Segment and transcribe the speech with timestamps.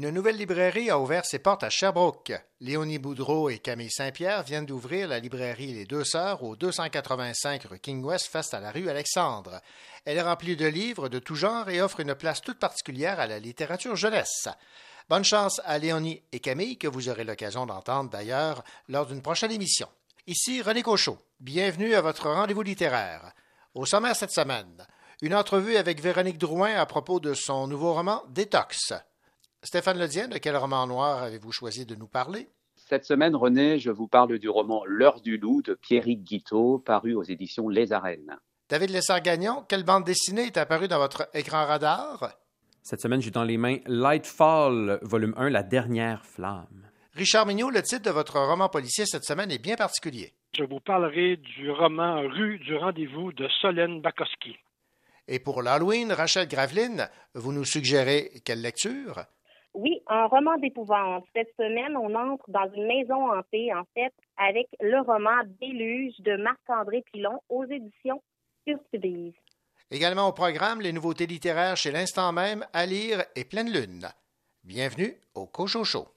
[0.00, 2.32] Une nouvelle librairie a ouvert ses portes à Sherbrooke.
[2.60, 7.80] Léonie Boudreau et Camille Saint-Pierre viennent d'ouvrir la librairie Les Deux Sœurs au 285 rue
[7.80, 9.60] King West face à la rue Alexandre.
[10.04, 13.26] Elle est remplie de livres de tout genre et offre une place toute particulière à
[13.26, 14.46] la littérature jeunesse.
[15.08, 19.50] Bonne chance à Léonie et Camille que vous aurez l'occasion d'entendre d'ailleurs lors d'une prochaine
[19.50, 19.88] émission.
[20.28, 21.18] Ici René Cochot.
[21.40, 23.32] Bienvenue à votre rendez-vous littéraire.
[23.74, 24.86] Au sommaire cette semaine,
[25.22, 28.94] une entrevue avec Véronique Drouin à propos de son nouveau roman Détox.
[29.64, 32.48] Stéphane Ledien, de quel roman noir avez-vous choisi de nous parler?
[32.76, 37.14] Cette semaine, René, je vous parle du roman L'heure du loup de Pierrick Guiteau, paru
[37.14, 38.36] aux éditions Les Arènes.
[38.68, 42.34] David Lessard-Gagnon, quelle bande dessinée est apparue dans votre écran radar?
[42.82, 46.88] Cette semaine, j'ai dans les mains Lightfall, volume 1, La dernière flamme.
[47.14, 50.34] Richard Mignot, le titre de votre roman policier cette semaine est bien particulier.
[50.56, 54.56] Je vous parlerai du roman Rue du rendez-vous de Solène Bakowski.
[55.26, 59.24] Et pour l'Halloween, Rachel Graveline, vous nous suggérez quelle lecture?
[59.80, 61.24] Oui, un roman d'épouvante.
[61.32, 66.36] Cette semaine, on entre dans une maison hantée, en fait, avec le roman Déluge de
[66.36, 68.20] Marc-André Pilon aux éditions
[68.66, 69.34] Curtibise.
[69.92, 74.08] Également au programme, les nouveautés littéraires chez l'instant même, à lire et pleine lune.
[74.64, 76.08] Bienvenue au Cochocho.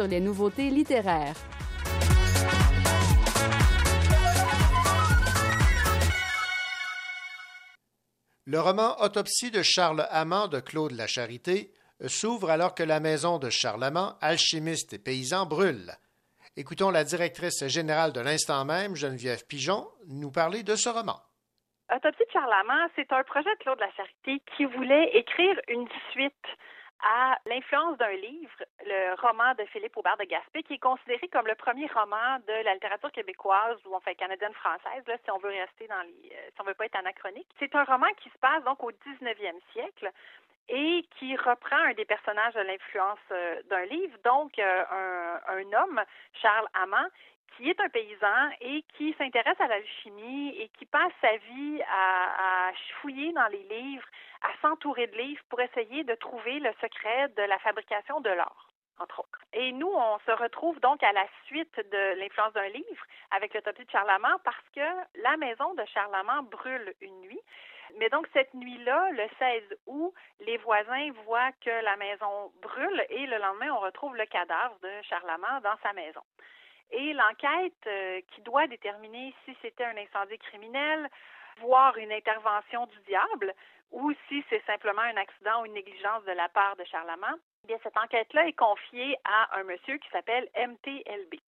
[0.00, 1.34] Sur les nouveautés littéraires.
[8.46, 11.74] Le roman Autopsie de Charles Amand de Claude Lacharité
[12.06, 15.92] s'ouvre alors que la maison de Charles Amand, alchimiste et paysan, brûle.
[16.56, 21.20] Écoutons la directrice générale de l'instant même, Geneviève Pigeon, nous parler de ce roman.
[21.94, 26.46] Autopsie de Charles Amand, c'est un projet de Claude Lacharité qui voulait écrire une suite
[27.02, 31.46] à l'influence d'un livre, le roman de Philippe Aubert de Gaspé, qui est considéré comme
[31.46, 36.02] le premier roman de la littérature québécoise ou enfin canadienne-française, si on veut rester dans
[36.02, 37.48] les, euh, si on veut pas être anachronique.
[37.58, 40.10] C'est un roman qui se passe donc au 19e siècle
[40.68, 45.82] et qui reprend un des personnages de l'influence euh, d'un livre, donc euh, un, un
[45.82, 46.00] homme,
[46.40, 47.08] Charles Amand,
[47.56, 52.72] qui est un paysan et qui s'intéresse à l'alchimie et qui passe sa vie à,
[53.00, 54.06] fouiller dans les livres,
[54.42, 58.66] à s'entourer de livres pour essayer de trouver le secret de la fabrication de l'or.
[58.98, 59.40] Entre autres.
[59.54, 63.86] Et nous, on se retrouve donc à la suite de l'influence d'un livre avec l'autopsie
[63.86, 67.40] de Charlemagne parce que la maison de Charlemagne brûle une nuit.
[67.98, 73.26] Mais donc cette nuit-là, le 16 août, les voisins voient que la maison brûle et
[73.26, 76.22] le lendemain, on retrouve le cadavre de Charlemagne dans sa maison.
[76.92, 81.08] Et l'enquête euh, qui doit déterminer si c'était un incendie criminel,
[81.60, 83.54] voire une intervention du diable,
[83.92, 87.66] ou si c'est simplement un accident ou une négligence de la part de Charlemagne, eh
[87.68, 91.40] bien cette enquête-là est confiée à un monsieur qui s'appelle MTLB.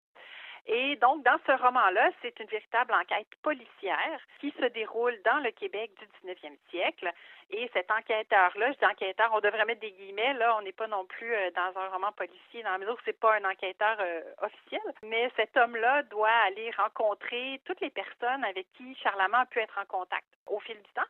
[0.66, 5.50] Et donc, dans ce roman-là, c'est une véritable enquête policière qui se déroule dans le
[5.50, 7.10] Québec du 19e siècle.
[7.54, 10.86] Et cet enquêteur-là, je dis enquêteur, on devrait mettre des guillemets, là, on n'est pas
[10.86, 13.98] non plus euh, dans un roman policier, dans la mesure où c'est pas un enquêteur
[14.00, 19.46] euh, officiel, mais cet homme-là doit aller rencontrer toutes les personnes avec qui Charlemagne a
[19.46, 21.02] pu être en contact au fil du temps.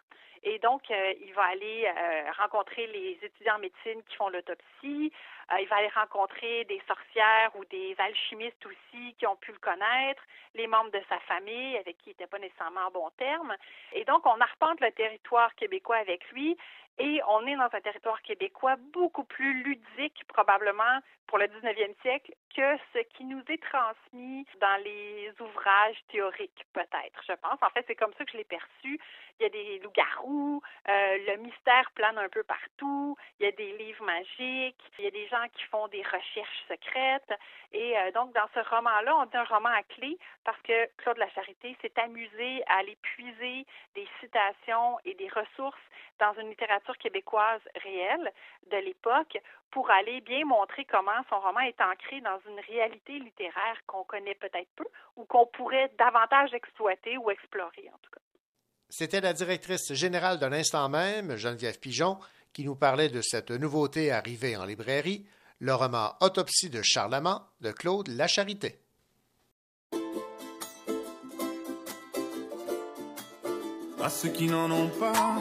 [0.42, 1.88] Et donc, euh, il va aller
[2.36, 5.12] rencontrer les étudiants en médecine qui font l'autopsie.
[5.60, 10.22] Il va aller rencontrer des sorcières ou des alchimistes aussi qui ont pu le connaître,
[10.54, 13.54] les membres de sa famille avec qui il n'était pas nécessairement en bon terme.
[13.92, 16.56] Et donc, on arpente le territoire québécois avec lui
[16.98, 22.34] et on est dans un territoire québécois beaucoup plus ludique probablement pour le 19e siècle
[22.54, 27.56] que ce qui nous est transmis dans les ouvrages théoriques, peut-être, je pense.
[27.62, 29.00] En fait, c'est comme ça que je l'ai perçu.
[29.40, 33.52] Il y a des loups-garous, euh, le mystère plane un peu partout, il y a
[33.52, 37.32] des livres magiques, il y a des gens qui font des recherches secrètes.
[37.72, 41.16] Et euh, donc, dans ce roman-là, on dit un roman à clé parce que Claude
[41.16, 45.80] Lacharité s'est amusé à aller puiser des citations et des ressources
[46.18, 48.32] dans une littérature québécoise réelle
[48.70, 49.38] de l'époque
[49.70, 54.34] pour aller bien montrer comment son roman est ancré dans une réalité littéraire qu'on connaît
[54.34, 54.84] peut-être peu
[55.16, 58.20] ou qu'on pourrait davantage exploiter ou explorer en tout cas.
[58.88, 62.18] C'était la directrice générale de l'instant même, Geneviève Pigeon,
[62.52, 65.26] qui nous parlait de cette nouveauté arrivée en librairie,
[65.60, 68.78] le roman Autopsie de Charlemagne de Claude Lacharité.
[74.02, 75.40] À ceux qui n'en ont pas,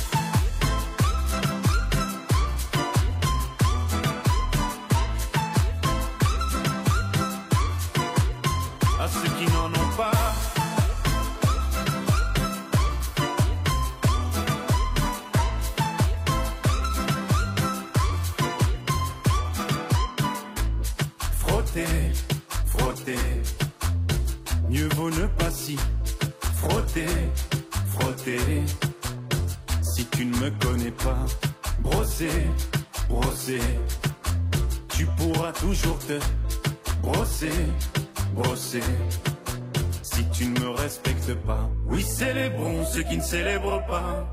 [43.31, 44.27] Célèbrent pas.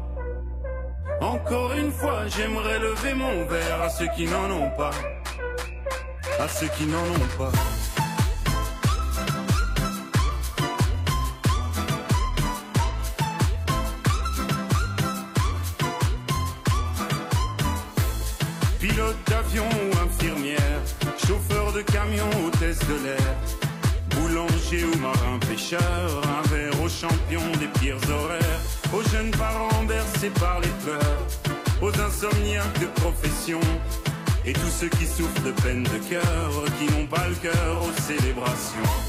[1.21, 4.91] Encore une fois, j'aimerais lever mon verre à ceux qui n'en ont pas.
[6.41, 7.53] À ceux qui n'en ont pas.
[18.81, 20.81] Pilote d'avion ou infirmière,
[21.25, 23.35] chauffeur de camion, hôtesse de l'air,
[24.11, 28.48] boulanger ou marin pêcheur, un verre aux champions des pires horaires,
[28.95, 31.27] aux jeunes parents bercés par les pleurs,
[31.83, 33.61] aux insomniaques de profession,
[34.47, 38.01] et tous ceux qui souffrent de peine de cœur, qui n'ont pas le cœur aux
[38.01, 39.08] célébrations.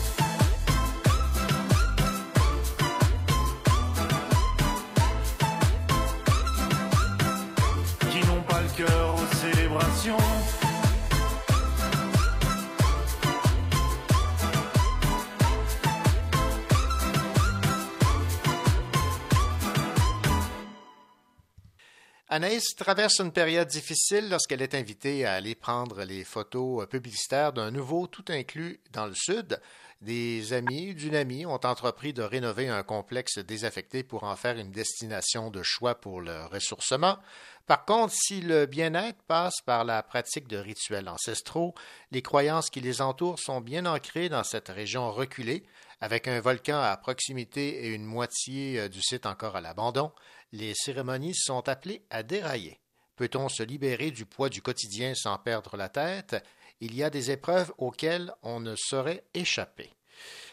[22.40, 27.70] Anaïs traverse une période difficile lorsqu'elle est invitée à aller prendre les photos publicitaires d'un
[27.70, 29.60] nouveau tout inclus dans le sud.
[30.00, 34.72] Des amis d'une amie ont entrepris de rénover un complexe désaffecté pour en faire une
[34.72, 37.18] destination de choix pour le ressourcement.
[37.68, 41.76] Par contre, si le bien-être passe par la pratique de rituels ancestraux,
[42.12, 45.66] les croyances qui les entourent sont bien ancrées dans cette région reculée,
[46.00, 50.14] avec un volcan à proximité et une moitié du site encore à l'abandon
[50.52, 52.80] les cérémonies sont appelées à dérailler.
[53.16, 56.44] Peut-on se libérer du poids du quotidien sans perdre la tête?
[56.80, 59.90] Il y a des épreuves auxquelles on ne saurait échapper.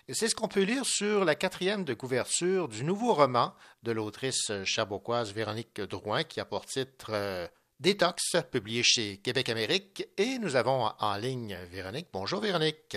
[0.09, 4.53] C'est ce qu'on peut lire sur la quatrième de couverture du nouveau roman de l'autrice
[4.65, 7.47] chaboquoise Véronique Drouin qui a pour titre euh,
[7.81, 10.09] Détox, publié chez Québec Amérique.
[10.17, 12.09] Et nous avons en ligne Véronique.
[12.12, 12.97] Bonjour Véronique.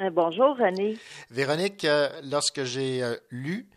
[0.00, 0.96] Euh, bonjour René.
[1.30, 3.68] Véronique, euh, lorsque j'ai lu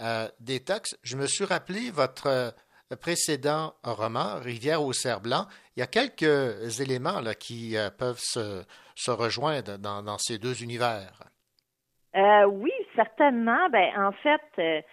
[0.00, 2.50] euh, Détox, je me suis rappelé votre euh,
[3.00, 5.46] précédent roman, Rivière au cerf blanc.
[5.76, 8.64] Il y a quelques éléments qui euh, peuvent se,
[9.10, 11.12] rejoindre dans, ces deux univers.
[12.14, 13.68] Oui, certainement.
[13.70, 14.84] Ben, en fait,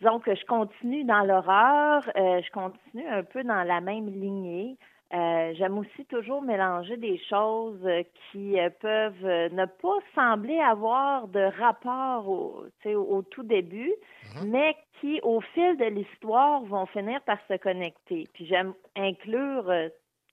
[0.00, 4.78] disons que je continue dans l'horreur, je continue un peu dans la même lignée.
[5.14, 7.88] Euh, j'aime aussi toujours mélanger des choses
[8.32, 14.48] qui euh, peuvent euh, ne pas sembler avoir de rapport au, au tout début, mm-hmm.
[14.48, 18.26] mais qui, au fil de l'histoire, vont finir par se connecter.
[18.32, 19.72] Puis j'aime inclure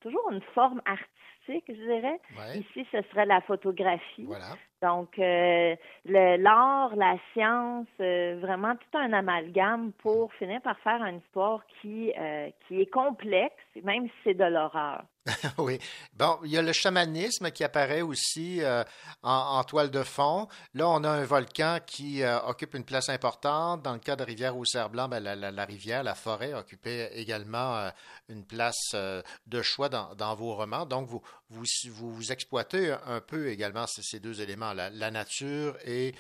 [0.01, 1.11] toujours une forme artistique,
[1.47, 2.19] je dirais.
[2.37, 2.59] Ouais.
[2.59, 4.25] Ici, ce serait la photographie.
[4.25, 4.55] Voilà.
[4.81, 11.17] Donc, euh, l'art, la science, euh, vraiment tout un amalgame pour finir par faire une
[11.17, 15.03] histoire qui, euh, qui est complexe, même si c'est de l'horreur.
[15.59, 15.77] oui.
[16.13, 18.83] Bon, il y a le chamanisme qui apparaît aussi euh,
[19.21, 20.47] en, toile de fond.
[20.73, 23.83] Là, on a un volcan qui euh, occupe une place importante.
[23.83, 27.77] Dans le cas de Rivière au Cerf Blanc, ben, la, rivière, la forêt occupait également
[27.77, 27.89] euh,
[28.29, 30.85] une place de choix dans, vos romans.
[30.85, 36.15] Donc, vous, vous, exploitez un peu également ces, deux éléments, la, la nature et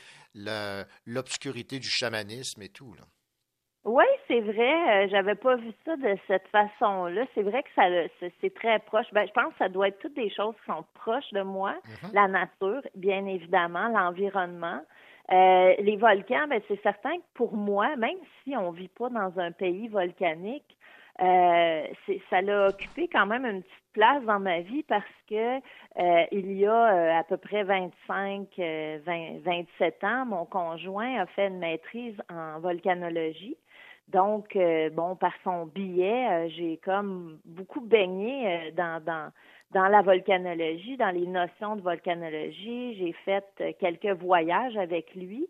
[1.05, 2.93] l'obscurité du chamanisme et tout.
[2.93, 3.03] Là.
[3.83, 5.05] Oui, c'est vrai.
[5.05, 7.25] Euh, j'avais pas vu ça de cette façon-là.
[7.33, 7.83] C'est vrai que ça,
[8.39, 9.07] c'est très proche.
[9.11, 11.73] Ben, je pense que ça doit être toutes des choses qui sont proches de moi.
[11.73, 12.13] Mm-hmm.
[12.13, 14.81] La nature, bien évidemment, l'environnement.
[15.31, 19.39] Euh, les volcans, ben, c'est certain que pour moi, même si on vit pas dans
[19.39, 20.77] un pays volcanique,
[21.21, 21.83] euh,
[22.29, 26.53] ça l'a occupé quand même une petite place dans ma vie parce que euh, il
[26.53, 29.03] y a euh, à peu près 25, 20,
[29.43, 33.57] 27 ans, mon conjoint a fait une maîtrise en volcanologie.
[34.11, 39.31] Donc, euh, bon, par son billet, euh, j'ai comme beaucoup baigné euh, dans, dans,
[39.71, 42.95] dans la volcanologie, dans les notions de volcanologie.
[42.95, 43.45] J'ai fait
[43.79, 45.47] quelques voyages avec lui,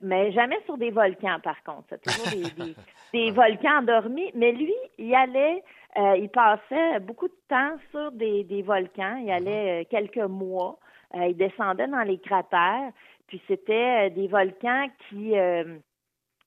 [0.00, 1.84] mais jamais sur des volcans, par contre.
[1.90, 2.74] C'est toujours des, des,
[3.12, 4.30] des, volcans endormis.
[4.34, 5.62] Mais lui, il allait,
[5.96, 9.16] il passait beaucoup de temps sur des, des volcans.
[9.16, 10.78] Il allait quelques mois.
[11.14, 12.90] il descendait dans les cratères.
[13.28, 15.34] Puis c'était des volcans qui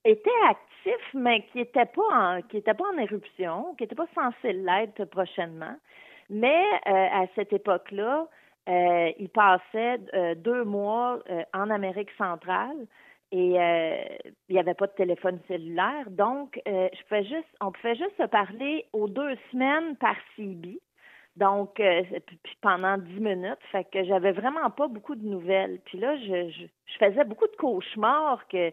[0.07, 4.07] étaient actifs, mais qui n'étaient pas en, qui étaient pas en éruption, qui n'étaient pas
[4.15, 5.75] censés l'être prochainement.
[6.29, 8.27] Mais euh, à cette époque-là,
[8.67, 12.75] euh, il passait euh, deux mois euh, en Amérique centrale
[13.31, 14.03] et euh,
[14.49, 16.09] il n'y avait pas de téléphone cellulaire.
[16.09, 20.79] Donc, je pouvais juste, on pouvait juste se parler aux deux semaines par CB.
[21.35, 21.81] Donc,
[22.61, 25.79] pendant dix minutes, fait que j'avais vraiment pas beaucoup de nouvelles.
[25.85, 28.71] Puis là, je, je, je faisais beaucoup de cauchemars que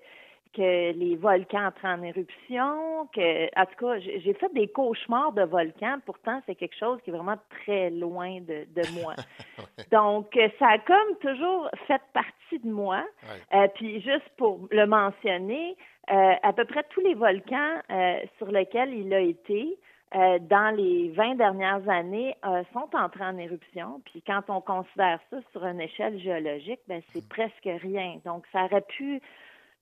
[0.55, 5.43] que les volcans entrent en éruption, que, en tout cas, j'ai fait des cauchemars de
[5.43, 5.99] volcans.
[6.07, 9.15] Pourtant, c'est quelque chose qui est vraiment très loin de, de moi.
[9.91, 13.05] Donc, euh, ça a comme toujours fait partie de moi.
[13.53, 15.77] Euh, puis, juste pour le mentionner,
[16.11, 19.79] euh, à peu près tous les volcans euh, sur lesquels il a été,
[20.15, 24.01] euh, dans les 20 dernières années, euh, sont entrés en éruption.
[24.05, 28.21] Puis quand on considère ça sur une échelle géologique, ben c'est presque rien.
[28.25, 29.21] Donc ça aurait pu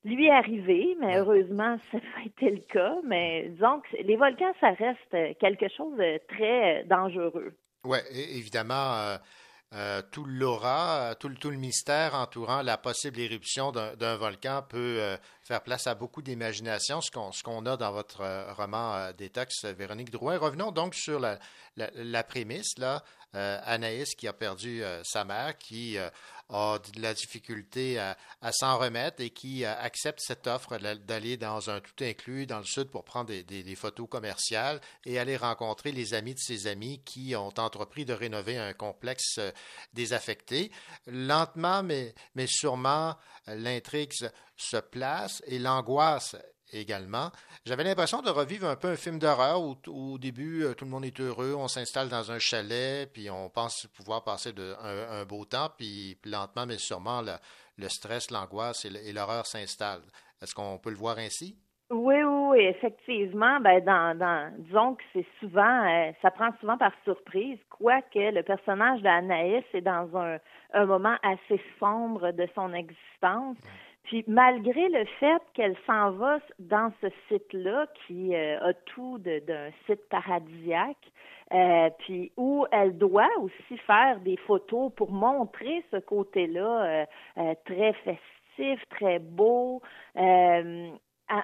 [0.04, 2.97] lui arriver, mais heureusement, ça n'a été le cas.
[3.04, 7.54] Mais disons que les volcans, ça reste quelque chose de très euh, dangereux.
[7.85, 9.16] Oui, évidemment, euh,
[9.75, 15.87] euh, tout l'aura, tout, le- mystère entourant la possible éruption d'un volcan peut faire place
[15.87, 17.11] à beaucoup d'imagination, ce
[17.42, 18.23] qu'on a dans votre
[18.56, 20.37] roman euh, Détox, Véronique Drouin.
[20.38, 21.38] Revenons donc sur la,
[21.76, 23.02] la, prémisse, là.
[23.35, 25.97] Anaïs qui a perdu sa mère, qui
[26.52, 28.16] a de la difficulté à,
[28.52, 32.64] s'en remettre et qui euh, accepte cette offre d'aller dans un tout inclus dans le
[32.64, 37.02] sud pour prendre des, des- photos commerciales et aller rencontrer les amis de ses amis
[37.04, 39.50] qui ont entrepris de rénover un complexe euh,
[39.94, 40.71] désaffecté.
[41.06, 43.16] Lentement, mais, mais sûrement,
[43.47, 44.12] l'intrigue
[44.56, 46.37] se place et l'angoisse
[46.73, 47.31] également.
[47.64, 50.91] J'avais l'impression de revivre un peu un film d'horreur où, au début, euh, tout le
[50.91, 55.21] monde est heureux, on s'installe dans un chalet, puis on pense pouvoir passer de, un,
[55.21, 57.33] un beau temps, puis, lentement, mais sûrement, le,
[57.79, 60.02] le stress, l'angoisse et l'horreur s'installent.
[60.41, 61.57] Est-ce qu'on peut le voir ainsi?
[61.91, 63.61] Oui, oui, oui, effectivement.
[63.61, 68.43] Ben, dans, dans, disons que c'est souvent, euh, ça prend souvent par surprise, quoique le
[68.43, 70.38] personnage d'Anaïs est dans un,
[70.73, 73.59] un moment assez sombre de son existence.
[74.04, 79.71] Puis malgré le fait qu'elle s'en va dans ce site-là, qui euh, a tout d'un
[79.86, 81.12] site paradisiaque,
[81.52, 87.06] euh, puis où elle doit aussi faire des photos pour montrer ce côté-là euh,
[87.38, 89.82] euh, très festif, très beau.
[90.17, 90.91] Euh,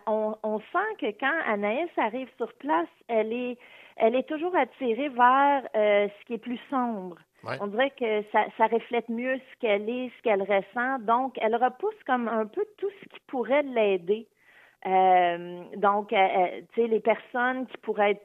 [0.07, 3.59] on, on sent que quand Anaïs arrive sur place, elle est,
[3.97, 7.17] elle est toujours attirée vers euh, ce qui est plus sombre.
[7.61, 10.99] On dirait que ça, ça reflète mieux ce qu'elle est, ce qu'elle ressent.
[11.01, 14.27] Donc, elle repousse comme un peu tout ce qui pourrait l'aider.
[14.87, 18.23] Euh, donc, euh, euh, tu sais, les personnes qui pourraient être,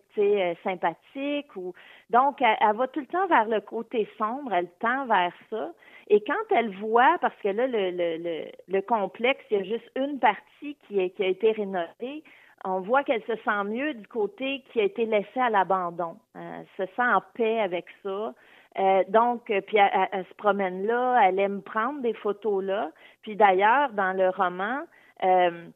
[0.64, 1.74] sympathiques ou
[2.12, 5.72] donc, elle, va tout le temps vers le côté sombre, elle tend vers ça.
[6.08, 9.64] Et quand elle voit, parce que là, le, le, le, le complexe, il y a
[9.64, 12.24] juste une partie qui, qui a été rénovée,
[12.64, 16.18] on voit qu'elle se sent mieux du côté qui a été laissé à l'abandon.
[16.36, 18.34] Elle se sent en paix avec ça.
[18.80, 22.92] Euh, donc, euh, puis elle, se promène là, elle aime prendre des photos là.
[23.22, 24.82] Puis d'ailleurs, dans le roman,
[25.24, 25.68] euh,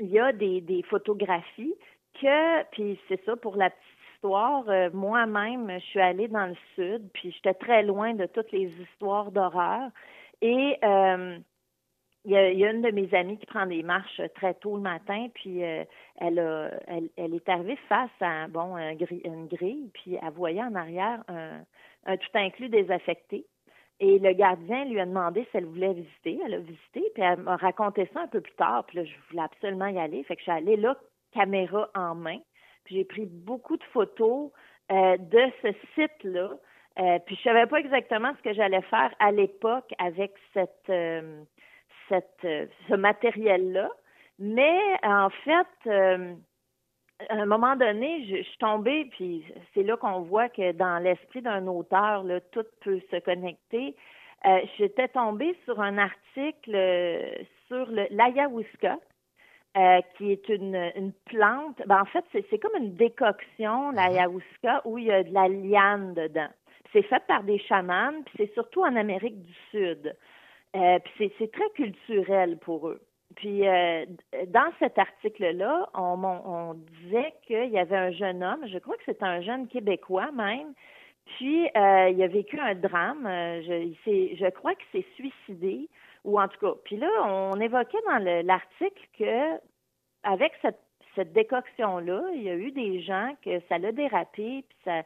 [0.00, 1.74] il y a des, photographies
[2.20, 3.82] que, puis c'est ça pour la petite
[4.14, 8.68] histoire, moi-même, je suis allée dans le sud, puis j'étais très loin de toutes les
[8.82, 9.90] histoires d'horreur.
[10.40, 10.78] Et
[12.24, 15.28] il y, a, une de mes amies qui prend des marches très tôt le matin,
[15.34, 15.86] puis elle,
[16.20, 21.60] elle, elle est arrivée face à un une grille, puis elle voyait en arrière un,
[22.06, 23.44] un tout inclus désaffecté.
[24.00, 26.38] Et le gardien lui a demandé si elle voulait visiter.
[26.44, 28.84] Elle a visité, puis elle m'a raconté ça un peu plus tard.
[28.86, 30.22] Puis là, je voulais absolument y aller.
[30.22, 30.96] Fait que je suis allée là,
[31.32, 32.38] caméra en main.
[32.84, 34.50] Puis j'ai pris beaucoup de photos
[34.92, 36.50] euh, de ce site-là.
[36.98, 41.42] Euh, puis je savais pas exactement ce que j'allais faire à l'époque avec cette, euh,
[42.12, 43.90] euh, ce matériel-là.
[44.38, 46.34] Mais en fait, euh,
[47.28, 50.98] à un moment donné, je, je suis tombée, puis c'est là qu'on voit que dans
[51.02, 53.96] l'esprit d'un auteur, là, tout peut se connecter.
[54.46, 57.32] Euh, J'étais tombée sur un article euh,
[57.66, 58.98] sur l'ayahuasca,
[59.76, 61.82] euh, qui est une, une plante.
[61.86, 66.14] Ben, en fait, c'est comme une décoction, l'ayahuasca, où il y a de la liane
[66.14, 66.48] dedans.
[66.92, 70.16] C'est fait par des chamans, puis c'est surtout en Amérique du Sud.
[70.76, 73.00] Euh, puis c'est très culturel pour eux.
[73.36, 74.04] Puis euh,
[74.48, 79.02] dans cet article-là, on, on disait qu'il y avait un jeune homme, je crois que
[79.06, 80.72] c'est un jeune Québécois même,
[81.36, 83.26] puis euh, il a vécu un drame.
[83.26, 85.88] euh, je, crois qu'il s'est suicidé,
[86.24, 86.72] ou en tout cas.
[86.84, 89.56] Puis là, on évoquait dans le- l'article que
[90.24, 90.80] avec cette,
[91.14, 95.02] cette décoction-là, il y a eu des gens que ça l'a dérapé, puis ça,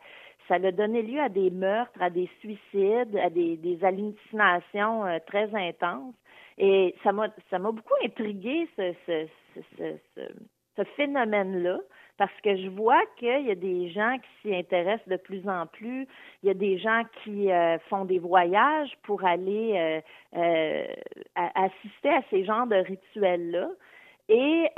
[0.49, 6.15] ça l'a donné lieu à des meurtres, à des suicides, à des, hallucinations très intenses.
[6.59, 9.95] Et ça m'a ça m'a beaucoup intrigué ce, ce,
[10.77, 11.79] ce, phénomène-là,
[12.19, 15.67] parce que je vois qu'il y a des gens qui s'y intéressent de plus en
[15.67, 16.07] plus.
[16.43, 20.01] Il y a des gens qui euh, font des voyages pour aller euh,
[20.37, 20.87] euh,
[21.37, 23.69] assister à ces genres de rituels-là.
[24.29, 24.69] Et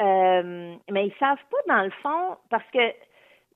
[0.91, 2.93] mais ils savent pas dans le fond parce que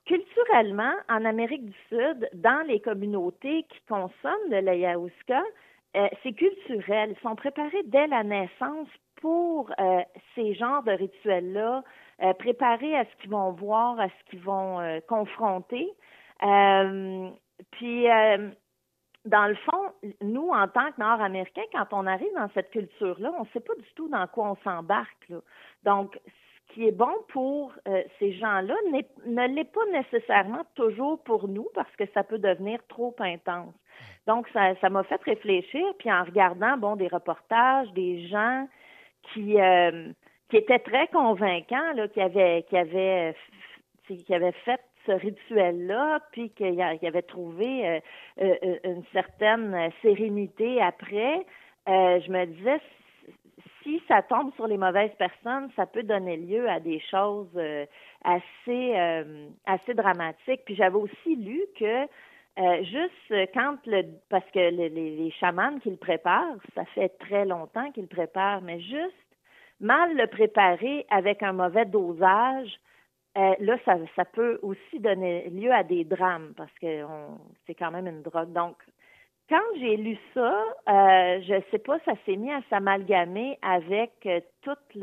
[0.09, 5.43] culturellement en Amérique du Sud, dans les communautés qui consomment de l'ayahuasca,
[5.96, 7.14] euh, c'est culturel.
[7.16, 10.01] Ils sont préparés dès la naissance pour euh,
[10.35, 11.83] ces genres de rituels-là,
[12.22, 15.88] euh, préparés à ce qu'ils vont voir, à ce qu'ils vont euh, confronter.
[16.42, 17.29] Euh,
[17.72, 18.51] puis, euh,
[19.24, 23.42] dans le fond, nous, en tant que Nord-Américains, quand on arrive dans cette culture-là, on
[23.42, 25.33] ne sait pas du tout dans quoi on s'embarque.
[25.83, 28.74] Donc, ce qui est bon pour euh, ces gens-là
[29.27, 33.74] ne l'est pas nécessairement toujours pour nous parce que ça peut devenir trop intense.
[34.29, 38.69] Donc, ça m'a fait réfléchir, puis en regardant, bon, des reportages, des gens
[39.33, 40.12] qui, euh,
[40.51, 46.21] qui étaient très convaincants, là, qui avaient, qui avaient, euh, qui avaient fait ce rituel-là,
[46.33, 48.01] puis qui a- qui avaient trouvé
[48.38, 51.47] euh, une certaine sérénité après,
[51.87, 52.81] je me disais,
[53.83, 57.59] si ça tombe sur les mauvaises personnes, ça peut donner lieu à des choses
[58.25, 58.95] assez
[59.64, 60.62] assez dramatiques.
[60.67, 62.07] Puis j'avais aussi lu que
[62.59, 67.44] euh, juste quand le parce que le- les, chamans qui le préparent, ça fait très
[67.44, 69.14] longtemps qu'ils le préparent, mais juste
[69.81, 72.71] mal le préparer avec un mauvais dosage,
[73.37, 77.05] euh, là, ça, peut aussi donner lieu à des drames parce que
[77.66, 78.53] c'est quand même une drogue.
[78.53, 78.77] Donc,
[79.49, 84.40] quand j'ai lu ça, euh, je sais pas, ça s'est mis à s'amalgamer avec euh,
[84.62, 85.03] toute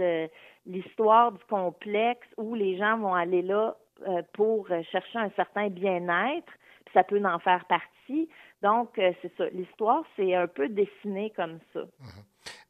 [0.65, 3.75] l'histoire du complexe où les gens vont aller là
[4.07, 6.51] euh, pour euh, chercher un certain bien-être,
[6.95, 8.27] ça peut en faire partie.
[8.63, 9.45] Donc, euh, c'est ça.
[9.49, 11.81] L'histoire, c'est un peu dessiné comme ça.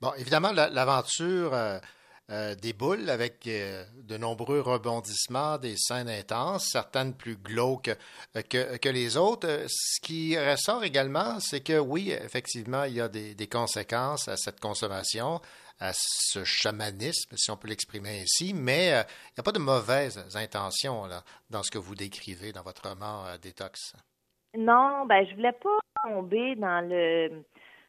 [0.02, 1.80] Bon, évidemment, la- l'aventure euh,
[2.32, 7.92] euh, déboule avec euh, de nombreux rebondissements, des scènes intenses, certaines plus glauques
[8.50, 9.66] que, les autres.
[9.70, 14.60] Ce qui ressort également, c'est que oui, effectivement, il y a des, conséquences à cette
[14.60, 15.40] consommation,
[15.80, 18.90] à ce chamanisme, si on peut l'exprimer ainsi, mais il
[19.38, 23.24] n'y a pas de mauvaises intentions là, dans ce que vous décrivez dans votre roman
[23.42, 23.94] Détox.
[24.58, 27.44] Non, ben je voulais pas tomber dans le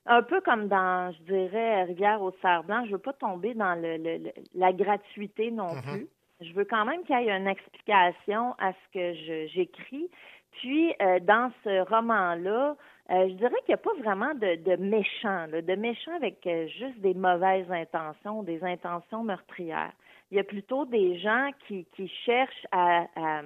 [0.09, 3.75] un peu comme dans, je dirais, Rivière au cerf blanc, je veux pas tomber dans
[3.75, 5.83] le, le- le- la gratuité non Mhm.
[5.83, 6.07] plus.
[6.41, 10.09] Je veux quand même qu'il y ait une explication à ce que j'écris.
[10.53, 12.77] Puis, euh, dans ce roman-là,
[13.11, 16.47] euh, je dirais qu'il n'y a pas vraiment de, de méchants, là, de méchants avec
[16.47, 19.93] euh, juste des mauvaises intentions, des intentions meurtrières.
[20.31, 23.41] Il y a plutôt des gens qui, qui cherchent à, à,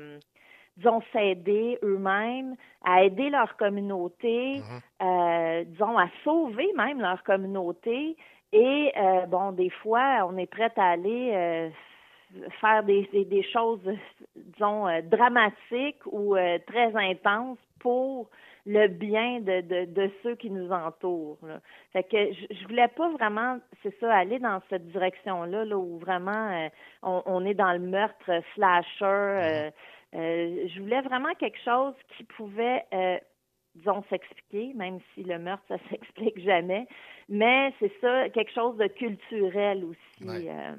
[0.76, 4.62] disons, s'aider eux-mêmes, à aider leur communauté,
[5.02, 8.16] euh, disons, à sauver même leur communauté.
[8.52, 11.70] Et, euh, bon, des fois, on est prêt à aller euh,
[12.60, 13.80] faire des, des, des choses,
[14.36, 16.34] disons, dramatiques ou
[16.66, 18.28] très intenses pour
[18.66, 21.38] le bien de, de, de ceux qui nous entourent.
[21.42, 21.60] là.
[21.92, 25.98] Fait que je, je voulais pas vraiment, c'est ça, aller dans cette direction-là, là, où
[25.98, 26.68] vraiment euh,
[27.02, 29.04] on, on est dans le meurtre slasher.
[29.04, 29.70] euh,
[30.14, 33.18] euh, je voulais vraiment quelque chose qui pouvait, euh,
[33.74, 36.86] disons, s'expliquer, même si le meurtre, ça s'explique jamais.
[37.28, 40.24] Mais c'est ça, quelque chose de culturel aussi.
[40.24, 40.48] Ouais.
[40.50, 40.76] euh,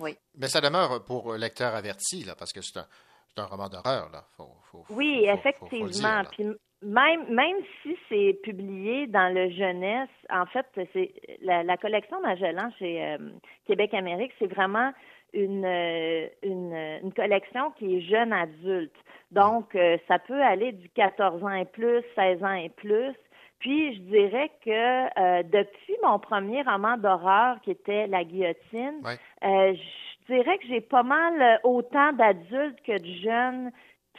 [0.00, 0.16] oui.
[0.36, 2.86] Mais ça demeure pour lecteur averti, là, parce que c'est un,
[3.34, 4.10] c'est un roman d'horreur.
[4.12, 4.24] Là.
[4.36, 5.78] Faut, faut- Oui, faut- effectivement.
[5.80, 6.24] faut le dire, là.
[6.30, 6.44] Puis
[6.80, 12.70] même même si c'est publié dans le jeunesse, en fait, c'est la, la collection Magellan
[12.78, 13.18] chez euh,
[13.66, 14.92] Québec Amérique, c'est vraiment
[15.32, 18.94] une, euh, une une collection qui est jeune adulte.
[19.30, 23.14] Donc euh, ça peut aller du 14 ans et plus, 16 ans et plus.
[23.58, 29.02] Puis je dirais que euh, depuis mon premier roman d'horreur qui était La guillotine,
[29.44, 33.72] euh, je dirais que j'ai pas mal euh, autant d'adultes que de jeunes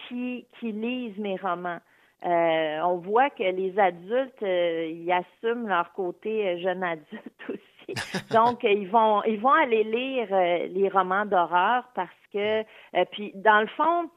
[0.08, 1.80] qui, qui lisent mes romans.
[2.26, 7.78] Euh, on voit que les adultes, euh, ils assument leur côté euh, jeune adulte aussi.
[8.34, 13.32] Donc, ils vont ils vont aller lire euh, les romans d'horreur parce que euh, puis
[13.36, 14.10] dans le fond,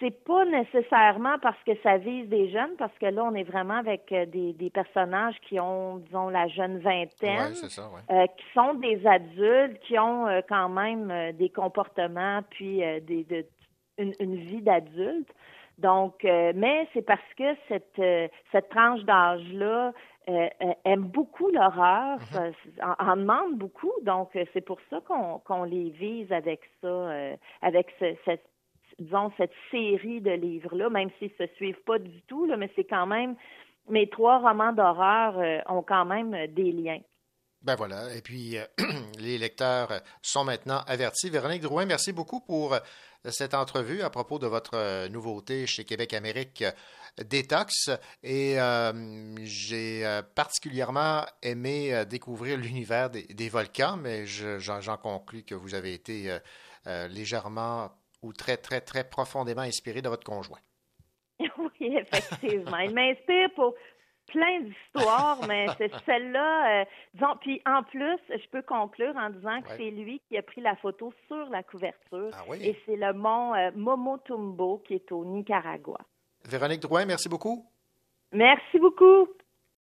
[0.00, 3.76] c'est pas nécessairement parce que ça vise des jeunes, parce que là, on est vraiment
[3.78, 8.00] avec euh, des, des personnages qui ont, disons, la jeune vingtaine, Ouais, c'est ça, ouais.
[8.14, 13.24] euh, qui sont des adultes, qui ont euh, quand même euh, des comportements, puis des,
[13.24, 13.46] de,
[13.98, 15.30] une, une vie d'adulte.
[15.78, 18.00] Donc, mais c'est parce que cette,
[18.52, 19.92] cette tranche d'âge-là
[20.28, 22.50] euh, euh, aime beaucoup l'horreur, ça-
[22.82, 23.92] en, en demande beaucoup.
[24.02, 28.44] Donc, euh, c'est pour ça qu'on les vise avec ça, euh, avec ce- cette
[29.00, 32.70] disons, cette série de livres-là, même s'ils ne se suivent pas du tout, là, mais
[32.76, 33.34] c'est quand même,
[33.88, 37.00] mes trois romans d'horreur euh, ont quand même euh, des liens.
[37.62, 38.14] Ben voilà.
[38.16, 38.62] Et puis, euh,
[39.18, 41.28] les lecteurs euh, sont maintenant avertis.
[41.28, 42.78] Véronique Drouin, merci beaucoup pour euh,
[43.30, 46.70] cette entrevue à propos de votre euh, nouveauté chez Québec Amérique euh,
[47.22, 47.90] Détox
[48.22, 48.92] et euh,
[49.44, 55.74] j'ai euh, particulièrement aimé euh, découvrir l'univers des, volcans, mais j'en je, conclus que vous
[55.74, 56.36] avez été
[57.08, 57.90] légèrement
[58.22, 60.60] ou très, très, très profondément inspiré de votre conjoint.
[61.80, 62.78] Oui, effectivement.
[62.78, 63.74] Il m'inspire pour
[64.26, 66.84] plein d'histoires, mais c'est celle-là.
[67.40, 70.76] Puis en plus, je peux conclure en disant que c'est lui qui a pris la
[70.76, 72.30] photo sur la couverture.
[72.32, 75.98] Ah et c'est le mont euh, Momotumbo qui est au Nicaragua.
[76.48, 77.66] Véronique Drouin, merci beaucoup.
[78.32, 79.28] Merci beaucoup.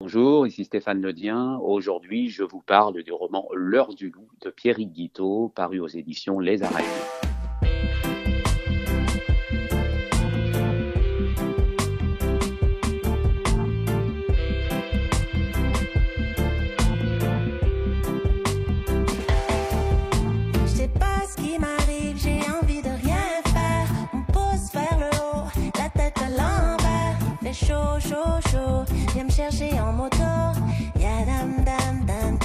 [0.01, 1.59] Bonjour, ici Stéphane Ledien.
[1.63, 6.41] Aujourd'hui, je vous parle du roman L'heure du loup de Pierrick Guiteau, paru aux éditions
[6.41, 7.32] Les Araignées.
[28.09, 28.85] chaud, chaud.
[29.15, 30.33] Viens me chercher en moto.
[30.99, 32.39] Yadam dam dam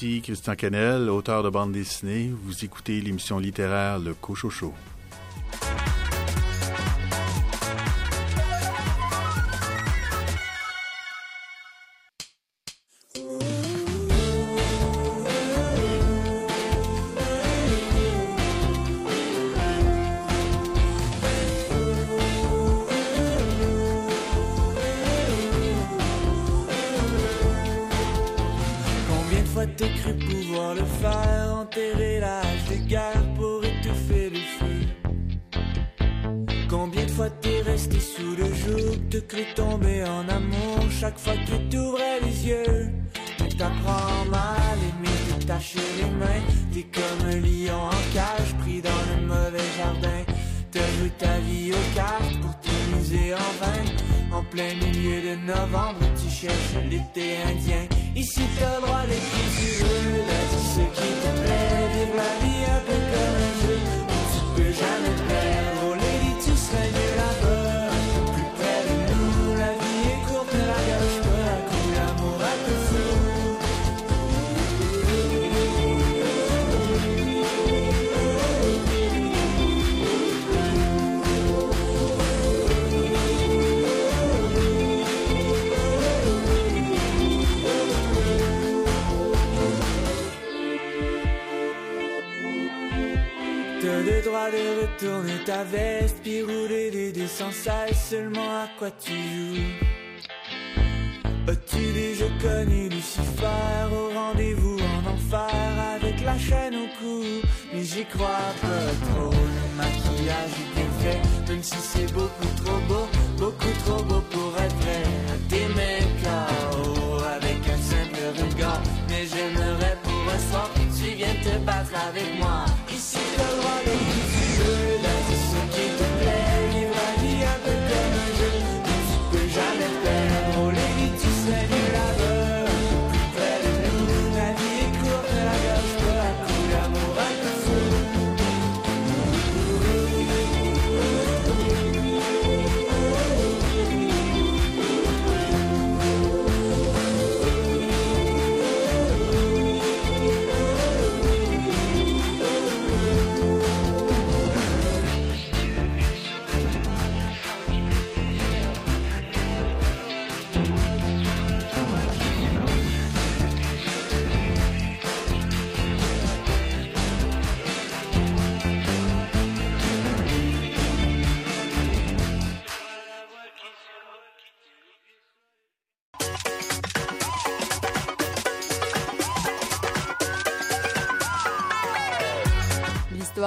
[0.00, 2.30] Christian Canel, auteur de bande dessinée.
[2.44, 4.72] Vous écoutez l'émission littéraire Le Cochocho.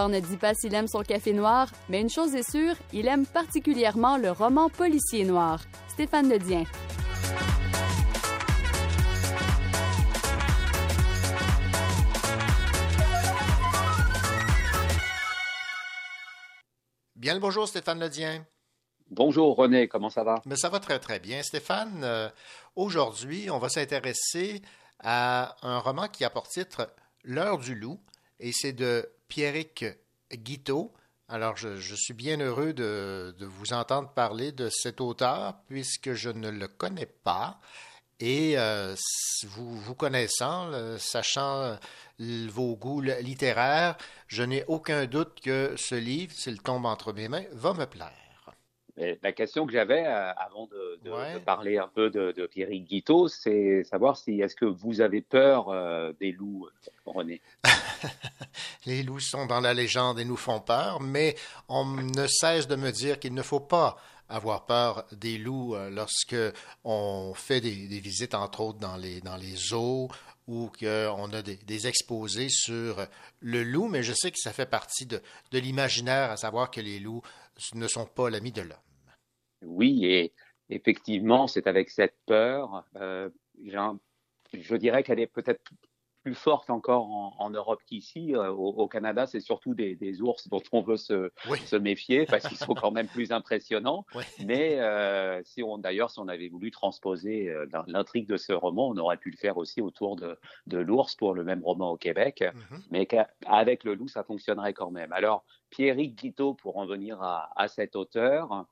[0.04, 3.08] L'histoire ne dit pas s'il aime son café noir, mais une chose est sûre, il
[3.08, 5.64] aime particulièrement le roman policier noir.
[5.88, 6.66] Stéphane Ledien.
[17.16, 18.46] Bien le bonjour, Stéphane Ledien.
[19.10, 20.42] Bonjour René, comment ça va?
[20.46, 21.42] Mais ça va très très bien.
[21.44, 22.30] Stéphane, euh,
[22.76, 24.62] aujourd'hui, on va s'intéresser
[25.00, 28.02] à un roman qui a pour titre L'heure du loup,
[28.42, 29.84] et c'est de Pierrick
[30.32, 30.94] Guiteau.
[31.28, 36.52] Alors, je, suis bien heureux de, vous entendre parler de cet auteur, puisque je ne
[36.52, 37.60] le connais pas.
[38.20, 38.94] Et euh,
[39.48, 46.32] vous, connaissant, le- sachant euh, vos goûts littéraires, je n'ai aucun doute que ce livre,
[46.36, 48.23] s'il tombe entre mes mains, va me plaire.
[48.98, 51.34] Mais la question que j'avais euh, avant de, de- Ouais.
[51.34, 55.22] de parler un peu de, de Pierrick Guiteau, c'est savoir si est-ce que vous avez
[55.22, 56.68] peur euh, des loups,
[57.06, 57.42] René?
[58.86, 61.36] Les loups sont dans la légende et nous font peur, mais
[61.70, 63.98] on ne cesse de me dire qu'il ne faut pas
[64.30, 66.36] avoir peur des loups euh, lorsque
[66.84, 70.10] on fait des, des visites, entre autres, dans les, dans les zoos
[70.48, 73.06] ou qu'on a des, des exposés sur
[73.40, 76.82] le loup, mais je sais que ça fait partie de, de l'imaginaire, à savoir que
[76.82, 77.22] les loups
[77.76, 78.78] ne sont pas l'ami de l'homme.
[79.62, 80.34] Oui, et
[80.70, 83.30] effectivement, c'est avec cette peur, euh,
[84.54, 85.64] je dirais qu'elle est peut-être
[86.24, 88.36] plus forte encore en, en Europe qu'ici.
[88.36, 91.60] Euh, au, au Canada, c'est surtout des, des ours dont on veut se, Oui.
[91.66, 94.06] se méfier parce qu'ils sont quand même plus impressionnants.
[94.46, 98.54] Mais euh, si on, d'ailleurs, si on avait voulu transposer euh, l'in- l'intrigue de ce
[98.54, 101.92] roman, on aurait pu le faire aussi autour de, de l'ours pour le même roman
[101.92, 102.44] au Québec.
[102.54, 102.82] Mhm.
[102.90, 105.12] Mais qu'avec le loup, ça fonctionnerait quand même.
[105.12, 108.66] Alors, Pierrick Guiteau, pour en venir à, à cet auteur,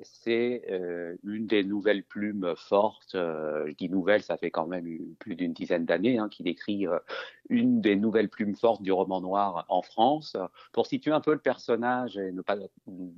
[0.00, 3.14] c'est euh, une des nouvelles plumes fortes.
[3.14, 4.86] euh, je dis nouvelle, ça fait quand même
[5.18, 6.98] plus d'une dizaine d'années hein, qu'il écrit euh,
[7.48, 10.36] une des nouvelles plumes fortes du roman noir en France.
[10.72, 12.56] Pour situer un peu le personnage et ne pas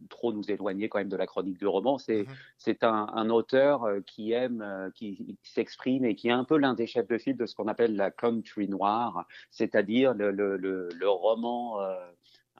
[0.09, 2.27] trop nous éloigner quand même de la chronique du roman, c'est
[2.59, 6.75] c'est un, un auteur qui aime, qui, qui s'exprime et qui est un peu l'un
[6.75, 10.89] des chefs de file de ce qu'on appelle la country noire, c'est-à-dire le, le, le,
[10.93, 11.79] le roman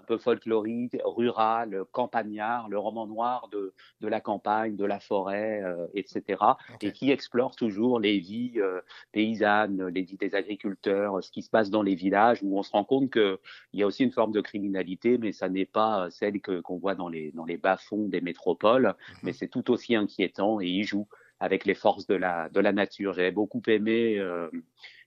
[0.05, 5.87] peu folklorique, rural, campagnard, le roman noir de, de la campagne, de la forêt, euh,
[5.95, 6.43] etc.,
[6.81, 11.51] et qui explore toujours les vies euh, paysannes, les vies des agriculteurs, ce qui se
[11.51, 13.39] passe dans les villages, où on se rend compte qu'il
[13.73, 16.95] y a aussi une forme de criminalité, mais ça n'est pas celle que- qu'on voit
[16.95, 21.09] dans les, dans les bas-fonds des métropoles, mais c'est tout aussi inquiétant, et il joue
[21.41, 23.13] avec les forces de la, de la nature.
[23.15, 24.19] J'avais beaucoup aimé...
[24.19, 24.49] euh,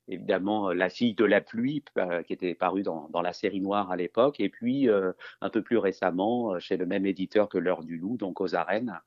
[0.07, 3.61] évidemment euh, La fille de la pluie, euh, qui était parue dans, dans la série
[3.61, 7.49] noire à l'époque, et puis euh, un peu plus récemment, euh, chez le même éditeur
[7.49, 8.99] que L'heure du loup, donc aux arènes,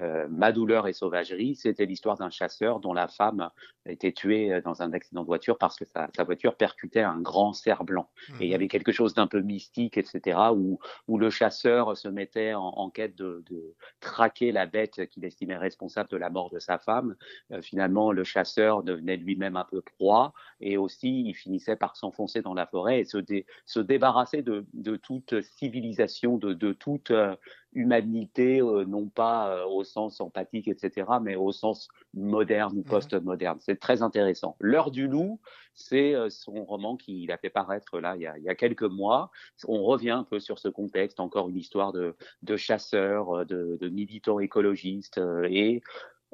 [0.00, 3.50] euh, Ma douleur et sauvagerie, c'était l'histoire d'un chasseur dont la femme
[3.86, 7.52] était tuée dans un accident de voiture parce que sa, sa voiture percutait un grand
[7.52, 8.08] cerf blanc.
[8.40, 10.78] Et il y avait quelque chose d'un peu mystique, etc., où,
[11.08, 15.56] où le chasseur se mettait en, en quête de, de traquer la bête qu'il estimait
[15.56, 17.16] responsable de la mort de sa femme.
[17.52, 20.32] Euh, finalement, le chasseur devenait lui-même un peu proie.
[20.60, 24.66] Et aussi il finissait par s'enfoncer dans la forêt et se, dé, se débarrasser de,
[24.74, 27.36] de, toute civilisation, de, de toute euh,
[27.72, 33.58] humanité, euh, non pas euh, au sens empathique, etc., mais au sens moderne ou post-moderne.
[33.60, 34.56] C'est très intéressant.
[34.60, 35.40] L'heure du loup,
[35.74, 38.82] c'est son roman qu'il a fait paraître là il y a, il y a, quelques
[38.82, 39.30] mois.
[39.66, 43.88] On revient un peu sur ce contexte, encore une histoire de, de chasseurs, de, de
[43.88, 45.82] militants écologistes et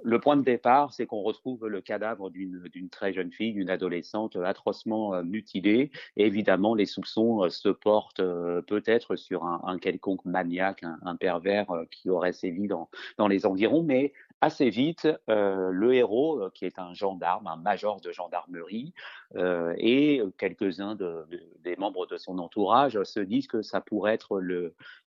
[0.03, 4.37] le point de départ, c'est qu'on retrouve le cadavre d'une très jeune fille, d'une adolescente
[4.37, 5.91] atrocement euh, mutilée.
[6.17, 12.11] Évidemment, les soupçons euh, se portent euh, peut-être sur un, quelconque maniaque, un, pervers qui
[12.11, 12.89] aurait sévi dans,
[13.29, 13.83] les environs.
[13.83, 18.93] Mais assez vite, le héros, qui est un gendarme, un major de gendarmerie,
[19.79, 24.41] et quelques-uns de, de, des membres de son entourage se disent que ça pourrait être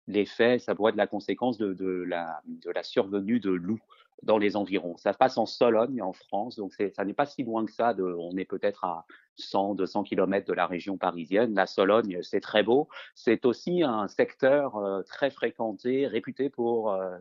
[0.07, 2.43] l'effet, ça pourrait être la conséquence de, la,
[2.75, 3.81] la survenue de loups
[4.23, 4.97] dans les environs.
[4.97, 7.95] Ça se passe en Sologne, en France, donc ça n'est pas si loin que ça.
[7.95, 9.05] De, on est peut-être à
[9.37, 11.55] 100, 200 kilomètres de la région parisienne.
[11.55, 12.89] La Sologne, c'est très beau.
[13.15, 17.17] C'est aussi un secteur euh, très fréquenté, réputé pour euh,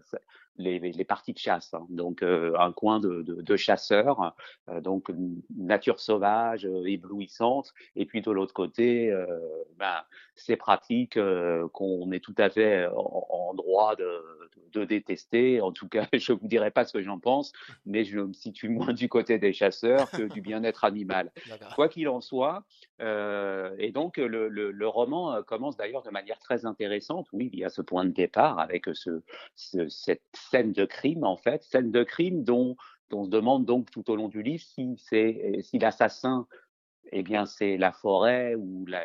[0.58, 1.74] les, les, parties de chasse.
[1.74, 1.86] Hein.
[1.90, 4.34] Donc, euh, un coin de, de, de chasseurs,
[4.70, 5.12] euh, donc
[5.56, 7.74] nature sauvage, euh, éblouissante.
[7.96, 9.14] Et puis, de l'autre côté,
[9.78, 10.02] ben,
[10.36, 11.20] ces pratiques
[11.74, 14.22] qu'on est tout à fait en, en droit de,
[14.74, 15.62] de, détester.
[15.62, 17.52] En tout cas, je vous dirai pas ce que j'en pense,
[17.86, 21.32] mais je me situe moins du côté des chasseurs que du bien-être animal.
[21.76, 22.64] Quoi qu'il en soit,
[23.02, 27.28] euh, et donc le, roman commence d'ailleurs de manière très intéressante.
[27.34, 29.22] Oui, il y a ce point de départ avec ce,
[29.56, 32.76] cette scène de crime, en fait, scène de crime dont,
[33.14, 36.48] on se demande donc tout au long du livre si l'assassin
[37.12, 39.04] eh bien, c'est la forêt ou la,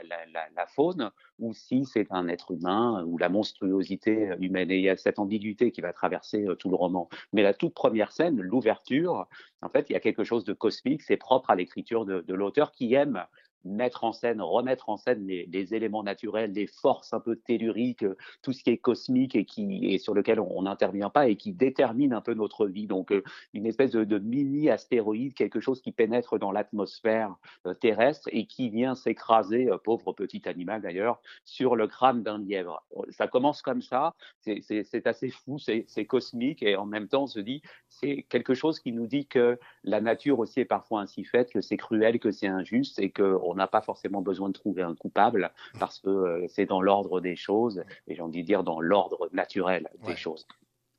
[0.69, 4.71] faune, ou si c'est un être humain ou la monstruosité humaine.
[4.71, 7.09] Et il y a cette ambiguïté qui va traverser tout le roman.
[7.33, 9.27] Mais la toute première scène, l'ouverture,
[9.61, 12.71] en fait, il y a quelque chose de cosmique, c'est propre à l'écriture de l'auteur
[12.71, 13.25] qui aime
[13.67, 18.17] mettre en scène, remettre en scène les, éléments naturels, les forces un peu telluriques, euh,
[18.43, 21.53] tout ce qui est cosmique et qui et sur lequel on n'intervient pas et qui
[21.53, 22.87] détermine un peu notre vie.
[22.87, 27.35] Donc euh, une espèce de, de mini astéroïde, quelque chose qui pénètre dans l'atmosphère
[27.67, 32.85] euh, terrestre et qui vient s'écraser, pauvre petit animal d'ailleurs, sur le crâne d'un lièvre.
[33.11, 37.41] Ça commence comme ça, c'est assez fou, c'est cosmique et en même temps on se
[37.41, 41.51] dit c'est quelque chose qui nous dit que la nature aussi est parfois ainsi faite,
[41.53, 44.95] que c'est cruel, que c'est injuste et qu'on n'a pas forcément besoin de trouver un
[44.95, 48.81] coupable parce que euh, c'est dans l'ordre des choses et j'ai envie de dire dans
[48.81, 50.17] l'ordre naturel des ouais.
[50.17, 50.47] choses.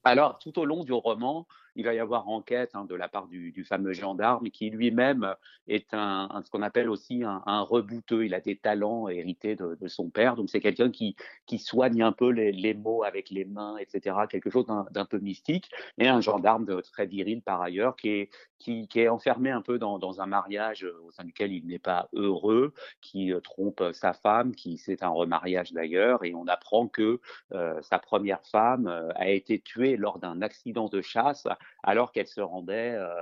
[0.03, 1.47] Alors, tout au long du roman,
[1.78, 5.36] il va y avoir enquête hein, de la part du, fameux gendarme qui lui-même
[5.67, 8.25] est un, ce qu'on appelle aussi un, rebouteux.
[8.25, 11.15] Il a des talents hérités de, son père, donc c'est quelqu'un qui,
[11.45, 14.15] qui soigne un peu les, mots avec les mains, etc.
[14.28, 15.69] Quelque chose d'un peu mystique.
[15.99, 20.21] Et un gendarme très viril par ailleurs qui est, qui, est enfermé un peu dans,
[20.21, 24.78] un mariage au sein duquel il n'est pas heureux, qui euh, trompe sa femme, qui
[24.78, 27.19] c'est un remariage d'ailleurs, et on apprend que
[27.53, 31.47] euh, sa première femme euh, a été tuée lors d'un accident de chasse
[31.84, 33.13] alors qu'elle se rendait euh,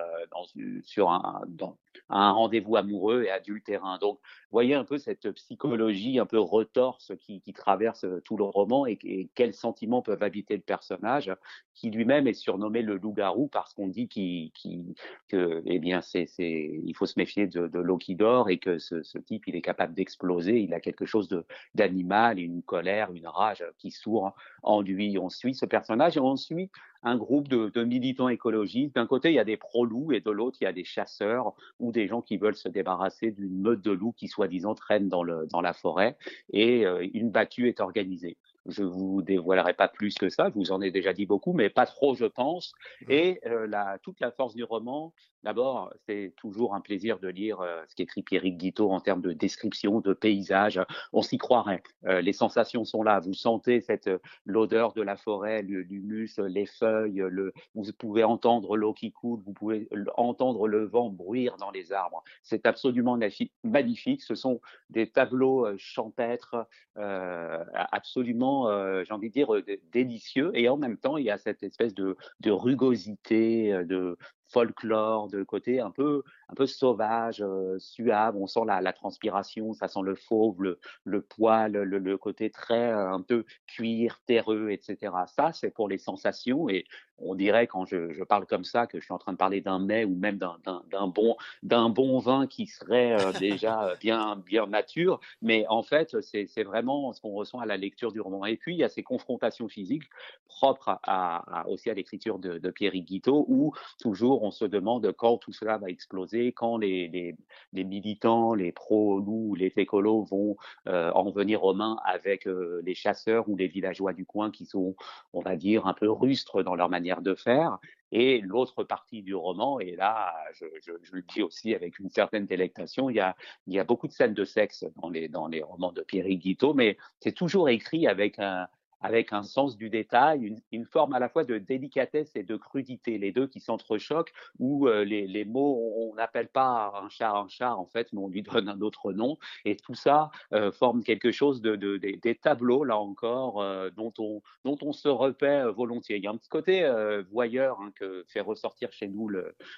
[0.84, 1.78] sur un, dans,
[2.10, 3.98] un rendez-vous amoureux et adultérin.
[4.00, 4.20] Donc,
[4.52, 8.98] voyez un peu cette psychologie un peu retorse qui, qui traverse tout le roman et,
[9.36, 11.32] quels sentiments peuvent habiter le personnage,
[11.74, 14.96] qui lui-même est surnommé le loup-garou parce qu'on dit qu'il, qu
[15.28, 18.78] que, eh bien, c'est, c'est, il faut se méfier de, l'eau qui dort et que
[18.78, 20.60] ce, type, il est capable d'exploser.
[20.60, 21.30] Il a quelque chose
[21.74, 24.34] d'animal, une colère, une rage qui sourd
[24.64, 25.18] en lui.
[25.20, 26.72] On suit ce personnage et on suit
[27.06, 28.96] un groupe de, de militants écologistes.
[28.96, 31.54] D'un côté, il y a des pro-loups et de l'autre, il y a des chasseurs
[31.80, 35.24] ou des gens qui veulent se débarrasser d'une meute de loups qui, soi-disant, traîne dans,
[35.24, 36.18] le, dans la forêt.
[36.52, 38.38] Et euh, une battue est organisée.
[38.66, 41.70] Je vous dévoilerai pas plus que ça, je vous en ai déjà dit beaucoup, mais
[41.70, 42.74] pas trop, je pense.
[43.08, 45.14] Et euh, la, toute la force du roman,
[45.46, 49.32] D'abord, c'est toujours un plaisir de lire euh, ce qu'écrit Pierrick Guiteau en termes de
[49.32, 50.82] description, de paysage.
[51.14, 51.84] On s'y croirait.
[52.08, 53.20] Euh, les sensations sont là.
[53.20, 54.18] Vous sentez cette euh,
[54.48, 57.24] l'odeur de la forêt, l'humus, les feuilles.
[57.30, 59.40] Le, vous pouvez entendre l'eau qui coule.
[59.46, 59.88] Vous pouvez
[60.18, 62.24] entendre le vent bruire dans les arbres.
[62.42, 63.16] C'est absolument
[63.64, 64.24] magnifique.
[64.24, 68.68] Ce sont des tableaux champêtres, absolument,
[69.04, 69.50] j'ai envie de dire,
[69.92, 70.52] délicieux.
[70.56, 74.18] Et en même temps, il y a cette espèce de, de rugosité, de,
[74.48, 78.36] folklore, de côté un peu, un peu sauvage, euh, suave.
[78.38, 82.50] On sent la, la, transpiration, ça sent le fauve, le, le poil, le, le, côté
[82.50, 85.14] très euh, un peu cuir, terreux, etc.
[85.28, 86.70] Ça, c'est pour les sensations.
[86.70, 86.86] Et
[87.20, 89.80] on dirait quand je, parle comme ça que je suis en train de parler d'un
[89.80, 95.20] mets ou même d'un bon, bon vin qui serait euh, déjà bien, bien nature.
[95.42, 98.46] Mais en fait, c'est vraiment ce qu'on ressent à la lecture du roman.
[98.46, 100.10] Et puis, il y a ces confrontations physiques
[100.48, 105.38] propres à, aussi à l'écriture de, de Pierre Guiteau où toujours on se demande quand
[105.38, 107.36] tout cela va exploser, quand les,
[107.74, 110.58] les, militants, les pro-loups, les fécolos vont
[110.88, 114.66] euh, en venir aux mains avec euh, les chasseurs ou les villageois du coin qui
[114.66, 114.96] sont,
[115.34, 117.78] on va dire, un peu rustres dans leur manière de faire.
[118.12, 120.66] Et l'autre partie du roman, et là, je,
[121.12, 123.36] le dis aussi avec une certaine délectation, il y a,
[123.68, 126.28] il y a beaucoup de scènes de sexe dans les, dans les romans de Pierre
[126.28, 128.68] Guiteau, mais c'est toujours écrit avec un,
[129.06, 132.56] avec un sens du détail, une, une, forme à la fois de délicatesse et de
[132.56, 137.32] crudité, les deux qui s'entrechoquent, où euh, les, les, mots, on n'appelle pas un chat
[137.32, 140.72] un chat en fait, mais on lui donne un autre nom, et tout ça euh,
[140.72, 144.92] forme quelque chose de, de, de, des tableaux, là encore, euh, dont, on, dont on
[144.92, 146.18] se repaît volontiers.
[146.18, 146.92] Il y a un petit côté
[147.32, 149.30] voyeur hein, que fait ressortir chez nous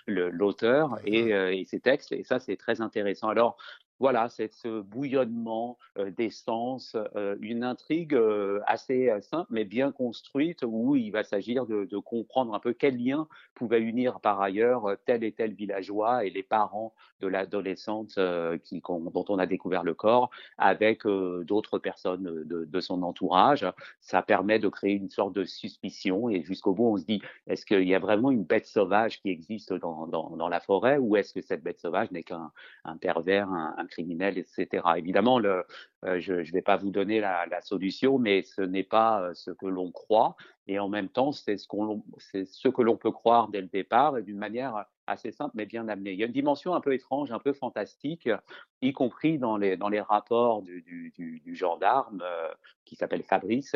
[0.07, 3.27] l'auteur le, le, et, et ses textes, et ça c'est très intéressant.
[3.27, 3.57] Alors,
[3.99, 10.63] voilà, c'est ce bouillonnement euh, d'essence, euh, une intrigue euh, assez simple mais bien construite
[10.63, 15.23] où il va s'agir de, comprendre un peu quel lien pouvait unir par ailleurs tel
[15.23, 21.05] et tel villageois et les parents de l'adolescente dont on a découvert le corps avec
[21.05, 23.65] d'autres personnes de, son entourage.
[23.99, 27.65] Ça permet de créer une sorte de suspicion et jusqu'au bout on se dit est-ce
[27.65, 31.41] qu'il y a vraiment une bête sauvage qui existe dans, la forêt ou est-ce que
[31.41, 32.51] cette bête sauvage n'est qu'un
[32.85, 34.83] un pervers, un criminel, etc.
[34.97, 35.63] Évidemment, euh,
[36.19, 39.65] je ne vais pas vous donner la, solution, mais ce n'est pas euh, ce que
[39.65, 40.35] l'on croit.
[40.67, 44.85] Et en même temps, c'est ce, que l'on peut croire dès le départ d'une manière
[45.07, 46.11] assez simple mais bien amenée.
[46.11, 48.29] Il y a une dimension un peu étrange, un peu fantastique,
[48.81, 52.53] y compris dans les, rapports du, gendarme euh,
[52.85, 53.75] qui s'appelle Fabrice,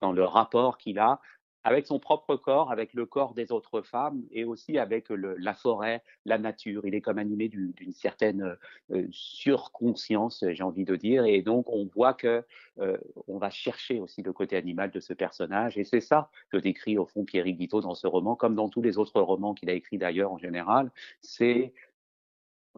[0.00, 1.20] dans le rapport qu'il a
[1.64, 5.54] avec son propre corps, avec le corps des autres femmes et aussi avec le, la
[5.54, 6.86] forêt, la nature.
[6.86, 8.56] Il est comme animé d'une certaine
[8.90, 12.44] euh, surconscience, j'ai envie de dire, et donc on voit que
[12.80, 12.96] euh,
[13.26, 16.96] on va chercher aussi le côté animal de ce personnage, et c'est ça que décrit
[16.98, 19.72] au fond Pierre Guiteau dans ce roman, comme dans tous les autres romans qu'il a
[19.72, 20.90] écrits d'ailleurs en général.
[21.20, 21.72] C'est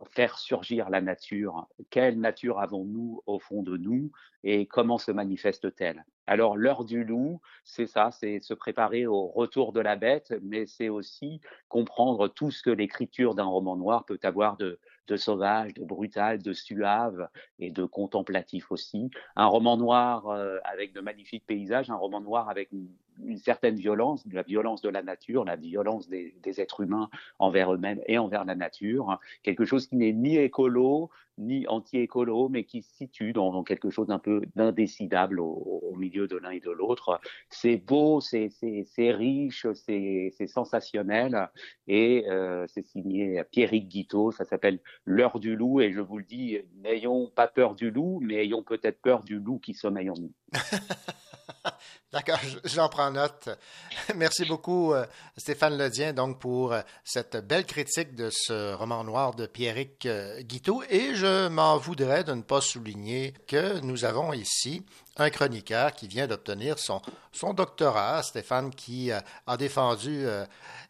[0.08, 1.68] faire surgir la nature.
[1.90, 4.10] Quelle nature avons-nous au fond de nous
[4.44, 6.04] et comment se manifeste-t-elle?
[6.26, 10.66] Alors l'heure du loup, c'est ça, c'est se préparer au retour de la bête, mais
[10.66, 14.78] c'est aussi comprendre tout ce que l'écriture d'un roman noir peut avoir de,
[15.10, 19.10] de sauvage, de brutal, de suave et de contemplatif aussi.
[19.34, 22.88] Un roman noir euh, avec de magnifiques paysages, un roman noir avec une,
[23.36, 28.00] certaine violence, la violence de la nature, la violence des, des êtres humains envers eux-mêmes
[28.06, 32.94] et envers la nature, quelque chose qui n'est ni écolo, ni anti-écolo, mais qui se
[32.94, 37.20] situe dans, quelque chose d'un peu d'indécidable au, au, milieu de l'un et de l'autre.
[37.48, 38.50] C'est beau, c'est
[38.98, 41.50] riche, c'est sensationnel,
[41.86, 46.24] et euh, c'est signé Pierrick Guiteau, ça s'appelle L'heure du loup, et je vous le
[46.24, 50.14] dis, n'ayons pas peur du loup, mais ayons peut-être peur du loup qui sommeille en
[50.14, 50.32] nous.
[52.12, 53.48] D'accord, j'en prends note.
[54.16, 59.34] Merci beaucoup, euh, Stéphane Ledien, donc, pour euh, cette belle critique de ce roman noir
[59.34, 60.82] de Pierrick euh, Guiteau.
[60.90, 64.84] Et je m'en voudrais de ne pas souligner que nous avons ici
[65.16, 67.00] un chroniqueur qui vient d'obtenir son,
[67.32, 70.24] son doctorat, Stéphane, qui a défendu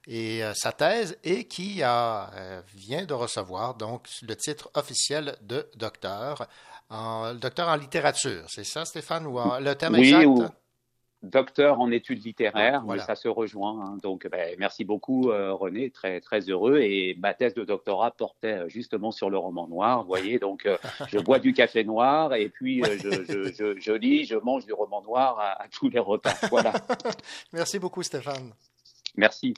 [0.06, 2.30] et, sa thèse et qui a,
[2.72, 6.46] vient de recevoir donc le titre officiel de docteur,
[6.90, 8.44] en, docteur en littérature.
[8.48, 10.26] C'est ça, Stéphane, ou en, le terme oui, exact?
[10.26, 10.44] Ou
[11.22, 13.02] docteur en études littéraires, voilà.
[13.02, 13.78] mais ça se rejoint.
[13.80, 13.98] Hein.
[14.02, 16.78] Donc, ben, merci beaucoup, euh, René, très très heureux.
[16.78, 20.02] Et ma thèse de doctorat portait justement sur le roman noir.
[20.02, 20.78] Vous voyez, donc euh,
[21.08, 24.64] je bois du café noir et puis euh, je, je, je, je, lis, je mange
[24.64, 26.34] du roman noir à, à tous les repas.
[26.50, 26.72] Voilà.
[27.52, 28.52] merci beaucoup, Stéphane.
[29.16, 29.54] Merci.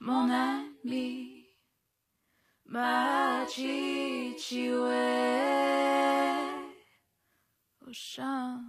[0.00, 1.46] Mon ami.
[7.86, 8.60] Au champ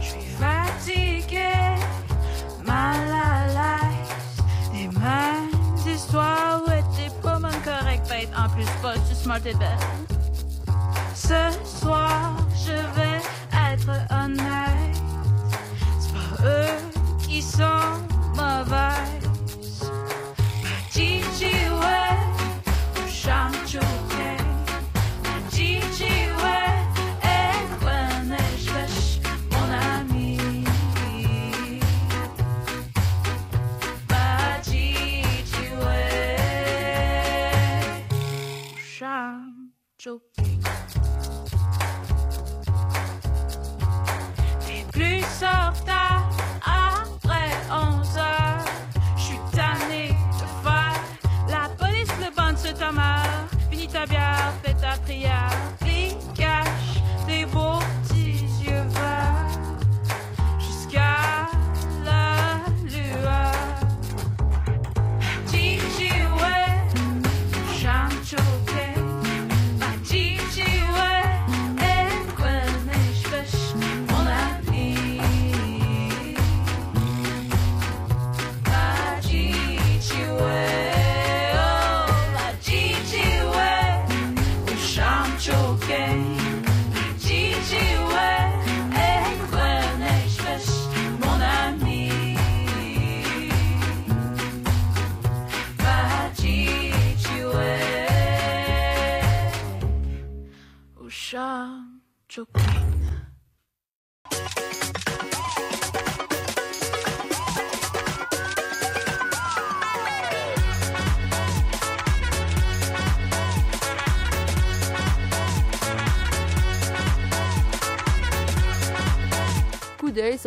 [0.00, 1.52] Je suis fatigué,
[2.64, 4.42] mal à l'aise,
[4.72, 5.50] les mêmes
[5.86, 10.19] histoires où t'es pas mon correct en plus pas du smart et belle.
[11.30, 13.22] Ce soir, je vais
[13.72, 15.00] être honnête
[16.44, 18.02] eux qui sont
[18.34, 19.29] mauvaises.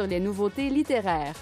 [0.04, 1.36] Sur les nouveautés littéraires.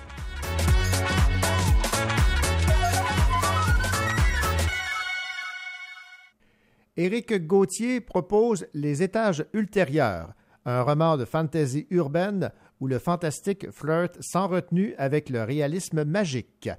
[6.96, 10.34] Éric Gauthier propose Les étages ultérieurs,
[10.66, 16.70] un roman de fantasy urbaine où le fantastique flirte sans retenue avec le réalisme magique.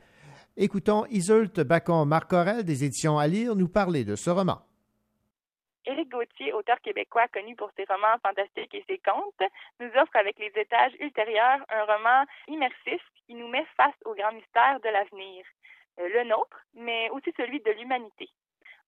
[0.57, 4.61] Écoutons Iseult Bacon-Marcorel des éditions à lire nous parler de ce roman.
[5.85, 9.41] Éric Gauthier, auteur québécois connu pour ses romans fantastiques et ses contes,
[10.03, 14.80] offre avec Les étages ultérieurs un roman immersif qui nous met face au grand mystère
[14.80, 15.44] de l'avenir,
[16.00, 18.28] euh, le nôtre, mais aussi celui de l'humanité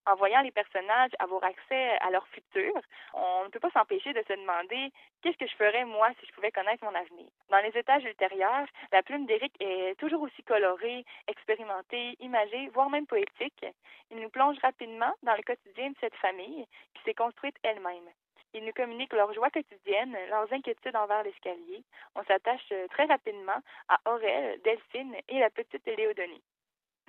[0.06, 2.72] en voyant les personnages avoir accès à leur futur,
[3.14, 4.92] on ne peut pas s'empêcher de se demander
[5.22, 7.26] qu'est-ce que je ferais moi si je pouvais connaître mon avenir.
[7.48, 13.06] Dans les étages ultérieurs, la plume d'Éric est toujours aussi colorée, expérimentée, imagée, voire même
[13.06, 13.64] poétique.
[14.10, 18.08] Il nous plonge rapidement dans le quotidien de cette famille qui s'est construite elle-même.
[18.56, 21.82] Il nous communique leurs joies quotidiennes, leurs inquiétudes envers l'escalier.
[22.14, 26.42] On s'attache très rapidement à Aurel, Delphine et la petite Léodonie.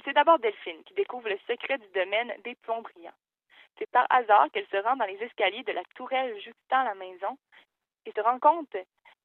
[0.04, 3.14] C'est d'abord Delphine qui découvre le secret du domaine des plombs brillants.
[3.78, 7.38] C'est par hasard qu'elle se rend dans les escaliers de la tourelle justant la maison
[8.08, 8.76] et se rend compte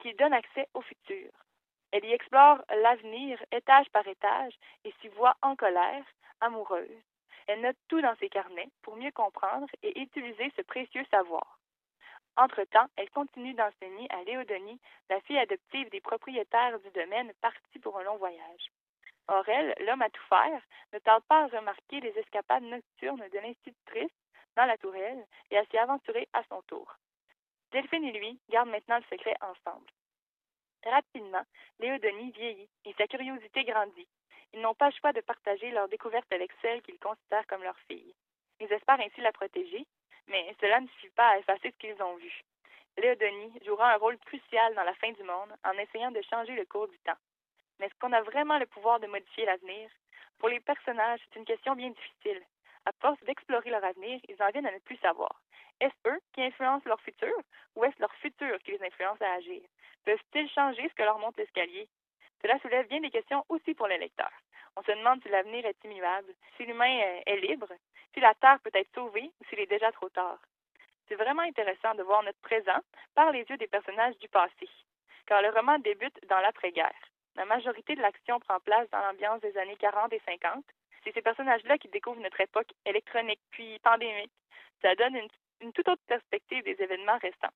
[0.01, 1.31] qu'il donne accès au futur.
[1.93, 4.53] Elle y explore l'avenir étage par étage
[4.85, 6.05] et s'y voit en colère,
[6.41, 7.03] amoureuse.
[7.47, 11.60] Elle note tout dans ses carnets pour mieux comprendre et utiliser ce précieux savoir.
[12.37, 17.99] Entre-temps, elle continue d'enseigner à Léodonie, la fille adoptive des propriétaires du domaine partie pour
[17.99, 18.71] un long voyage.
[19.29, 20.63] Aurel, l'homme à tout faire,
[20.93, 24.13] ne tarde pas à remarquer les escapades nocturnes de l'institutrice
[24.57, 26.97] dans la tourelle et à s'y aventurer à son tour.
[27.73, 29.91] Delphine et lui gardent maintenant le secret ensemble.
[30.85, 31.45] Rapidement,
[31.79, 34.09] Léodonie vieillit et sa curiosité grandit.
[34.53, 37.79] Ils n'ont pas le choix de partager leur découverte avec celle qu'ils considèrent comme leur
[37.89, 38.15] fille.
[38.59, 39.87] Ils espèrent ainsi la protéger,
[40.31, 42.33] mais cela ne suffit pas à effacer ce qu'ils ont vu.
[42.97, 46.65] Léodonie jouera un rôle crucial dans la fin du monde en essayant de changer le
[46.65, 47.19] cours du temps.
[47.79, 49.91] Mais est-ce qu'on a vraiment le pouvoir de modifier l'avenir?
[50.39, 52.43] Pour les personnages, c'est une question bien difficile.
[52.87, 55.41] À force d'explorer leur avenir, ils en viennent à ne plus savoir.
[55.81, 57.35] Est-ce eux qui influencent leur futur
[57.75, 59.63] ou est-ce leur futur qui les influence à agir?
[60.05, 61.89] Peuvent-ils changer ce que leur montre l'escalier?
[62.43, 64.33] Cela soulève bien des questions aussi pour les lecteurs.
[64.77, 67.69] On se demande si l'avenir est immuable, si l'humain est libre,
[68.15, 70.39] si la Terre peut être sauvée ou s'il est déjà trop tard.
[71.09, 72.79] C'est vraiment intéressant de voir notre présent
[73.15, 74.69] par les yeux des personnages du passé,
[75.27, 76.95] car le roman débute dans l'après-guerre.
[77.37, 80.65] La majorité de l'action prend place dans l'ambiance des années 40 et 50.
[81.03, 84.33] C'est ces personnages-là qui découvrent notre époque électronique puis pandémique.
[84.83, 85.29] Ça donne une,
[85.61, 87.55] une toute autre perspective des événements restants.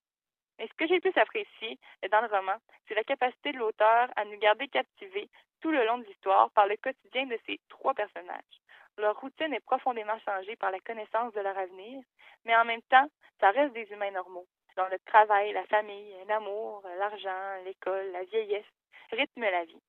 [0.58, 1.78] Mais ce que j'ai le plus apprécié
[2.10, 5.28] dans le roman, c'est la capacité de l'auteur à nous garder captivés
[5.60, 8.60] tout le long de l'histoire par le quotidien de ces trois personnages.
[8.98, 12.02] Leur routine est profondément changée par la connaissance de leur avenir,
[12.44, 13.08] mais en même temps,
[13.40, 14.46] ça reste des humains normaux,
[14.76, 18.64] dont le travail, la famille, l'amour, l'argent, l'école, la vieillesse
[19.10, 19.82] rythme la vie.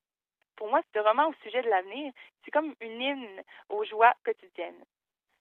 [0.55, 2.13] Pour moi, ce roman au sujet de l'avenir,
[2.43, 4.84] c'est comme une hymne aux joies quotidiennes.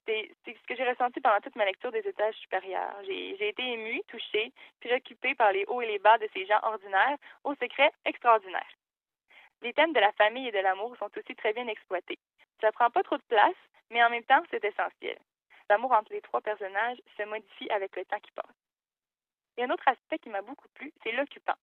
[0.06, 2.94] C'est ce que j'ai ressenti pendant toute ma lecture des étages supérieurs.
[3.06, 7.16] J'ai été émue, touchée, préoccupée par les hauts et les bas de ces gens ordinaires
[7.44, 8.74] aux secrets extraordinaires.
[9.62, 12.18] Les thèmes de la famille et de l'amour sont aussi très bien exploités.
[12.60, 13.56] Ça prend pas trop de place,
[13.90, 15.18] mais en même temps, c'est essentiel.
[15.70, 18.56] L'amour entre les trois personnages se modifie avec le temps qui passe.
[19.56, 21.56] Et un autre aspect qui m'a beaucoup plu, c'est l'occupant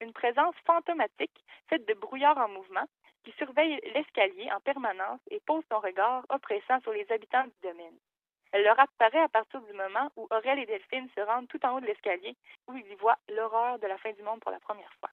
[0.00, 2.86] une présence fantomatique faite de brouillard en mouvement
[3.26, 7.98] qui surveille l'escalier en permanence et pose son regard oppressant sur les habitants du domaine.
[8.52, 11.76] Elle leur apparaît à partir du moment où Aurel et Delphine se rendent tout en
[11.76, 12.36] haut de l'escalier,
[12.68, 15.10] où ils y voient l'horreur de la fin du monde pour la première fois.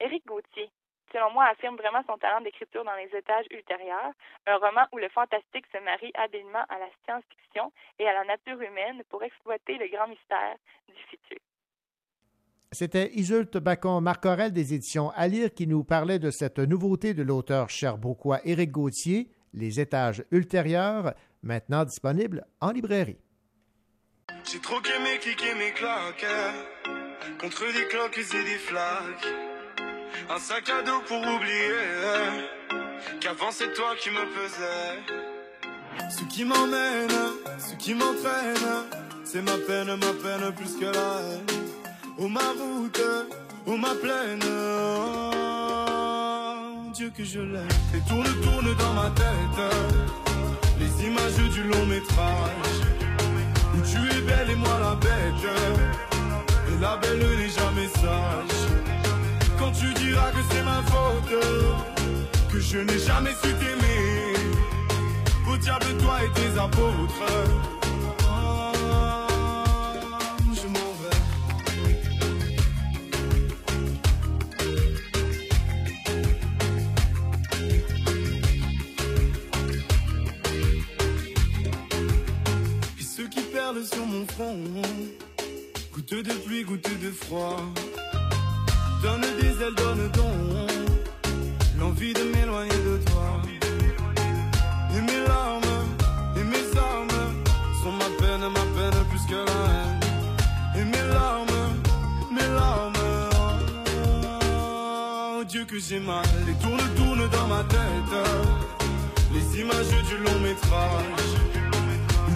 [0.00, 0.70] Éric Gauthier,
[1.12, 4.12] selon moi, affirme vraiment son talent d'écriture dans les étages ultérieurs,
[4.46, 8.60] un roman où le fantastique se marie habilement à la science-fiction et à la nature
[8.60, 10.56] humaine pour exploiter le grand mystère
[10.88, 11.38] du futur.
[12.72, 17.68] C'était Iseult Bacon-Marcorel des éditions à lire qui nous parlait de cette nouveauté de l'auteur
[17.68, 23.18] cherbourgois Éric Gauthier, Les étages ultérieurs, maintenant disponible en librairie.
[24.44, 26.24] J'ai trop aimé cliquer mes claques
[27.40, 29.26] contre des cloques et des flaques.
[30.28, 31.74] Un sac à dos pour oublier
[33.20, 35.18] qu'avant c'est toi qui me pesais.
[36.08, 37.10] Ce qui m'emmène,
[37.58, 38.86] ce qui m'entraîne,
[39.24, 41.79] c'est ma peine, ma peine plus que la haine.
[42.22, 43.00] Oh ma route,
[43.66, 45.30] oh ma plaine, oh,
[46.92, 47.66] Dieu que je l'aime.
[47.94, 49.58] Et tourne, tourne dans ma tête,
[50.78, 52.82] les images du long métrage.
[53.74, 55.48] Où tu es belle et moi la bête.
[56.68, 58.68] Et la belle n'est jamais sage.
[59.58, 61.40] Quand tu diras que c'est ma faute,
[62.52, 64.34] que je n'ai jamais su t'aimer.
[65.50, 67.79] Au diable, toi et tes apôtres.
[83.84, 84.56] Sur mon front,
[85.92, 87.56] goutte de pluie, goutte de froid.
[89.02, 90.88] Donne des ailes, donne donc
[91.78, 93.40] l'envie de m'éloigner de toi.
[94.94, 95.62] Et mes larmes,
[96.36, 97.34] et mes armes
[97.82, 100.00] sont ma peine, ma peine plus que la haine.
[100.76, 101.80] Et mes larmes,
[102.30, 102.92] mes larmes,
[105.38, 106.24] oh Dieu que j'ai mal.
[106.46, 108.14] Les tourne, tourne dans ma tête.
[109.32, 111.59] Les images du long métrage.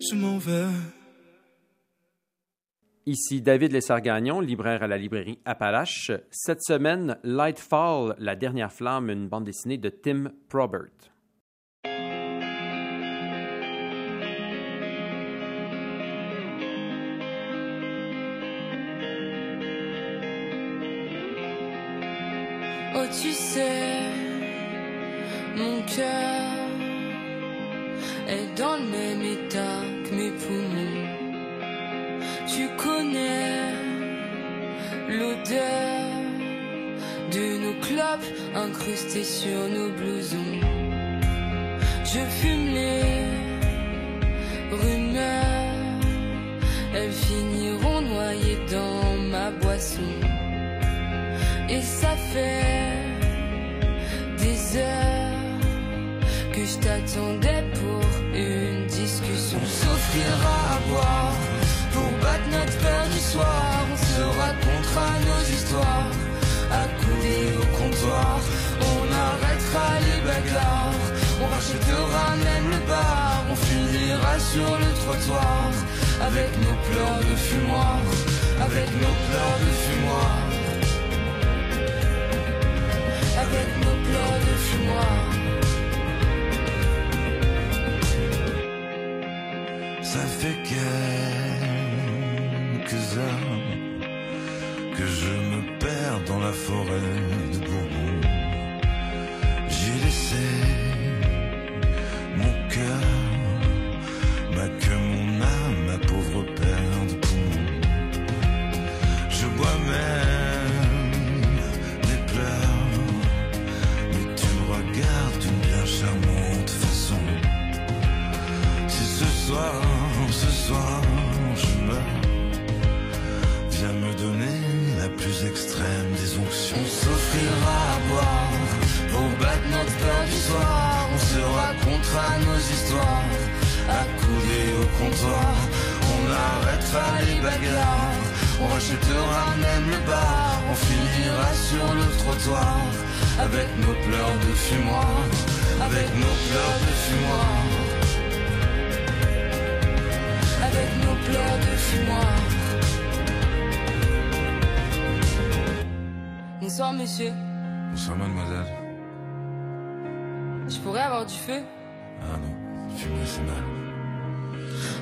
[0.00, 0.66] Je m'en vais
[3.04, 6.12] Ici David Lessard-Gagnon, libraire à la librairie Appalache.
[6.30, 10.84] Cette semaine, Lightfall, La dernière flamme, une bande dessinée de Tim Probert.
[22.94, 24.12] Oh, tu sais,
[25.56, 26.67] mon cœur
[28.28, 31.08] est dans le même état que mes poumons.
[32.46, 33.72] Tu connais
[35.08, 36.08] l'odeur
[37.32, 40.60] de nos clopes incrustées sur nos blousons.
[42.04, 43.28] Je fume les
[44.70, 46.00] rumeurs,
[46.94, 50.10] elles finiront noyées dans ma boisson.
[51.68, 52.96] Et ça fait
[54.38, 55.27] des heures
[56.68, 58.02] je t'attendais pour
[58.34, 59.58] une discussion.
[59.62, 61.36] On s'offrira à boire
[61.92, 63.86] pour battre notre peur du soir.
[63.92, 66.12] On se racontera nos histoires,
[66.82, 68.40] accoudés au comptoir.
[68.92, 71.04] On arrêtera les bagarres,
[71.42, 73.44] on rachètera même le bar.
[73.50, 75.70] On finira sur le trottoir
[76.20, 78.00] avec nos pleurs de fumoir,
[78.60, 80.38] avec nos pleurs de fumoir
[83.40, 85.37] avec nos pleurs de fumoir.
[90.12, 90.78] Ça fait quelques
[93.18, 93.66] heures
[94.96, 97.47] que je me perds dans la forêt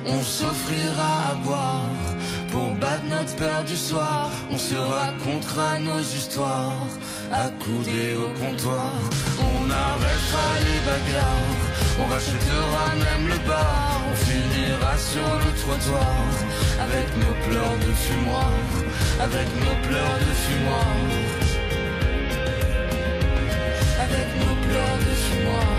[0.09, 1.89] On s'offrira à boire
[2.51, 4.31] pour battre notre peur du soir.
[4.49, 6.87] On se racontera nos histoires,
[7.31, 8.93] accoudés au comptoir.
[9.39, 11.61] On arrêtera les bagarres,
[11.99, 14.01] on rachètera même le bar.
[14.09, 16.23] On finira sur le trottoir
[16.79, 18.53] avec nos pleurs de fumoir,
[19.19, 20.95] avec nos pleurs de fumoir,
[24.05, 25.76] avec nos pleurs de fumoir.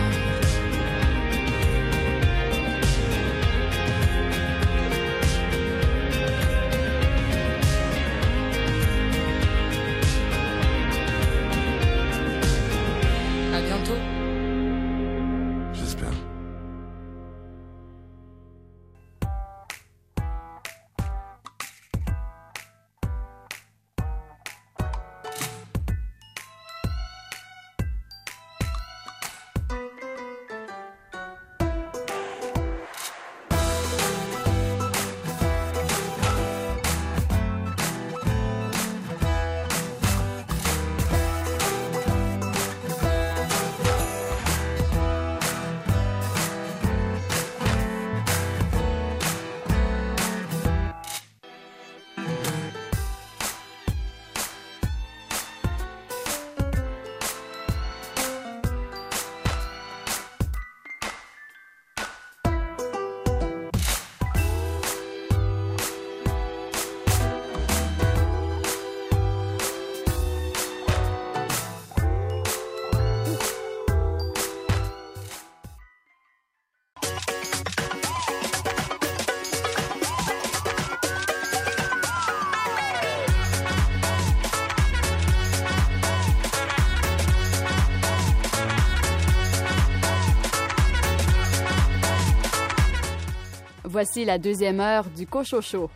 [94.01, 95.91] Voici la deuxième heure du Cochocho.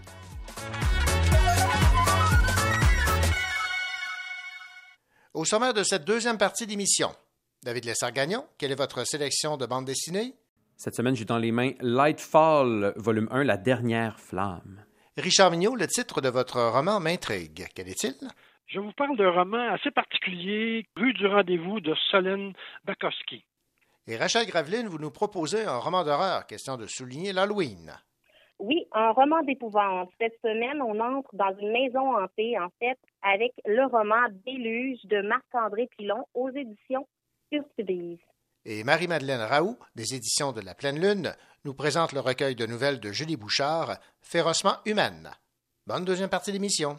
[5.33, 7.11] Au sommaire de cette deuxième partie d'émission,
[7.63, 10.35] David Lessard-Gagnon, quelle est votre sélection de bande dessinée?
[10.77, 14.85] Cette semaine, j'ai dans les mains Lightfall, volume 1, La dernière flamme.
[15.17, 17.69] Richard Mignot, le titre de votre roman m'intrigue.
[17.73, 18.17] Quel est-il?
[18.67, 22.53] Je vous parle d'un roman assez particulier, Rue du rendez-vous de Solène
[22.85, 23.45] Bakowski.
[24.09, 27.93] Et Rachel Graveline, vous nous proposez un roman d'horreur, question de souligner l'Halloween.
[28.59, 30.11] Oui, un roman d'épouvante.
[30.21, 35.23] Cette semaine, on entre dans une maison hantée, en fait, avec le roman Déluge de
[35.23, 37.07] Marc-André Pilon aux éditions
[37.53, 38.19] Urtubise.
[38.65, 41.35] Et Marie-Madeleine Raoult, des éditions de La Pleine Lune,
[41.65, 45.31] nous présente le recueil de nouvelles de Julie Bouchard, Férocement humaine.
[45.87, 46.99] Bonne deuxième partie d'émission.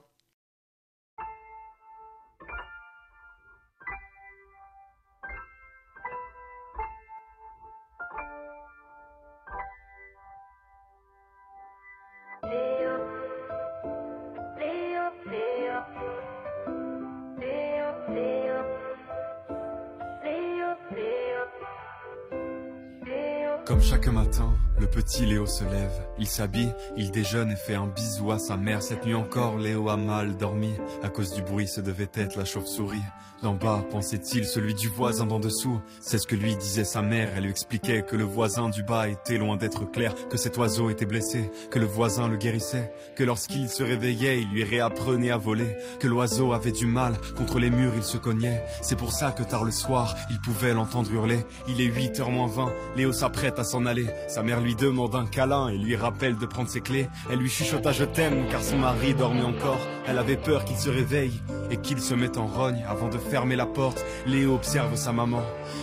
[23.73, 26.05] Comme chaque matin, le petit Léo se lève.
[26.19, 28.83] Il s'habille, il déjeune et fait un bisou à sa mère.
[28.83, 30.73] Cette nuit encore, Léo a mal dormi.
[31.01, 33.01] À cause du bruit, ce devait être la chauve-souris.
[33.41, 35.81] D'en bas, pensait-il, celui du voisin d'en dessous.
[35.99, 37.33] C'est ce que lui disait sa mère.
[37.35, 40.89] Elle lui expliquait que le voisin du bas était loin d'être clair, que cet oiseau
[40.89, 45.37] était blessé, que le voisin le guérissait, que lorsqu'il se réveillait, il lui réapprenait à
[45.37, 48.63] voler, que l'oiseau avait du mal, contre les murs il se cognait.
[48.81, 51.45] C'est pour ça que tard le soir, il pouvait l'entendre hurler.
[51.67, 55.77] Il est 8h moins 20, Léo s'apprête à Sa mère lui demande un câlin et
[55.77, 57.07] lui rappelle de prendre ses clés.
[57.31, 59.79] Elle lui chuchota je t'aime car son mari dormait encore.
[60.05, 61.41] Elle avait peur qu'il se réveille
[61.71, 64.03] et qu'il se mette en rogne avant de fermer la porte.
[64.25, 65.41] Léo observe sa maman.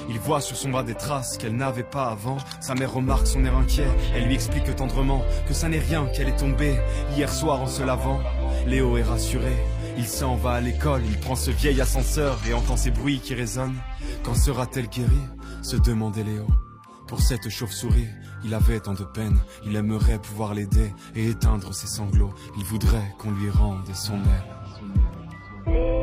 [0.08, 2.38] Il voit sur son bras des traces qu'elle n'avait pas avant.
[2.60, 3.88] Sa mère remarque son air inquiet.
[4.14, 6.76] Elle lui explique tendrement que ça n'est rien qu'elle est tombée
[7.16, 8.20] hier soir en se lavant.
[8.66, 9.52] Léo est rassuré.
[9.96, 13.34] Il s'en va à l'école, il prend ce vieil ascenseur et entend ces bruits qui
[13.34, 13.78] résonnent.
[14.22, 15.10] Quand sera-t-elle guérie?
[15.62, 16.46] se demandait Léo.
[17.10, 18.06] Pour cette chauve-souris,
[18.44, 19.36] il avait tant de peine,
[19.66, 22.32] il aimerait pouvoir l'aider et éteindre ses sanglots.
[22.56, 25.99] Il voudrait qu'on lui rende son aile.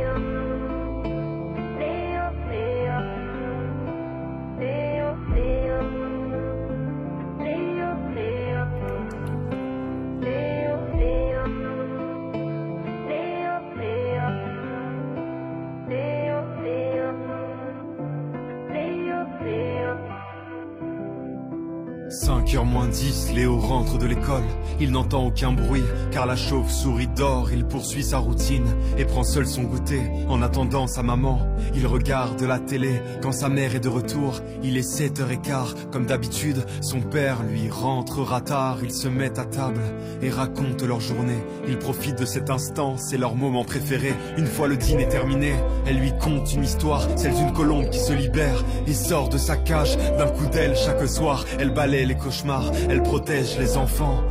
[23.97, 24.43] De l'école.
[24.79, 27.49] Il n'entend aucun bruit, car la chauve-souris dort.
[27.51, 28.67] Il poursuit sa routine
[28.97, 30.01] et prend seul son goûter.
[30.29, 33.01] En attendant sa maman, il regarde la télé.
[33.21, 35.89] Quand sa mère est de retour, il est 7h15.
[35.91, 38.77] Comme d'habitude, son père lui rentrera tard.
[38.83, 39.81] Ils se mettent à table
[40.21, 41.43] et racontent leur journée.
[41.67, 44.13] Ils profitent de cet instant, c'est leur moment préféré.
[44.37, 45.53] Une fois le dîner terminé,
[45.85, 49.57] elle lui conte une histoire, celle d'une colombe qui se libère et sort de sa
[49.57, 49.97] cage.
[50.17, 54.23] D'un coup d'aile chaque soir, elle balaye relaie les cauchemars, elle protège les enfants.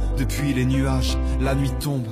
[0.42, 2.08] Les nuages, la nuit tombe.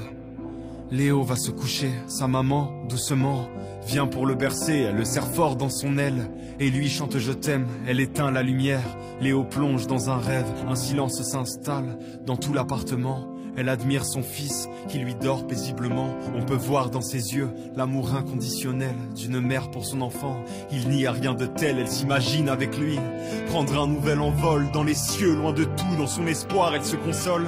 [0.91, 3.49] Léo va se coucher, sa maman, doucement,
[3.87, 7.33] vient pour le bercer, elle le serre fort dans son aile, et lui chante je
[7.33, 12.53] t'aime, elle éteint la lumière, Léo plonge dans un rêve, un silence s'installe dans tout
[12.53, 16.13] l'appartement, elle admire son fils qui lui dort paisiblement.
[16.35, 20.43] On peut voir dans ses yeux l'amour inconditionnel d'une mère pour son enfant.
[20.73, 22.99] Il n'y a rien de tel, elle s'imagine avec lui
[23.47, 26.97] prendre un nouvel envol dans les cieux, loin de tout, dans son espoir, elle se
[26.97, 27.47] console.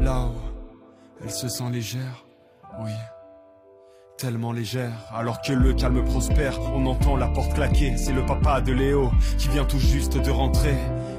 [0.00, 0.34] Là-haut,
[1.22, 2.24] elle se sent légère,
[2.80, 2.92] oui
[4.18, 4.92] tellement légère.
[5.14, 7.96] Alors que le calme prospère, on entend la porte claquer.
[7.96, 10.74] C'est le papa de Léo qui vient tout juste de rentrer.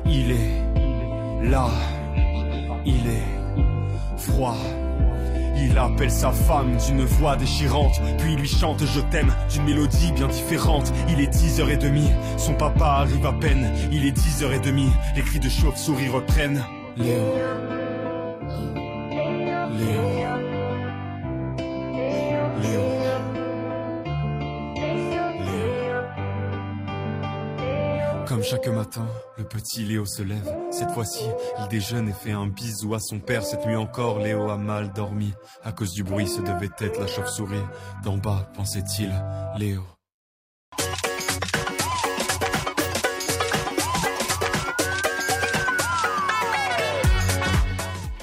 [0.06, 1.70] Il est là,
[2.86, 4.58] il est froid.
[5.56, 10.28] Il appelle sa femme d'une voix déchirante, puis lui chante Je t'aime d'une mélodie bien
[10.28, 10.92] différente.
[11.10, 13.72] Il est 10h30, son papa arrive à peine.
[13.92, 16.64] Il est 10h30, les cris de chauve-souris reprennent.
[16.98, 17.89] Léo.
[19.80, 20.20] Léo.
[28.28, 29.08] Comme chaque matin,
[29.40, 30.56] le petit Léo se lève.
[30.70, 31.24] Cette fois-ci,
[31.60, 33.44] il déjeune et fait un bisou à son père.
[33.44, 35.34] Cette nuit encore, Léo a mal dormi.
[35.64, 37.58] À cause du bruit, ce devait être la chauve-souris.
[38.04, 39.12] D'en bas, pensait-il,
[39.58, 39.82] Léo.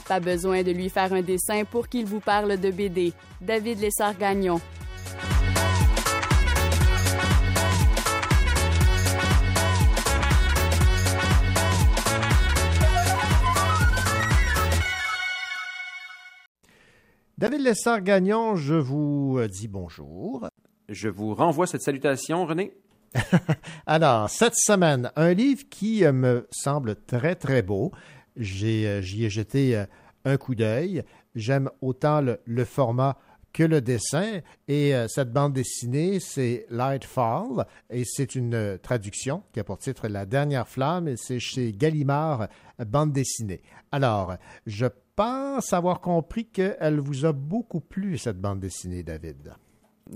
[0.08, 3.12] Pas besoin de lui faire un dessin pour qu'il vous parle de BD.
[3.40, 4.60] David Lessard-Gagnon.
[17.38, 20.48] David Lessard-Gagnon, je vous euh, dis bonjour.
[20.88, 22.72] Je vous renvoie cette salutation, René.
[23.86, 27.92] Alors, cette semaine, un livre qui euh, me semble très, très beau.
[28.36, 29.84] Euh, j'y ai jeté
[30.24, 31.02] un coup d'œil.
[31.34, 33.18] J'aime autant le, format
[33.52, 34.40] que le dessin.
[34.68, 37.66] Et cette bande dessinée, c'est Lightfall.
[37.90, 41.08] Et c'est une traduction qui a pour titre La dernière flamme.
[41.08, 42.48] Et c'est chez Gallimard,
[42.86, 43.62] bande dessinée.
[43.92, 49.54] Alors, je pense avoir compris qu'elle vous a beaucoup plu, cette bande dessinée, David.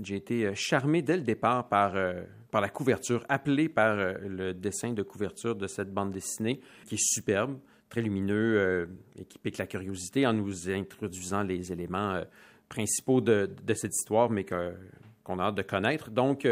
[0.01, 4.13] J'ai été euh, charmé dès le départ par, euh, par la couverture, appelé par euh,
[4.25, 7.57] le dessin de couverture de cette bande dessinée, qui est superbe,
[7.91, 8.89] très lumineux
[9.19, 12.21] et qui pique la curiosité en nous introduisant les éléments
[12.67, 16.09] principaux de, cette histoire, mais qu'on a hâte de connaître.
[16.09, 16.47] Donc,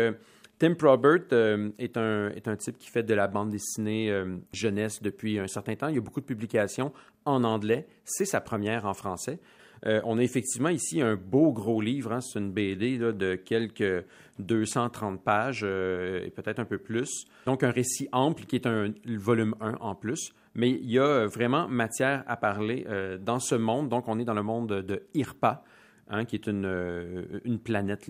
[0.59, 5.39] Tim Probert euh, est, un, type qui fait de la bande dessinée euh, jeunesse depuis
[5.39, 5.87] un certain temps.
[5.87, 6.91] Il y a beaucoup de publications
[7.23, 7.87] en anglais.
[8.03, 9.39] C'est sa première en français.
[9.85, 12.11] Euh, on a effectivement ici un beau gros livre.
[12.11, 12.19] Hein.
[12.19, 14.05] C'est une BD de quelques
[14.39, 17.25] 230 pages et peut-être un peu plus.
[17.45, 20.33] Donc un récit ample qui est un volume 1 en plus.
[20.59, 22.85] Mais il y a vraiment matière à parler
[23.21, 23.87] dans ce monde.
[23.87, 25.63] Donc on est dans le monde de IRPA.
[26.11, 28.09] Hein, qui est une, euh, planète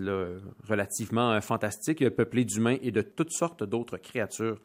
[0.66, 4.58] relativement euh, fantastique, peuplée d'humains et de toutes sortes d'autres créatures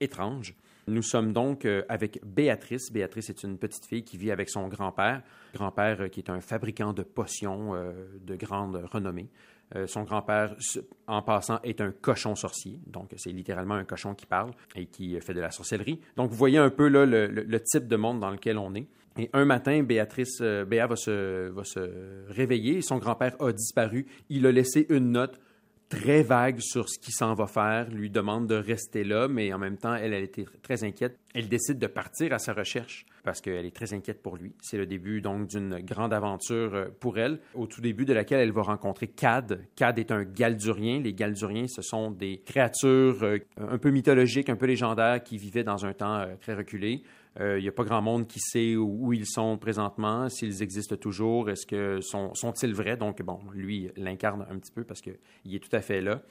[0.00, 0.54] étranges.
[0.88, 2.92] Nous sommes donc euh, avec Béatrice.
[2.92, 5.22] Béatrice est une petite fille qui vit avec son grand-père,
[5.54, 7.72] grand-père qui est un fabricant de potions
[8.20, 9.30] de grande renommée.
[9.86, 10.54] Son grand-père,
[11.06, 15.18] en passant, est un cochon sorcier, donc c'est littéralement un cochon qui parle et qui
[15.20, 16.00] fait de la sorcellerie.
[16.16, 18.86] Donc vous voyez un peu le, type de monde dans lequel on est.
[19.18, 22.80] Et un matin, Béatrice, euh, va se, va se réveiller.
[22.80, 24.06] Son grand-père a disparu.
[24.30, 25.38] Il a laissé une note
[25.92, 29.58] très vague sur ce qu'il s'en va faire, lui demande de rester là, mais en
[29.58, 31.18] même temps, elle, elle était très inquiète.
[31.34, 34.54] Elle décide de partir à sa recherche parce qu'elle est très inquiète pour lui.
[34.62, 38.40] C'est le début donc d'une grande aventure euh, pour elle, au tout début de laquelle
[38.40, 39.66] elle va rencontrer Cad.
[39.76, 41.00] Cad est un galdurien.
[41.00, 45.64] Les galduriens, ce sont des créatures euh, un peu mythologiques, un peu légendaires qui vivaient
[45.64, 47.02] dans un temps très reculé.
[47.36, 50.96] Il euh, n'y a pas grand monde qui sait où, ils sont présentement, s'ils existent
[50.96, 52.96] toujours, est-ce que sont, sont-ils vrais?
[52.96, 55.14] Donc, bon, lui l'incarne un petit peu parce qu'il
[55.50, 56.22] est tout à fait là.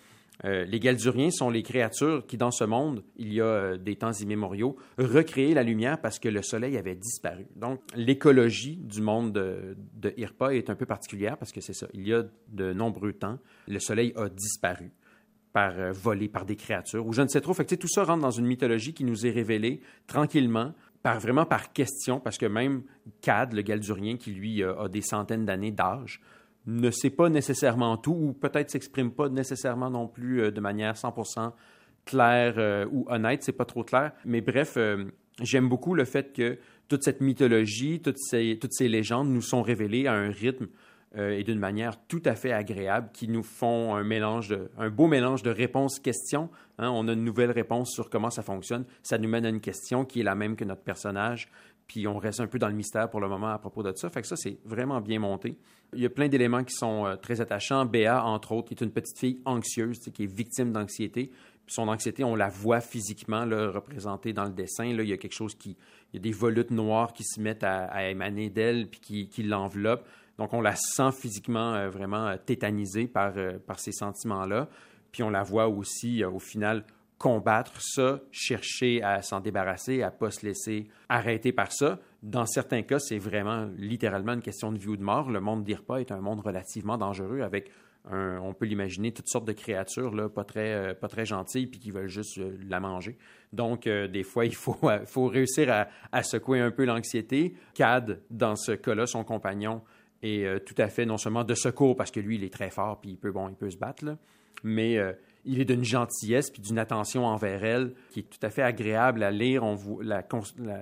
[0.45, 3.95] Euh, les Galduriens sont les créatures qui, dans ce monde, il y a euh, des
[3.95, 7.47] temps immémoriaux, recréaient la lumière parce que le soleil avait disparu.
[7.55, 11.87] Donc, l'écologie du monde de, de Irpa est un peu particulière parce que c'est ça.
[11.93, 14.91] Il y a de nombreux temps, le soleil a disparu
[15.53, 17.53] par volé par des créatures, ou je ne sais trop.
[17.53, 20.73] Fait que, tout ça rentre dans une mythologie qui nous est révélée tranquillement
[21.03, 22.83] par, vraiment par question, parce que même
[23.21, 26.21] Cad, le Galdurien, qui lui a des centaines d'années d'âge,
[26.65, 30.93] ne sait pas nécessairement tout, ou peut-être s'exprime pas nécessairement non plus euh, de manière
[30.93, 31.51] 100%
[32.05, 34.11] claire euh, ou honnête, c'est pas trop clair.
[34.25, 35.05] Mais bref, euh,
[35.41, 39.61] j'aime beaucoup le fait que toute cette mythologie, toutes ces, toutes ces légendes nous sont
[39.61, 40.67] révélées à un rythme
[41.17, 44.89] euh, et d'une manière tout à fait agréable qui nous font un mélange de, un
[44.89, 46.49] beau mélange de réponses-questions.
[46.77, 46.89] Hein.
[46.89, 48.85] On a une nouvelle réponse sur comment ça fonctionne.
[49.03, 51.49] Ça nous mène à une question qui est la même que notre personnage.
[51.85, 54.09] puis on reste un peu dans le mystère pour le moment à propos de ça.
[54.09, 55.57] Fait que ça, c'est vraiment bien monté.
[55.93, 57.85] Il y a plein d'éléments qui sont euh, très attachants.
[57.85, 61.31] Béa, entre autres, qui est une petite fille anxieuse, qui est victime d'anxiété.
[61.67, 64.93] Son anxiété, on la voit physiquement là, représentée dans le dessin.
[64.93, 65.75] Là, il y a quelque chose qui...
[66.13, 69.43] Il y a des volutes noires qui se mettent à, émaner d'elle puis qui, qui
[69.43, 70.05] l'enveloppent.
[70.41, 73.33] Donc, on la sent physiquement euh, vraiment euh, tétanisée par,
[73.67, 74.69] par ces sentiments-là.
[75.11, 76.83] Puis on la voit aussi, au final,
[77.19, 81.99] combattre ça, chercher à s'en débarrasser, à ne pas se laisser arrêter par ça.
[82.23, 85.29] Dans certains cas, c'est vraiment littéralement une question de vie ou de mort.
[85.29, 87.69] Le monde d'Irpa est un monde relativement dangereux avec
[88.09, 91.79] on peut l'imaginer, toutes sortes de créatures là, pas, très, euh, pas très gentilles puis
[91.79, 93.17] qui veulent juste euh, la manger.
[93.53, 97.55] Donc, euh, des fois, il faut, faut réussir à, à, secouer un peu l'anxiété.
[97.73, 99.81] Cad, dans ce cas-là, son compagnon,
[100.21, 102.99] est tout à fait non seulement de secours parce que lui, il est très fort
[103.01, 104.05] puis il peut, bon, il peut se battre,
[104.63, 104.97] mais
[105.45, 109.23] il est d'une gentillesse puis d'une attention envers elle qui est tout à fait agréable
[109.23, 109.63] à lire.
[110.01, 110.23] La,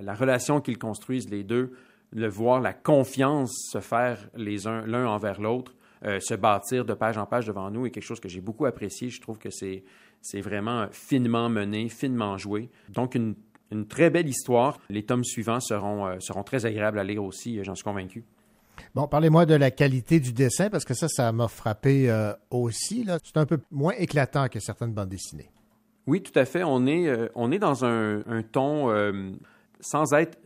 [0.01, 1.73] la, relation qu'ils construisent les deux,
[2.11, 5.73] le voir, la confiance se faire les uns l'un envers l'autre,
[6.05, 8.65] euh, se bâtir de page en page devant nous est quelque chose que j'ai beaucoup
[8.65, 9.09] apprécié.
[9.09, 9.83] Je trouve que c'est
[10.21, 12.69] c'est vraiment finement mené, finement joué.
[12.89, 13.35] Donc une,
[13.71, 14.79] une, très belle histoire.
[14.89, 18.25] Les tomes suivants seront, euh, seront très agréables à lire aussi, j'en suis convaincu.
[18.95, 23.05] Bon, parlez-moi de la qualité du dessin, parce que ça, ça m'a frappé euh, aussi.
[23.23, 25.49] C'est un peu moins éclatant que certaines bandes dessinées.
[26.07, 26.63] Oui, tout à fait.
[26.63, 27.27] On est, euh,
[27.59, 29.31] dans un, ton euh,
[29.79, 30.39] sans être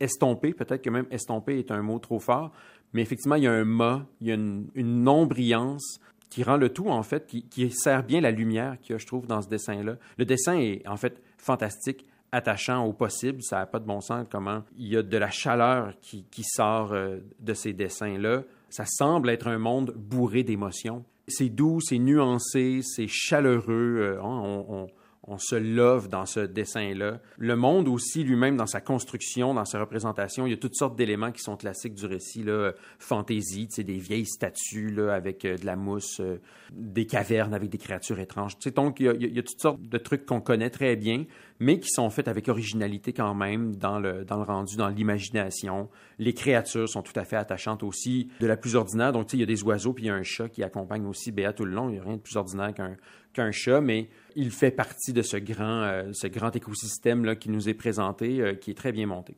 [0.00, 2.52] estompé, peut-être que même estompé est un mot trop fort,
[2.92, 6.68] mais effectivement, il y a un mât, il y a une, non-brillance qui rend le
[6.68, 9.96] tout, en fait, qui, sert bien la lumière qu'il je trouve, dans ce dessin-là.
[10.18, 13.42] Le dessin est, en fait, fantastique attachant au possible.
[13.42, 16.92] Ça n'a pas de bon sens comment il y a de la chaleur qui, sort
[16.92, 18.42] euh, de ces dessins-là.
[18.70, 21.04] Ça semble être un monde bourré d'émotions.
[21.26, 23.98] C'est doux, c'est nuancé, c'est chaleureux.
[24.00, 24.88] Euh, on
[25.36, 27.20] se love dans ce dessin-là.
[27.36, 30.96] Le monde aussi lui-même, dans sa construction, dans sa représentation, il y a toutes sortes
[30.96, 35.66] d'éléments qui sont classiques du récit, là, fantaisie, des vieilles statues là, avec euh, de
[35.66, 36.38] la mousse, euh,
[36.72, 38.56] des cavernes avec des créatures étranges.
[38.74, 41.24] donc, il y, a, il y, a, toutes sortes de trucs qu'on connaît très bien,
[41.60, 45.88] mais qui sont faits avec originalité quand même dans le, dans le rendu, dans l'imagination.
[46.18, 49.12] Les créatures sont tout à fait attachantes aussi, de la plus ordinaire.
[49.12, 51.32] Donc, il y a des oiseaux, puis il y a un chat qui accompagne aussi
[51.32, 51.88] Béa tout le long.
[51.88, 52.96] Il n'y a rien de plus ordinaire qu'un
[53.38, 57.50] qu'un chat, mais il fait partie de ce grand, euh, ce grand écosystème là, qui
[57.50, 59.36] nous est présenté, euh, qui est très bien monté.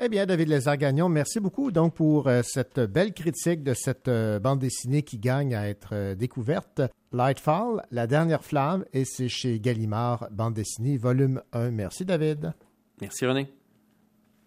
[0.00, 4.10] Eh bien, David Lézard-Gagnon, merci beaucoup donc pour euh, cette belle critique de cette
[4.42, 6.80] bande dessinée qui gagne à être découverte.
[7.12, 11.70] Lightfall, La dernière flamme, et c'est chez Gallimard, bande dessinée, volume 1.
[11.70, 12.54] Merci, David.
[13.00, 13.46] Merci, René.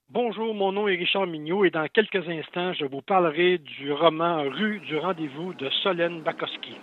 [0.10, 4.44] Bonjour, mon nom est Richard Mignot et dans quelques instants, je vous parlerai du roman
[4.44, 6.76] Rue du rendez-vous de Solène Bakowski.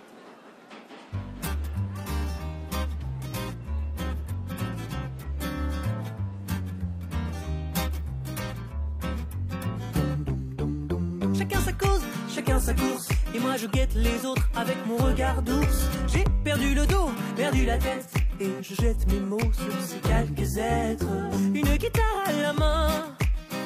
[12.59, 15.87] Sa course et moi je guette les autres avec mon regard d'ours.
[16.07, 18.09] J'ai perdu le dos, perdu la tête
[18.39, 21.05] et je jette mes mots sur ces quelques êtres.
[21.53, 22.87] Une guitare à la main,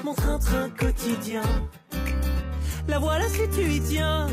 [0.03, 1.43] mon train-train quotidien.
[2.87, 4.27] La voilà si tu y tiens,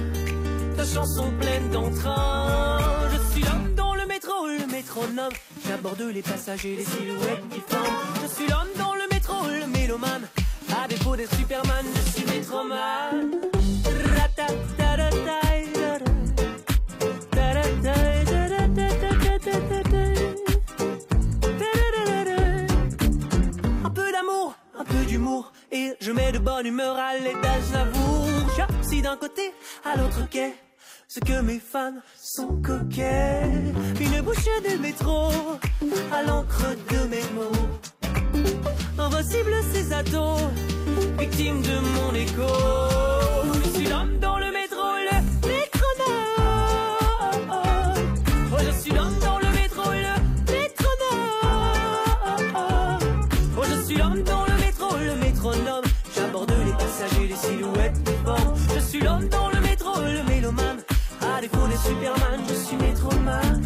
[0.77, 2.79] ta chanson pleine d'entrain.
[3.13, 5.33] Je suis l'homme dans le métro, le métronome.
[5.67, 7.97] J'aborde les passagers, les silhouettes qui forment.
[8.23, 10.27] Je suis l'homme dans le métro, le mélomane.
[10.79, 12.77] À défaut des Superman, je suis métroman.
[23.85, 28.27] Un peu d'amour, un peu d'humour, et je mets de bonne humeur à l'étage J'avoue,
[28.83, 29.53] si d'un côté
[29.85, 30.55] à l'autre quai.
[31.09, 33.51] Ce que mes fans sont coquets.
[34.01, 35.31] Une bouchée de métro
[36.13, 37.96] à l'encre de mes mots.
[38.99, 40.41] Invincible ces atos,
[41.19, 42.53] victime de mon écho.
[43.65, 46.47] Je suis l'homme dans le métro, le métronome.
[48.53, 50.15] Oh, je suis l'homme dans le métro, le
[50.53, 51.37] métronome.
[53.59, 55.85] Oh, je suis l'homme dans le métro, le métronome.
[56.15, 58.75] J'aborde les passagers, les silhouettes, les.
[58.75, 60.83] Je suis l'homme dans le métro, le mélomane.
[61.21, 63.66] À défaut des Superman, je suis métroman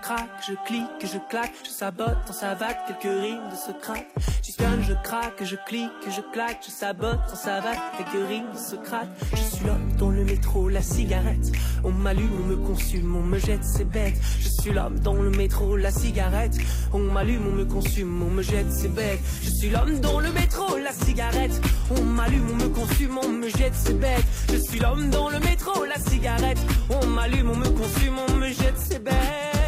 [0.00, 4.06] craque, je clique, je claque, je sabote en savate quelques rimes de Socrate.
[4.42, 9.08] J'espionne, je craque, je clique, je claque, je sabote en savate quelques rimes de Socrate.
[9.32, 11.52] Je suis l'homme dans le métro, la cigarette.
[11.82, 14.14] On m'allume, on me consume, on me jette, c'est bête.
[14.40, 16.56] Je suis l'homme dans le métro, la cigarette.
[16.92, 19.20] On m'allume, on me consume, on me jette, c'est bête.
[19.42, 21.60] Je suis l'homme dans le métro, la cigarette.
[21.90, 24.24] On m'allume, on me consume, on me jette, c'est bête.
[24.52, 26.58] Je suis l'homme dans le métro, la cigarette.
[26.90, 29.63] On m'allume, on me consume, on me jette, c'est bête.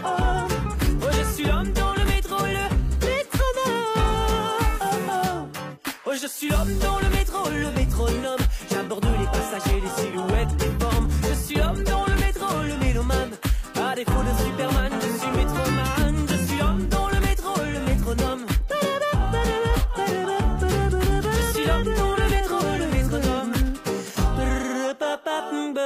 [0.04, 2.68] Oh, je suis l'homme dans le métro le
[3.06, 4.18] métronome.
[6.04, 8.40] Oh, je suis l'homme dans le métro le métronome.
[8.70, 11.08] J'aborde les passagers les silhouettes les formes.
[11.22, 13.02] Je suis l'homme dans le métro le métro,
[13.72, 14.75] pas des défaut de super.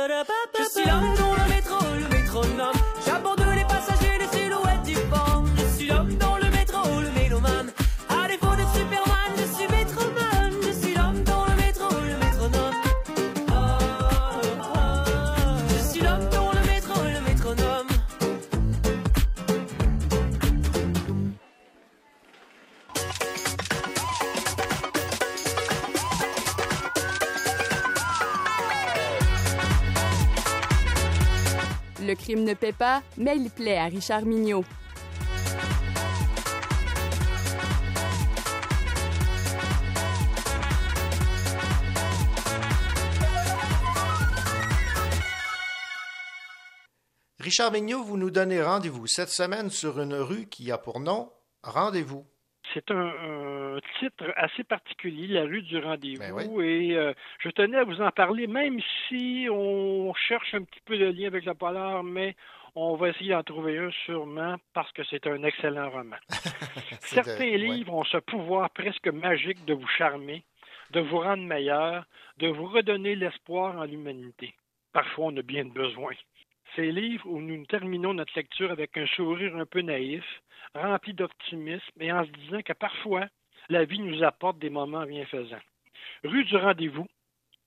[0.01, 1.30] Just young
[32.37, 34.65] ne paie pas, mais il plaît à Richard Mignot.
[47.41, 51.33] Richard Mignot, vous nous donnez rendez-vous cette semaine sur une rue qui a pour nom
[51.63, 52.27] Rendez-vous.
[52.75, 52.97] C'est un,
[53.77, 56.67] un titre assez particulier, la rue du rendez-vous, Ben oui.
[56.67, 58.79] et euh, je tenais à vous en parler, même
[59.09, 62.37] si on cherche un petit peu de lien avec le polar, mais
[62.77, 66.17] on va essayer d'en trouver un sûrement parce que c'est un excellent roman.
[67.01, 67.57] Certains de- ouais.
[67.57, 70.45] livres ont ce pouvoir presque magique de vous charmer,
[70.93, 72.05] de vous rendre meilleur,
[72.39, 74.55] de vous redonner l'espoir en l'humanité.
[74.93, 76.13] Parfois, on a bien besoin.
[76.77, 80.25] Ces livres où nous terminons notre lecture avec un sourire un peu naïf,
[80.75, 83.27] rempli d'optimisme et en se disant que parfois,
[83.69, 85.61] la vie nous apporte des moments bienfaisants.
[86.25, 87.07] Rue du rendez-vous,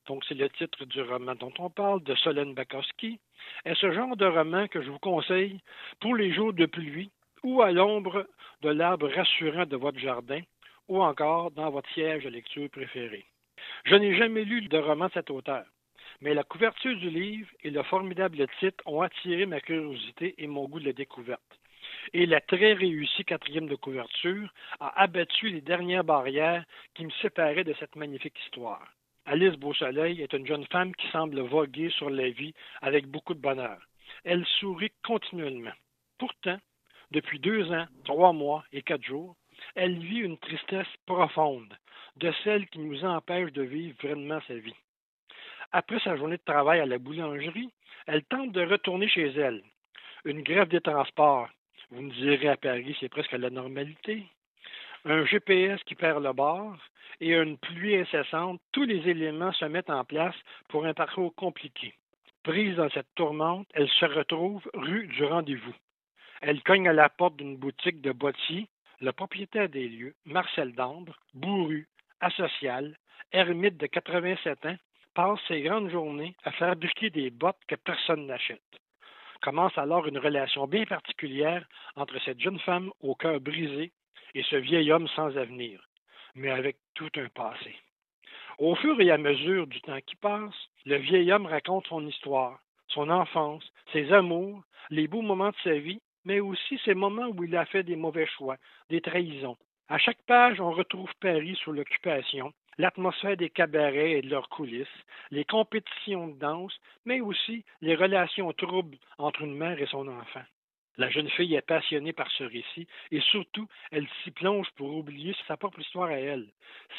[0.07, 3.19] donc c'est le titre du roman dont on parle, de Solène Bakowski,
[3.65, 5.59] est ce genre de roman que je vous conseille
[5.99, 7.11] pour les jours de pluie
[7.43, 8.27] ou à l'ombre
[8.61, 10.41] de l'arbre rassurant de votre jardin
[10.87, 13.25] ou encore dans votre siège de lecture préféré.
[13.85, 15.65] Je n'ai jamais lu de roman de cet auteur,
[16.21, 20.67] mais la couverture du livre et le formidable titre ont attiré ma curiosité et mon
[20.67, 21.41] goût de la découverte.
[22.11, 27.63] Et la très réussie quatrième de couverture a abattu les dernières barrières qui me séparaient
[27.63, 28.85] de cette magnifique histoire.
[29.25, 33.39] Alice Beausoleil est une jeune femme qui semble voguer sur la vie avec beaucoup de
[33.39, 33.79] bonheur.
[34.25, 35.71] Elle sourit continuellement.
[36.17, 36.59] Pourtant,
[37.11, 39.35] depuis deux ans, trois mois et quatre jours,
[39.75, 41.73] elle vit une tristesse profonde,
[42.17, 44.75] de celle qui nous empêche de vivre vraiment sa vie.
[45.71, 47.71] Après sa journée de travail à la boulangerie,
[48.07, 49.63] elle tente de retourner chez elle.
[50.25, 51.49] Une grève des transports,
[51.93, 54.25] vous me direz à Paris, c'est presque la normalité.
[55.05, 56.75] Un GPS qui perd le bord
[57.21, 60.35] et une pluie incessante, tous les éléments se mettent en place
[60.69, 61.93] pour un parcours compliqué.
[62.41, 65.75] Prise dans cette tourmente, elle se retrouve rue du rendez-vous.
[66.41, 68.67] Elle cogne à la porte d'une boutique de bottiers.
[68.99, 71.87] Le propriétaire des lieux, Marcel Dambre, bourru,
[72.21, 72.97] asocial,
[73.31, 74.77] ermite de 87 ans,
[75.13, 78.61] passe ses grandes journées à fabriquer des bottes que personne n'achète.
[79.43, 81.67] Commence alors une relation bien particulière
[81.97, 83.91] entre cette jeune femme au cœur brisé
[84.35, 85.85] et ce vieil homme sans avenir,
[86.33, 87.75] mais avec tout un passé.
[88.57, 90.55] Au fur et à mesure du temps qui passe,
[90.85, 92.57] le vieil homme raconte son histoire,
[92.87, 97.43] son enfance, ses amours, les beaux moments de sa vie, mais aussi ces moments où
[97.43, 98.55] il a fait des mauvais choix,
[98.89, 99.57] des trahisons.
[99.89, 104.87] À chaque page, on retrouve Paris sous l'occupation, l'atmosphère des cabarets et de leurs coulisses,
[105.31, 110.43] les compétitions de danse, mais aussi les relations troubles entre une mère et son enfant.
[110.97, 115.35] La jeune fille est passionnée par ce récit et surtout, elle s'y plonge pour oublier
[115.47, 116.47] sa propre histoire à elle,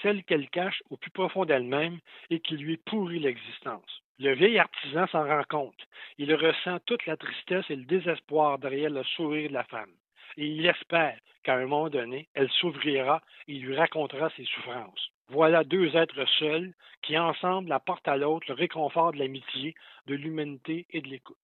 [0.03, 4.03] celle qu'elle cache au plus profond d'elle-même et qui lui pourrit l'existence.
[4.19, 5.89] Le vieil artisan s'en rend compte.
[6.19, 9.93] Il ressent toute la tristesse et le désespoir derrière le sourire de la femme.
[10.37, 15.14] Et il espère qu'à un moment donné, elle s'ouvrira et lui racontera ses souffrances.
[15.29, 16.73] Voilà deux êtres seuls
[17.03, 19.75] qui, ensemble, apportent à l'autre le réconfort de l'amitié,
[20.07, 21.39] de l'humanité et de l'écoute.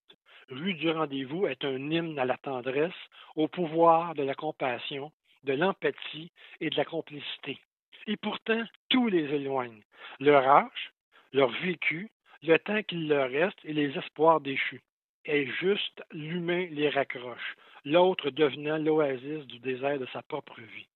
[0.50, 2.92] Rue du rendez-vous est un hymne à la tendresse,
[3.36, 5.12] au pouvoir de la compassion,
[5.44, 6.30] de l'empathie
[6.60, 7.58] et de la complicité.
[8.06, 9.82] Et pourtant, tout les éloigne.
[10.18, 10.92] Leur âge,
[11.32, 12.10] leur vécu,
[12.42, 14.82] le temps qu'il leur reste et les espoirs déchus.
[15.24, 20.88] Et juste l'humain les raccroche, l'autre devenant l'oasis du désert de sa propre vie.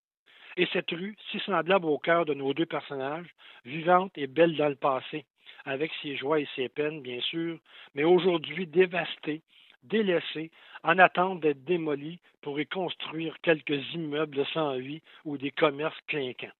[0.57, 4.69] Et cette rue, si semblable au cœur de nos deux personnages, vivante et belle dans
[4.69, 5.25] le passé,
[5.65, 7.59] avec ses joies et ses peines, bien sûr,
[7.95, 9.43] mais aujourd'hui dévastée,
[9.83, 10.51] délaissée,
[10.83, 16.53] en attente d'être démolie pour y construire quelques immeubles sans vie ou des commerces clinquants.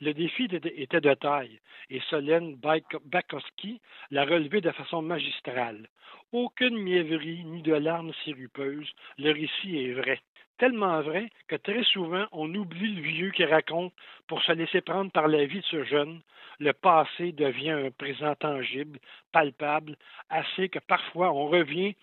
[0.00, 1.60] Le défi était de taille
[1.90, 5.88] et Solène Bakowski l'a relevé de façon magistrale.
[6.32, 10.20] Aucune mièvrerie ni de larmes sirupeuses, le récit est vrai.
[10.58, 13.92] Tellement vrai que très souvent on oublie le vieux qui raconte
[14.26, 16.20] pour se laisser prendre par la vie de ce jeune.
[16.58, 18.98] Le passé devient un présent tangible,
[19.30, 19.96] palpable,
[20.28, 21.94] assez que parfois on revient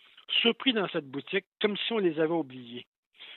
[0.41, 2.85] surpris dans cette boutique comme si on les avait oubliés.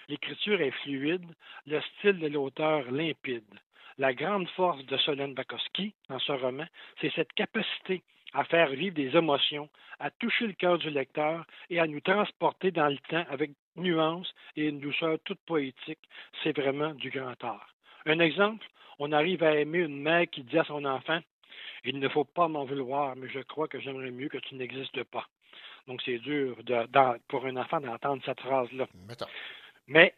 [0.09, 1.27] L'écriture est fluide,
[1.67, 3.55] le style de l'auteur limpide.
[3.99, 6.67] La grande force de Solène Bakowski dans ce roman,
[7.01, 8.05] c'est cette capacité
[8.35, 9.69] à faire vivre des émotions,
[9.99, 14.33] à toucher le cœur du lecteur et à nous transporter dans le temps avec nuance
[14.57, 15.99] et une douceur toute poétique.
[16.43, 17.69] C'est vraiment du grand art.
[18.07, 18.67] Un exemple,
[18.99, 21.21] on arrive à aimer une mère qui dit à son enfant
[21.85, 25.05] Il ne faut pas m'en vouloir, mais je crois que j'aimerais mieux que tu n'existes
[25.05, 25.27] pas.
[25.87, 28.87] Donc c'est dur de- pour un enfant d'entendre cette phrase-là.
[29.87, 30.15] Mais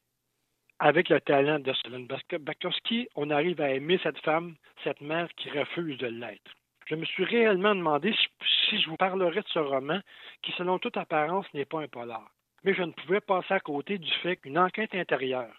[0.78, 5.28] avec le talent de Solène Bak- Bakowski, on arrive à aimer cette femme, cette mère
[5.36, 6.50] qui refuse de l'être.
[6.86, 10.00] Je me suis réellement demandé si, Aussi, je vous parlerai de ce roman
[10.42, 12.30] qui, selon toute apparence, n'est pas un polar.
[12.64, 15.54] Mais je ne pouvais passer à côté du fait qu'une enquête intérieure,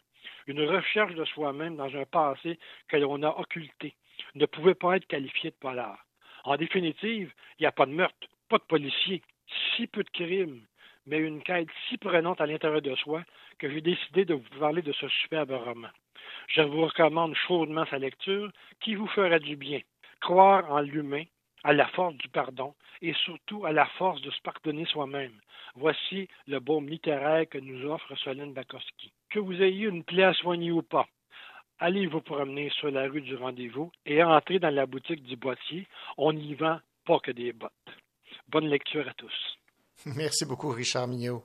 [0.47, 3.95] une recherche de soi-même dans un passé que l'on a occulté,
[4.35, 6.05] ne pouvait pas être qualifiée de polar.
[6.43, 9.21] En définitive, il n'y a pas de meurtre, pas de policier,
[9.75, 10.65] si peu de crimes,
[11.05, 13.23] mais une quête si prenante à l'intérieur de soi
[13.57, 15.89] que j'ai décidé de vous parler de ce superbe roman.
[16.47, 19.79] Je vous recommande chaudement sa lecture qui vous fera du bien.
[20.19, 21.23] Croire en l'humain,
[21.63, 25.33] à la force du pardon et surtout à la force de se pardonner soi-même.
[25.75, 29.11] Voici le baume littéraire que nous offre Solène Bakowski.
[29.29, 31.07] Que vous ayez une plaie à soigner ou pas,
[31.81, 35.87] allez vous promener sur la rue du rendez-vous et entrez dans la boutique du boîtier.
[36.17, 37.71] On n'y vend pas que des bottes.
[38.47, 39.57] Bonne lecture à tous.
[40.05, 41.43] Merci beaucoup, Richard Mignot.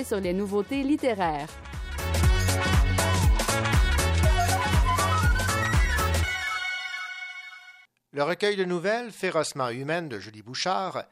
[0.00, 1.48] D'œil sur les nouveautés littéraires.
[8.12, 11.04] Le recueil de nouvelles Férocement humaine de Julie Bouchard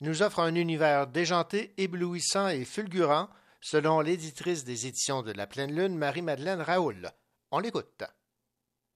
[0.00, 3.28] nous offre un univers déjanté, éblouissant et fulgurant,
[3.60, 7.08] selon l'éditrice des éditions de La Pleine Lune, Marie-Madeleine Raoul.
[7.52, 8.02] On l'écoute.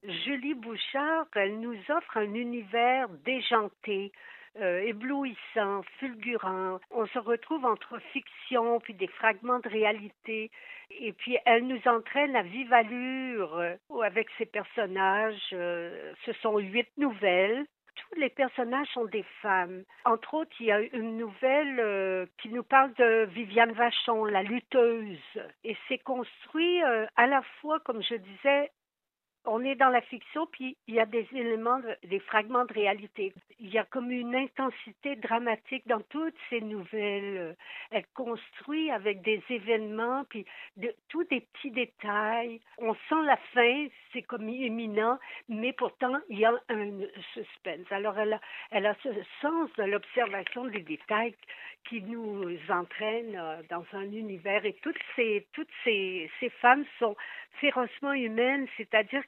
[0.03, 4.13] Julie Bouchard, elle nous offre un univers déjanté,
[4.61, 6.79] euh, éblouissant, fulgurant.
[6.91, 10.51] On se retrouve entre fiction puis des fragments de réalité.
[10.91, 15.41] Et puis elle nous entraîne à vive allure euh, avec ses personnages.
[15.53, 17.67] Euh, ce sont huit nouvelles.
[17.97, 19.83] Tous les personnages sont des femmes.
[20.05, 25.19] Entre autres, il y a une nouvelle qui nous parle de Viviane Vachon, la lutteuse.
[25.65, 28.71] Et c'est construit à la fois, comme je disais,
[29.47, 32.73] on est dans la fiction, puis il y a des éléments, de- des fragments de
[32.73, 33.33] réalité.
[33.61, 37.57] Il y a comme une intensité dramatique dans toutes ces nouvelles.
[37.91, 40.45] Elle construit avec des événements, puis
[41.09, 42.61] tous des petits détails.
[42.79, 45.19] On sent la fin, c'est comme imminent,
[45.49, 46.91] mais pourtant, il y a un
[47.33, 47.91] suspense.
[47.91, 48.41] Alors, elle a,
[48.71, 49.09] elle a ce
[49.41, 51.35] sens de l'observation des détails
[51.89, 54.65] qui nous entraîne euh, dans un univers.
[54.65, 57.17] Et toutes ces, toutes ces, ces femmes sont
[57.61, 59.23] férocement humaines, c'est-à-dire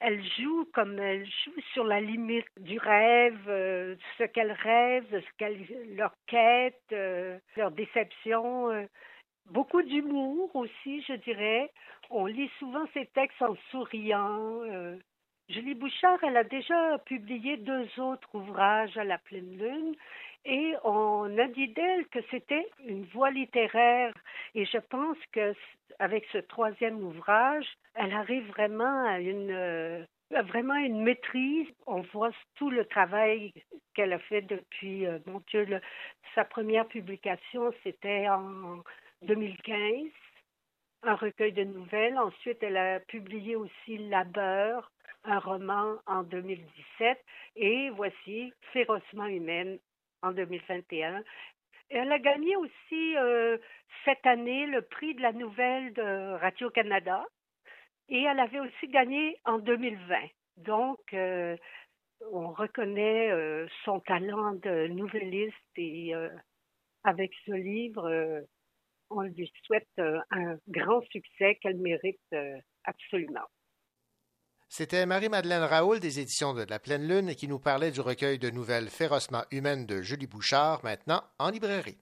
[0.00, 5.36] elles jouent comme elles jouent sur la limite du rêve, euh, ce qu'elles rêvent, ce
[5.38, 5.64] qu'elles,
[5.96, 8.70] leur quête, euh, leur déception.
[8.70, 8.86] euh.
[9.50, 11.70] beaucoup d'humour aussi, je dirais.
[12.10, 14.60] On lit souvent ces textes en souriant.
[15.48, 19.94] Julie Bouchard, elle a déjà publié deux autres ouvrages à la pleine lune
[20.44, 24.12] et on a dit d'elle que c'était une voie littéraire
[24.54, 25.54] et je pense que
[25.98, 31.68] avec ce troisième ouvrage, elle arrive vraiment à une euh, vraiment une maîtrise.
[31.86, 33.52] On voit tout le travail
[33.94, 35.66] qu'elle a fait depuis, euh, mon Dieu,
[36.34, 38.82] sa première publication, c'était en
[39.22, 40.10] 2015
[41.04, 42.18] un recueil de nouvelles.
[42.18, 44.90] Ensuite, elle a publié aussi Labeur,
[45.24, 47.18] un roman en 2017.
[47.56, 49.78] Et voici Férocement humaine
[50.24, 51.22] en 2021.
[51.90, 53.58] Et elle a gagné aussi euh,
[54.04, 57.24] cette année le prix de la nouvelle de Radio-Canada.
[58.08, 60.16] Et elle avait aussi gagné en 2020.
[60.58, 61.56] Donc, euh,
[62.32, 66.12] on reconnaît euh, son talent de nouvelliste et
[67.02, 68.44] avec ce livre,
[69.10, 72.34] on lui souhaite un grand succès qu'elle mérite
[72.84, 73.46] absolument.
[74.76, 78.50] C'était Marie-Madeleine Raoul des éditions de La Pleine Lune qui nous parlait du recueil de
[78.50, 81.96] nouvelles Férocement humaines de Julie Bouchard, maintenant en librairie.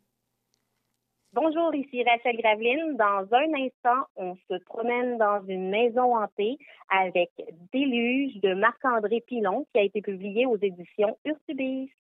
[1.35, 2.97] Bonjour, ici Rachel Graveline.
[2.97, 6.57] Dans un instant, on se promène dans une maison hantée
[6.89, 7.31] avec
[7.75, 11.91] Déluge de Marc-André Pilon qui a été publié aux éditions Urtubis.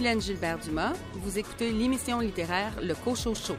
[0.00, 0.94] Mylène Gilbert-Dumas.
[1.12, 3.56] Vous écoutez l'émission littéraire Le Cochot Show.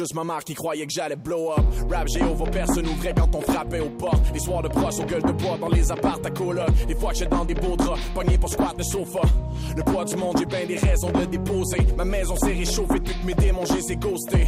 [0.00, 1.64] Juste ma mère qui croyait que j'allais blow up.
[1.90, 4.32] Rap géo, vos personnes ouvraient quand on frappait aux portes.
[4.32, 6.64] Les soirs de brosse aux gueules de bois dans les apparts à cola.
[6.88, 9.20] Les fois j'étais dans des beaux draps, pogné pour squat le sofa.
[9.76, 11.86] Le poids du monde, j'ai bien des raisons de déposer.
[11.98, 14.46] Ma maison s'est réchauffée depuis que mes démons, j'ai ghostés.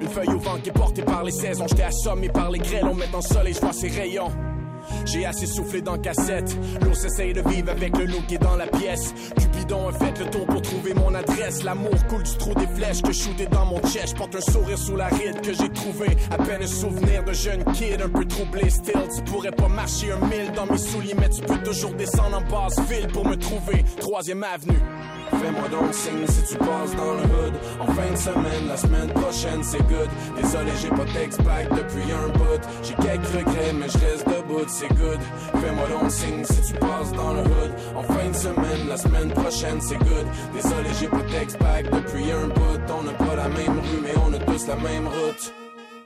[0.00, 1.66] Une feuille au vent qui est portée par les saisons.
[1.68, 4.32] J'étais assommé par les grêles, on met en soleil, je vois ses rayons.
[5.04, 6.56] J'ai assez soufflé dans cassette.
[6.82, 9.14] L'ours essaye de vivre avec le loup qui est dans la pièce.
[9.36, 11.62] Cupidon a fait le tour pour trouver mon adresse.
[11.62, 14.16] L'amour coule du trou des flèches que shooté dans mon chest.
[14.16, 16.16] Porte un sourire sous la ride que j'ai trouvé.
[16.30, 18.70] À peine un souvenir de jeune kid un peu troublé.
[18.70, 22.38] Still, tu pourrais pas marcher un mille dans mes souliers, mais tu peux toujours descendre
[22.38, 23.84] en basse ville pour me trouver.
[24.00, 24.78] Troisième avenue.
[25.30, 27.54] Fais-moi donc signe si tu passes dans le hood.
[27.80, 30.08] En fin de semaine, la semaine prochaine, c'est good.
[30.36, 32.62] Désolé, j'ai pas text back depuis un bout.
[32.82, 35.20] J'ai quelques regrets, mais je reste debout, c'est good.
[35.60, 37.72] Fais-moi donc signe si tu passes dans le hood.
[37.94, 40.26] En fin de semaine, la semaine prochaine, c'est good.
[40.54, 42.80] Désolé, j'ai pas text back depuis un bout.
[42.98, 45.52] On n'a pas la même rue, mais on a tous la même route.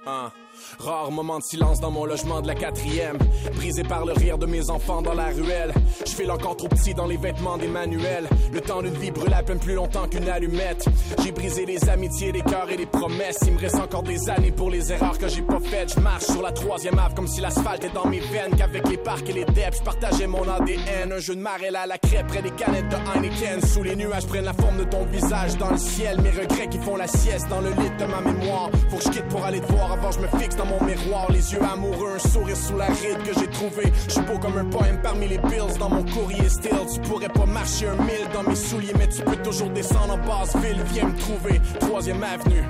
[0.06, 0.32] Hein.
[0.78, 3.19] Rare moment de silence dans mon logement de la quatrième.
[3.57, 5.73] Brisé par le rire de mes enfants dans la ruelle.
[6.05, 8.28] Je fais encore trop petit dans les vêtements des manuels.
[8.53, 10.86] Le temps d'une vie brûle à peine plus longtemps qu'une allumette.
[11.23, 13.39] J'ai brisé les amitiés, les cœurs et les promesses.
[13.47, 15.94] Il me reste encore des années pour les erreurs que j'ai pas faites.
[15.94, 18.55] Je marche sur la troisième ave comme si l'asphalte est dans mes veines.
[18.57, 21.12] Qu'avec les parcs et les deps, je partageais mon ADN.
[21.12, 23.62] Un jeu de marée à la crêpe près des canettes de Heineken.
[23.62, 26.20] Sous les nuages prennent la forme de ton visage dans le ciel.
[26.20, 28.70] Mes regrets qui font la sieste dans le lit de ma mémoire.
[28.90, 31.30] Faut que je quitte pour aller te voir avant je me fixe dans mon miroir,
[31.30, 33.93] les yeux amoureux, un sourire sous la ride que j'ai trouvé.
[34.09, 36.72] Je suis beau comme un poème parmi les bills dans mon courrier still.
[36.93, 40.18] Tu pourrais pas marcher un mille dans mes souliers, mais tu peux toujours descendre en
[40.18, 40.82] basse ville.
[40.93, 42.64] Viens me trouver, troisième avenue.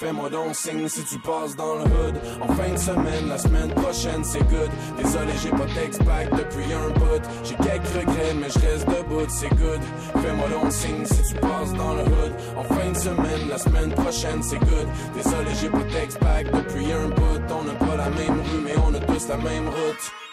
[0.00, 2.14] Fais-moi donc signe si tu passes dans le hood.
[2.40, 4.70] En fin de semaine, la semaine prochaine, c'est good.
[4.96, 7.22] Désolé, j'ai pas text back depuis un bout.
[7.44, 9.80] J'ai quelques regrets, mais je reste debout, c'est good.
[10.22, 12.32] Fais-moi donc signe si tu passes dans le hood.
[12.56, 14.88] En fin de semaine, la semaine prochaine, c'est good.
[15.14, 17.52] Désolé, j'ai pas text back depuis un bout.
[17.52, 20.29] On n'a pas la même rue, mais on a tous la même route.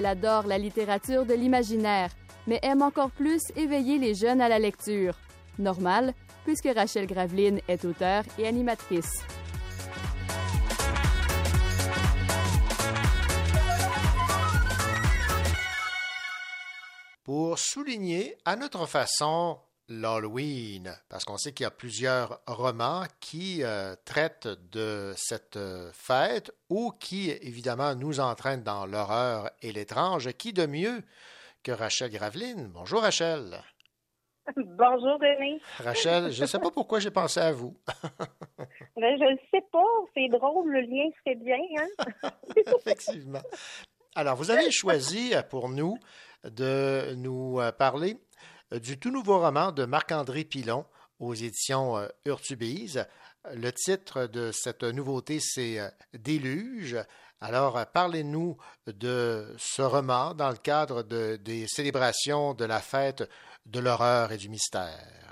[0.00, 2.08] Elle adore la littérature de l'imaginaire,
[2.46, 5.14] mais aime encore plus éveiller les jeunes à la lecture.
[5.58, 6.14] Normal,
[6.44, 9.22] puisque Rachel Graveline est auteure et animatrice.
[17.22, 19.58] Pour souligner à notre façon
[19.90, 25.90] l'Halloween, parce qu'on sait qu'il y a plusieurs romans qui euh, traitent de cette euh,
[25.92, 30.32] fête ou qui, évidemment, nous entraînent dans l'horreur et l'étrange.
[30.34, 31.02] Qui de mieux
[31.64, 32.68] que Rachel Graveline?
[32.68, 33.62] Bonjour Rachel.
[34.56, 35.60] Bonjour René.
[35.78, 37.76] Rachel, je ne sais pas pourquoi j'ai pensé à vous.
[38.96, 39.78] Ben, je ne sais pas,
[40.12, 41.56] c'est drôle, le lien se fait bien.
[41.78, 42.30] Hein?
[42.54, 43.40] Effectivement.
[44.14, 45.96] Alors, vous avez choisi pour nous
[46.44, 48.18] de nous euh, parler
[48.78, 50.84] du tout nouveau roman de Marc-André Pilon
[51.18, 53.04] aux éditions euh, Urtubise.
[53.54, 56.96] Le titre de cette nouveauté, c'est euh, Déluge.
[57.40, 58.56] Alors, euh, parlez-nous
[58.86, 63.28] de ce roman dans le cadre de- des célébrations de la fête
[63.66, 65.29] de l'horreur et du mystère.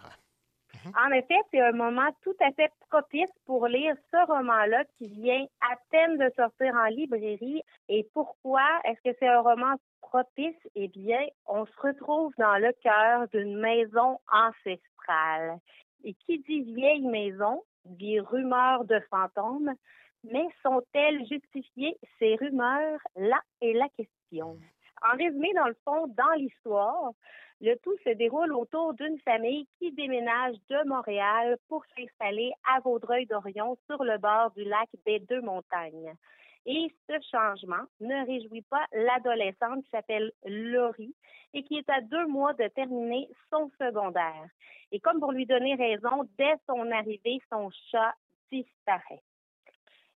[0.87, 5.45] En effet, c'est un moment tout à fait propice pour lire ce roman-là qui vient
[5.61, 7.63] à peine de sortir en librairie.
[7.89, 10.57] Et pourquoi est-ce que c'est un roman propice?
[10.75, 15.59] Eh bien, on se retrouve dans le cœur d'une maison ancestrale.
[16.05, 19.73] Et qui dit vieille maison dit rumeurs de fantômes,
[20.25, 21.97] mais sont-elles justifiées?
[22.19, 24.59] Ces rumeurs, là est la question.
[25.03, 27.13] En résumé, dans le fond, dans l'histoire,
[27.61, 33.77] le tout se déroule autour d'une famille qui déménage de Montréal pour s'installer à Vaudreuil-Dorion
[33.87, 36.15] sur le bord du lac des Deux-Montagnes.
[36.67, 41.15] Et ce changement ne réjouit pas l'adolescente qui s'appelle Laurie
[41.55, 44.49] et qui est à deux mois de terminer son secondaire.
[44.93, 48.15] Et comme pour lui donner raison, dès son arrivée, son chat
[48.53, 49.23] disparaît.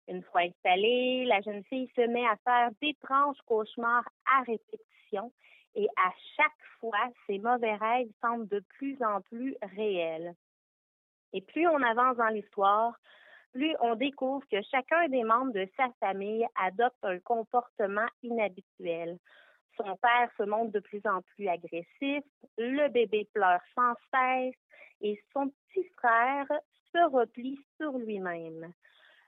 [0.09, 5.33] Une fois installée, la jeune fille se met à faire d'étranges cauchemars à répétition
[5.75, 10.35] et à chaque fois, ses mauvais rêves semblent de plus en plus réels.
[11.33, 12.95] Et plus on avance dans l'histoire,
[13.53, 19.19] plus on découvre que chacun des membres de sa famille adopte un comportement inhabituel.
[19.77, 22.25] Son père se montre de plus en plus agressif,
[22.59, 24.55] le bébé pleure sans cesse
[25.01, 26.47] et son petit frère
[26.93, 28.73] se replie sur lui-même.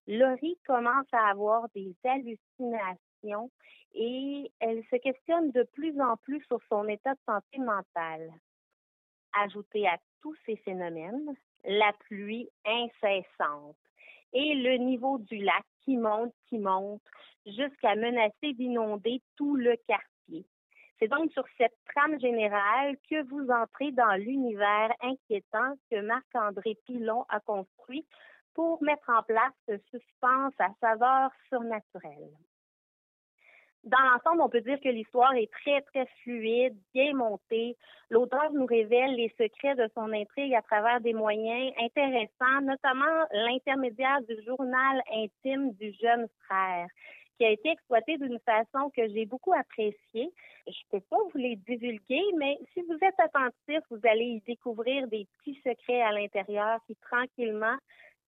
[0.07, 2.99] Laurie commence à avoir des hallucinations
[3.95, 8.33] et elle se questionne de plus en plus sur son état de santé mentale.
[9.33, 11.35] Ajouté à tous ces phénomènes,
[11.65, 13.77] la pluie incessante
[14.33, 17.03] et le niveau du lac qui monte, qui monte,
[17.47, 20.45] jusqu'à menacer d'inonder tout le quartier.
[20.99, 27.25] C'est donc sur cette trame générale que vous entrez dans l'univers inquiétant que Marc-André Pilon
[27.29, 28.07] a construit
[28.55, 32.31] pour mettre en place ce suspense à saveur surnaturelle.
[33.85, 37.77] Dans l'ensemble, on peut dire que l'histoire est très, très fluide, bien montée.
[38.09, 44.23] L'auteur nous révèle les secrets de son intrigue à travers des moyens intéressants, notamment l'intermédiaire
[44.23, 46.87] du journal intime du jeune frère,
[47.37, 50.33] qui a été exploité d'une façon que j'ai beaucoup appréciée.
[50.67, 54.41] Je ne peux pas vous les divulguer, mais si vous êtes attentif, vous allez y
[54.47, 57.77] découvrir des petits secrets à l'intérieur qui tranquillement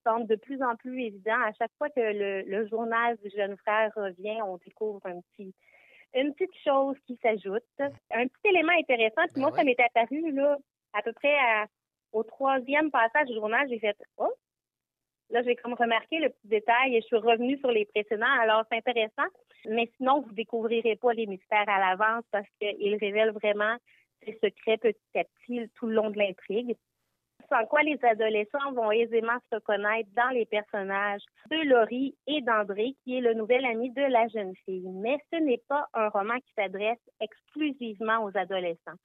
[0.06, 1.40] semble de plus en plus évident.
[1.44, 5.52] À chaque fois que le, journal du jeune frère revient, on découvre un petit,
[6.14, 7.64] une petite chose qui s'ajoute.
[7.78, 10.56] Un petit élément intéressant, puis moi, ça m'est apparu là,
[10.92, 11.36] à peu près
[12.12, 14.32] au troisième passage du journal, j'ai fait Oh!
[15.30, 18.40] Là, j'ai comme remarqué le petit détail et je suis revenue sur les précédents.
[18.40, 19.28] Alors, c'est intéressant.
[19.68, 23.76] Mais sinon, vous découvrirez pas les mystères à l'avance parce qu'ils révèlent vraiment
[24.24, 26.76] ces secrets petit à petit tout le long de l'intrigue
[27.48, 32.94] sans quoi les adolescents vont aisément se reconnaître dans les personnages de Laurie et d'André,
[33.02, 34.89] qui est le nouvel ami de la jeune fille.
[34.89, 38.98] Mais ce n'est pas un roman qui s'adresse exclusivement aux adolescents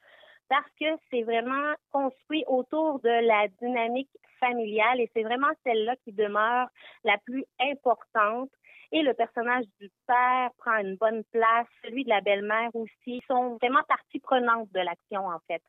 [0.51, 4.09] parce que c'est vraiment construit autour de la dynamique
[4.41, 6.68] familiale et c'est vraiment celle-là qui demeure
[7.05, 8.49] la plus importante.
[8.91, 12.91] Et le personnage du père prend une bonne place, celui de la belle-mère aussi.
[13.05, 15.63] Ils sont vraiment partie prenante de l'action, en fait.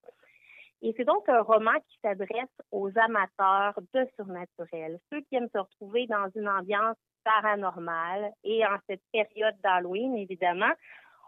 [0.84, 5.58] Et c'est donc un roman qui s'adresse aux amateurs de surnaturel, ceux qui aiment se
[5.58, 8.32] retrouver dans une ambiance paranormale.
[8.42, 10.72] Et en cette période d'Halloween, évidemment,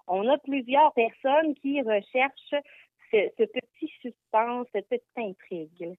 [0.09, 2.63] on a plusieurs personnes qui recherchent
[3.13, 5.97] ce, petit suspense, cette petite intrigue.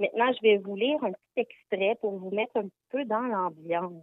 [0.00, 4.02] Maintenant, je vais vous lire un petit extrait pour vous mettre un peu dans l'ambiance.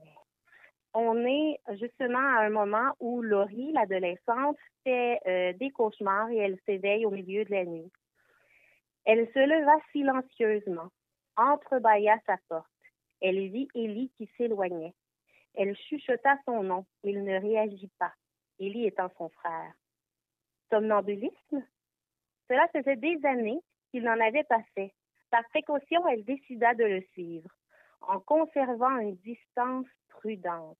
[0.93, 6.57] On est justement à un moment où Laurie, l'adolescente, fait euh, des cauchemars et elle
[6.65, 7.91] s'éveille au milieu de la nuit.
[9.05, 10.89] Elle se leva silencieusement,
[11.35, 12.67] entrebâilla sa porte.
[13.21, 14.93] Elle vit Élie qui s'éloignait.
[15.55, 16.85] Elle chuchota son nom.
[17.03, 18.13] Il ne réagit pas,
[18.59, 19.73] Élie étant son frère.
[20.69, 21.65] Somnambulisme?
[22.49, 23.59] Cela faisait des années
[23.91, 24.93] qu'il n'en avait pas fait.
[25.31, 27.49] Par précaution, elle décida de le suivre,
[28.01, 30.77] en conservant une distance prudente.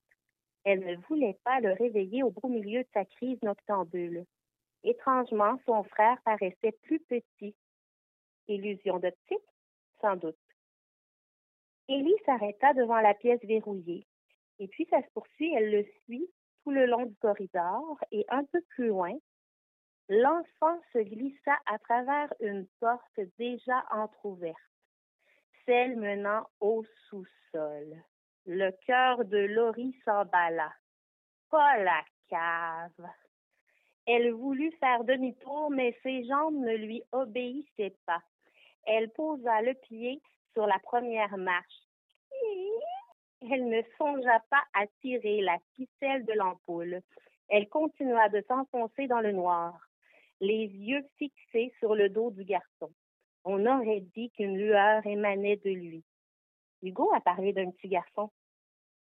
[0.64, 4.26] Elle ne voulait pas le réveiller au beau milieu de sa crise noctambule.
[4.84, 7.56] Étrangement, son frère paraissait plus petit
[8.48, 9.38] Illusion d'optique?
[10.02, 10.38] Sans doute.
[11.88, 14.06] Élie s'arrêta devant la pièce verrouillée.
[14.60, 16.30] Et puis ça se poursuit, elle le suit
[16.64, 19.14] tout le long du corridor et un peu plus loin,
[20.10, 24.58] l'enfant se glissa à travers une porte déjà entr'ouverte,
[25.66, 28.02] celle menant au sous-sol.
[28.46, 30.74] Le cœur de Laurie s'emballa.
[31.50, 33.10] Pas la cave.
[34.06, 38.22] Elle voulut faire demi-tour, mais ses jambes ne lui obéissaient pas.
[38.86, 40.22] Elle posa le pied
[40.54, 41.84] sur la première marche.
[43.52, 47.02] Elle ne songea pas à tirer la ficelle de l'ampoule.
[47.50, 49.78] Elle continua de s'enfoncer dans le noir,
[50.40, 52.92] les yeux fixés sur le dos du garçon.
[53.46, 56.04] On aurait dit qu'une lueur émanait de lui.
[56.82, 58.30] Hugo a parlé d'un petit garçon.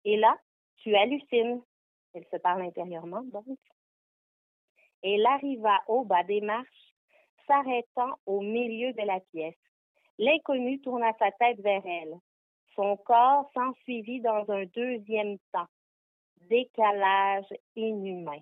[0.05, 0.37] Et là,
[0.77, 1.61] tu hallucines.
[2.13, 3.59] Elle se parle intérieurement, donc.
[5.01, 6.93] Elle arriva au bas des marches,
[7.47, 9.55] s'arrêtant au milieu de la pièce.
[10.19, 12.19] L'inconnu tourna sa tête vers elle.
[12.75, 15.67] Son corps s'ensuivit dans un deuxième temps.
[16.49, 17.47] Décalage
[17.77, 18.41] inhumain.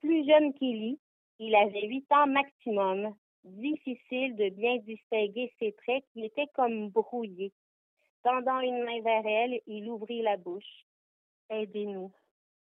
[0.00, 1.00] Plus jeune qu'Élie,
[1.40, 3.12] il avait huit ans maximum.
[3.42, 7.52] Difficile de bien distinguer ses traits qui étaient comme brouillés.
[8.22, 10.86] Tendant une main vers elle, il ouvrit la bouche.
[11.50, 12.12] Aidez-nous.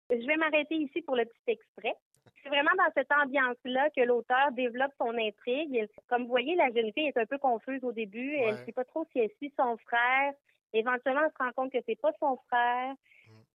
[0.09, 1.97] Je vais m'arrêter ici pour le petit extrait.
[2.43, 5.88] C'est vraiment dans cette ambiance-là que l'auteur développe son intrigue.
[6.07, 8.35] Comme vous voyez, la jeune fille est un peu confuse au début.
[8.35, 10.34] Elle ne sait pas trop si elle suit son frère.
[10.73, 12.93] Éventuellement, elle se rend compte que c'est pas son frère.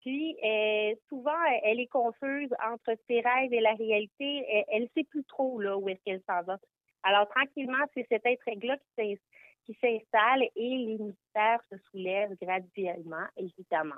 [0.01, 4.45] Puis euh, souvent, elle est confuse entre ses rêves et la réalité.
[4.69, 6.59] Elle ne sait plus trop là où est-ce qu'elle s'en va.
[7.03, 9.21] Alors tranquillement, c'est cet être-là qui s'in-
[9.65, 13.97] qui s'installe et les mystères se soulèvent graduellement, évidemment.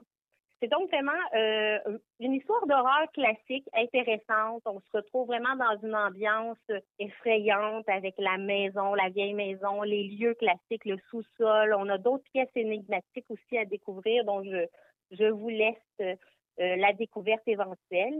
[0.61, 4.63] C'est donc vraiment euh, une histoire d'horreur classique, intéressante.
[4.67, 6.59] On se retrouve vraiment dans une ambiance
[6.99, 11.75] effrayante avec la maison, la vieille maison, les lieux classiques, le sous-sol.
[11.79, 14.67] On a d'autres pièces énigmatiques aussi à découvrir, dont je,
[15.13, 16.17] je vous laisse euh,
[16.57, 18.19] la découverte éventuelle.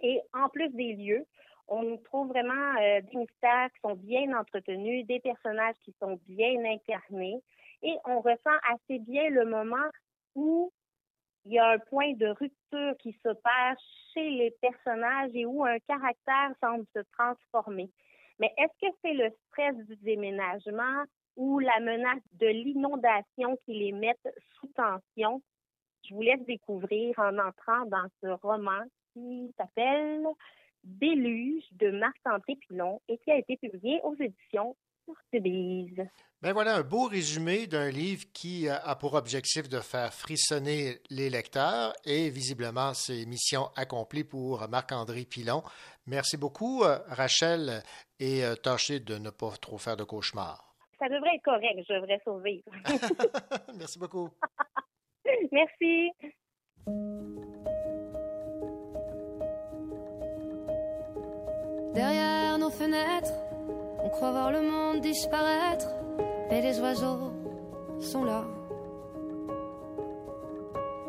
[0.00, 1.24] Et en plus des lieux,
[1.66, 6.62] on trouve vraiment euh, des mystères qui sont bien entretenus, des personnages qui sont bien
[6.64, 7.40] incarnés,
[7.82, 9.88] et on ressent assez bien le moment
[10.34, 10.72] où
[11.48, 13.74] il y a un point de rupture qui s'opère
[14.12, 17.90] chez les personnages et où un caractère semble se transformer.
[18.38, 21.04] Mais est-ce que c'est le stress du déménagement
[21.36, 24.28] ou la menace de l'inondation qui les mettent
[24.60, 25.40] sous tension?
[26.06, 28.82] Je vous laisse découvrir en entrant dans ce roman
[29.14, 30.26] qui s'appelle
[30.84, 34.76] Déluge de Marc-André Pilon et qui a été publié aux éditions
[36.40, 41.30] Ben voilà un beau résumé d'un livre qui a pour objectif de faire frissonner les
[41.30, 45.62] lecteurs et visiblement c'est mission accomplie pour Marc-André Pilon.
[46.06, 47.82] Merci beaucoup euh, Rachel
[48.20, 50.74] et euh, tâchez de ne pas trop faire de cauchemars.
[50.98, 52.64] Ça devrait être correct, je devrais survivre.
[53.76, 54.30] Merci beaucoup.
[55.52, 56.10] Merci.
[61.94, 63.32] Derrière nos fenêtres,
[64.08, 65.90] on croit voir le monde disparaître,
[66.48, 67.30] mais les oiseaux
[68.00, 68.42] sont là.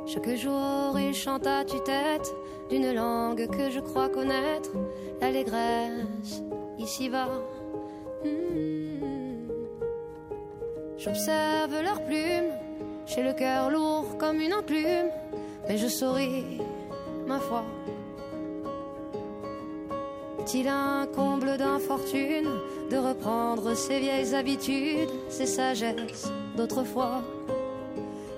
[0.05, 2.30] Chaque jour, ils chantent à tue-tête
[2.69, 4.71] d'une langue que je crois connaître,
[5.21, 6.43] l'allégresse
[6.77, 7.30] ici-bas.
[8.26, 9.47] Hmm.
[10.97, 12.51] J'observe leurs plumes,
[13.05, 15.09] j'ai le cœur lourd comme une enclume,
[15.69, 16.59] mais je souris,
[17.26, 17.63] ma foi.
[20.51, 22.49] Est-il un comble d'infortune
[22.89, 27.21] de reprendre ses vieilles habitudes, ses sagesses d'autrefois?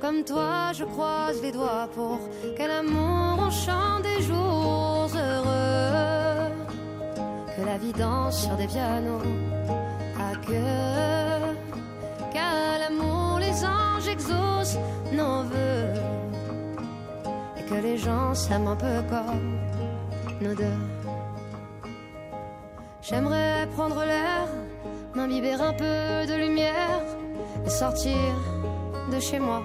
[0.01, 2.19] Comme toi, je croise les doigts pour
[2.57, 6.51] quel amour on chante des jours heureux.
[7.55, 9.21] Que la vie danse sur des pianos
[10.19, 11.55] à queue.
[12.33, 14.79] Qu'à l'amour les anges exaucent
[15.13, 15.93] nos voeux.
[17.57, 19.57] Et que les gens s'aiment un peu comme
[20.41, 21.00] nous deux.
[23.01, 24.47] J'aimerais prendre l'air,
[25.15, 27.01] m'imbiber un peu de lumière
[27.65, 28.15] et sortir
[29.11, 29.63] de chez moi.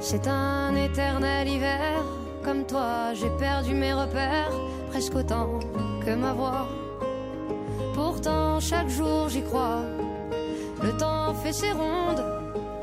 [0.00, 2.02] C'est un éternel hiver,
[2.42, 4.50] comme toi j'ai perdu mes repères,
[4.90, 5.60] presque autant
[6.04, 6.66] que ma voix.
[7.94, 9.82] Pourtant chaque jour j'y crois,
[10.82, 12.24] le temps fait ses rondes,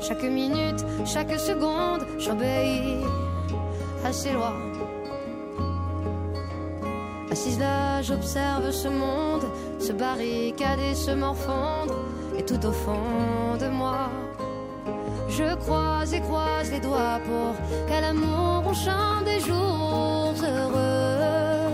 [0.00, 3.04] chaque minute, chaque seconde, j'obéis
[4.06, 4.67] à ses lois.
[7.30, 9.44] Assise là, j'observe ce monde
[9.78, 11.94] se barricader, se morfondre,
[12.36, 14.08] et tout au fond de moi,
[15.28, 17.54] je croise et croise les doigts pour
[17.86, 21.70] qu'à l'amour on chante des jours heureux,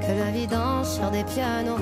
[0.00, 1.78] que la vie danse sur des pianos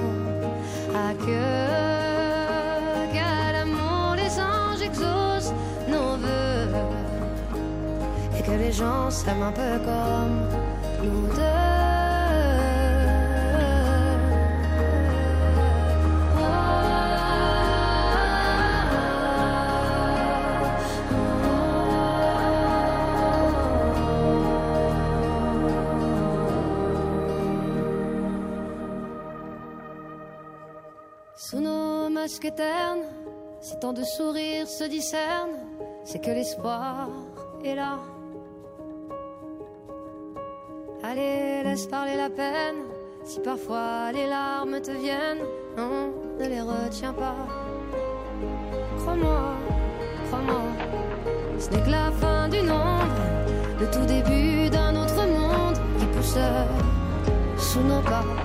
[0.95, 5.55] à queue, qu'à l'amour les anges exaucent
[5.89, 6.69] nos voeux,
[8.39, 10.41] et que les gens s'aiment un peu comme
[11.05, 11.82] nous deux.
[33.61, 35.61] Si tant de sourires se discernent,
[36.03, 37.09] c'est que l'espoir
[37.65, 38.01] est là.
[41.05, 42.83] Allez, laisse parler la peine,
[43.25, 45.45] si parfois les larmes te viennent,
[45.77, 47.47] non, ne les retiens pas.
[48.99, 49.55] Crois-moi,
[50.27, 50.63] crois-moi,
[51.61, 53.23] ce n'est que la fin d'une ombre,
[53.79, 56.39] le tout début d'un autre monde qui pousse
[57.57, 58.42] sous nos pas.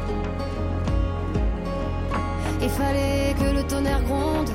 [2.67, 4.49] Il fallait que le tonnerre gronde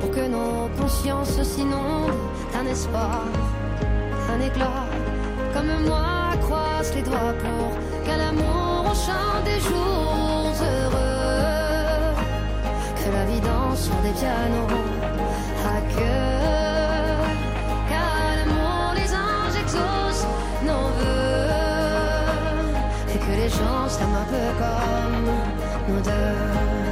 [0.00, 2.12] pour que nos consciences s'inondent
[2.52, 3.22] d'un espoir,
[4.30, 4.84] un éclat.
[5.54, 7.68] Comme moi, croise les doigts pour
[8.04, 12.14] qu'à l'amour on chante des jours heureux.
[13.00, 14.68] Que la vie danse sur des pianos
[15.74, 16.36] à queue.
[17.88, 20.28] Qu'à l'amour les anges exaucent
[20.62, 21.54] nos voeux.
[23.14, 25.24] Et que les gens s'aiment un peu comme
[25.88, 26.85] nous deux.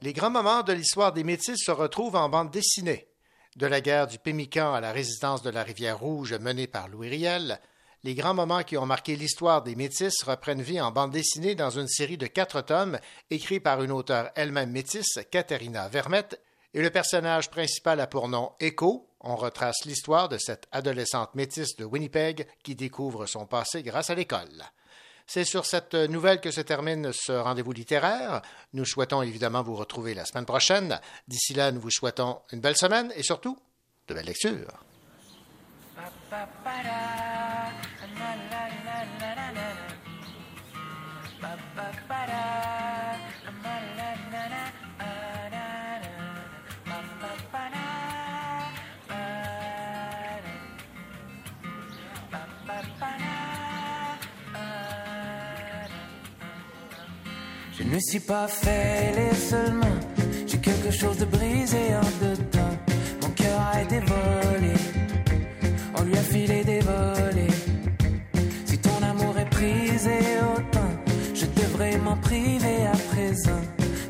[0.00, 3.08] Les grands moments de l'histoire des Métis se retrouvent en bande dessinée.
[3.56, 7.08] De la guerre du Pémican à la résistance de la rivière Rouge menée par Louis
[7.08, 7.60] Riel,
[8.04, 11.70] les grands moments qui ont marqué l'histoire des Métis reprennent vie en bande dessinée dans
[11.70, 12.98] une série de quatre tomes
[13.30, 16.40] écrits par une auteure elle-même métisse, Katharina Vermette,
[16.74, 19.08] et le personnage principal a pour nom Echo.
[19.20, 24.14] On retrace l'histoire de cette adolescente métisse de Winnipeg qui découvre son passé grâce à
[24.14, 24.64] l'école.
[25.26, 28.42] C'est sur cette nouvelle que se termine ce rendez-vous littéraire.
[28.72, 31.00] Nous souhaitons évidemment vous retrouver la semaine prochaine.
[31.28, 33.58] D'ici là, nous vous souhaitons une belle semaine et surtout
[34.08, 34.84] de belles lectures.
[57.84, 60.00] Je ne suis pas fait les mains.
[60.46, 62.74] J'ai quelque chose de brisé en dedans.
[63.20, 64.74] Mon cœur a été volé.
[65.98, 67.56] On lui a filé des volets.
[68.66, 70.18] Si ton amour est prisé
[70.54, 70.92] autant,
[71.34, 73.62] je devrais m'en priver à présent.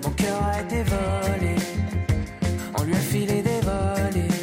[0.05, 1.55] Mon cœur a été volé.
[2.78, 4.36] On lui a filé des volets.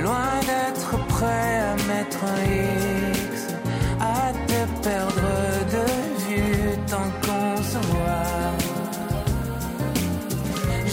[0.00, 2.79] Loin d'être prêt à mettre un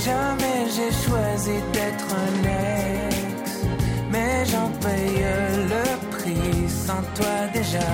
[0.07, 2.35] Jamais j'ai choisi d'être un
[3.11, 3.45] ex,
[4.09, 5.25] mais j'en paye
[5.73, 5.85] le
[6.15, 7.89] prix sans toi déjà.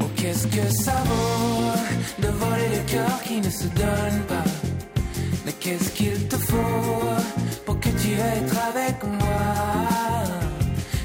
[0.00, 4.50] Oh, qu'est-ce que ça vaut de voler le cœur qui ne se donne pas?
[5.46, 6.94] Mais qu'est-ce qu'il te faut
[7.64, 9.50] pour que tu veuilles être avec moi?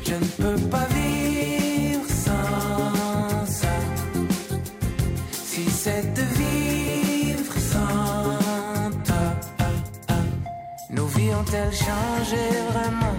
[0.08, 0.95] Je ne peux pas vivre
[11.56, 12.42] ont-elles changé
[12.72, 13.16] vraiment?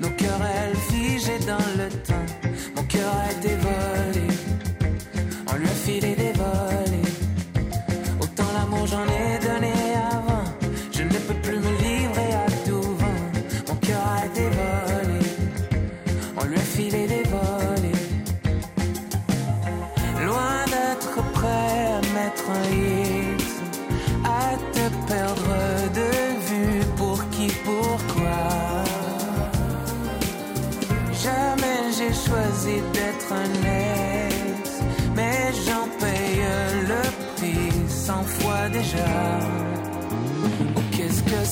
[0.00, 2.26] Nos cœurs, elles figées dans le temps.
[2.76, 3.99] Mon cœur a été.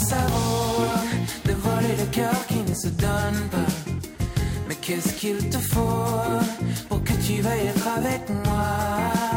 [0.08, 0.16] Ça
[1.44, 3.72] de voler le cœur qui ne se donne pas?
[4.66, 6.16] Mais qu'est-ce qu'il te faut
[6.88, 9.27] pour que tu veuilles être avec moi?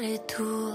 [0.00, 0.67] Les tours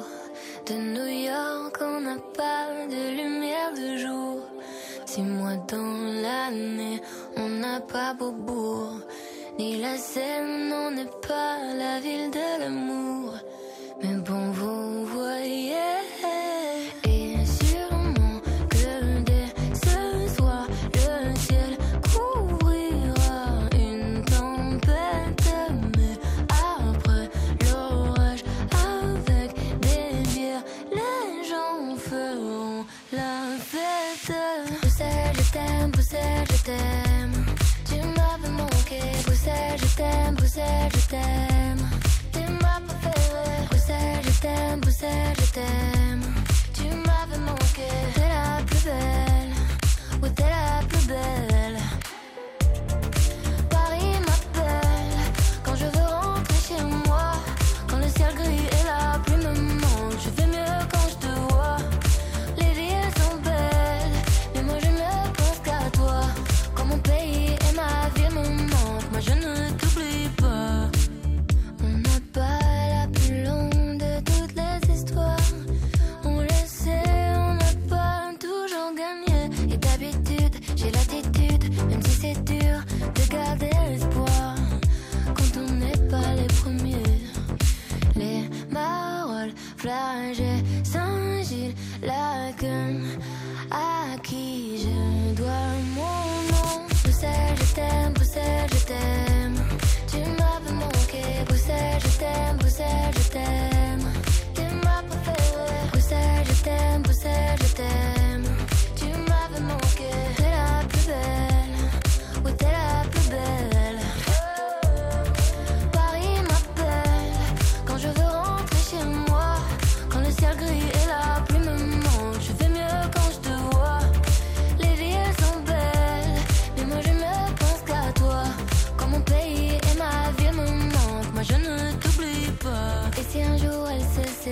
[89.94, 90.44] plage,
[90.84, 92.66] Saint-Gilles, lac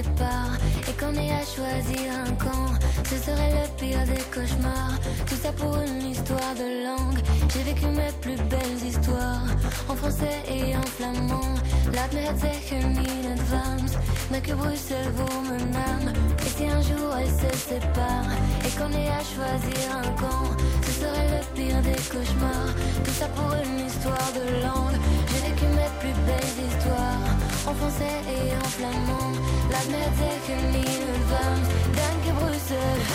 [0.02, 2.74] et qu'on ait à choisir un camp,
[3.06, 4.98] ce serait le pire des cauchemars.
[5.28, 7.20] Tout ça pour une histoire de langue.
[7.54, 9.46] J'ai vécu mes plus belles histoires
[9.88, 11.56] en français et en flamand.
[11.94, 13.98] Laat me het zeggen in advance,
[14.32, 16.14] mais que Bruxelles vaut mon âme.
[16.46, 18.32] Et si un jour elles se séparent
[18.66, 20.56] et qu'on ait à choisir un camp,
[21.02, 22.74] serait le pire des cauchemars.
[23.04, 25.00] Tout ça pour une histoire de langue.
[25.30, 27.30] J'ai vécu mes plus belles histoires
[27.70, 29.34] en français et en flamand.
[29.72, 33.06] Laat me het zeggen in advance, dank Bruxelles.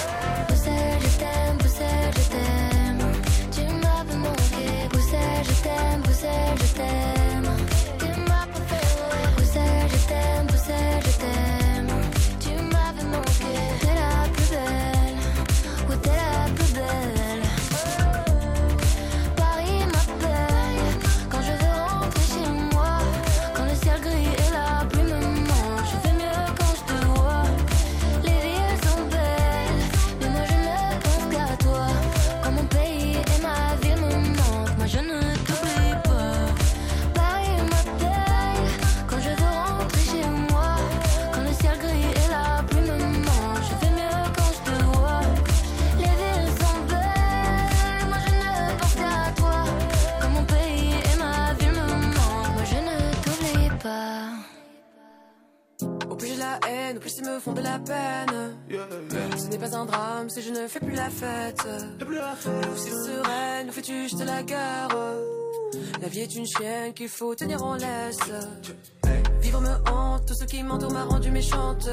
[0.49, 3.03] Bruxelles, je t'aime, Bruxelles, je t'aime.
[3.55, 7.36] Tu m'avais manqué, Bruxelles, je t'aime, Bruxelles, je t'aime.
[57.23, 58.57] Me font de la peine.
[59.37, 61.67] Ce n'est pas un drame si je ne fais plus la fête.
[62.77, 64.89] Si sereine, où fais-tu juste la guerre
[66.01, 68.19] La vie est une chienne qu'il faut tenir en laisse.
[69.41, 71.89] Vivre me hante, tout ce qui m'entoure m'a rendu méchante.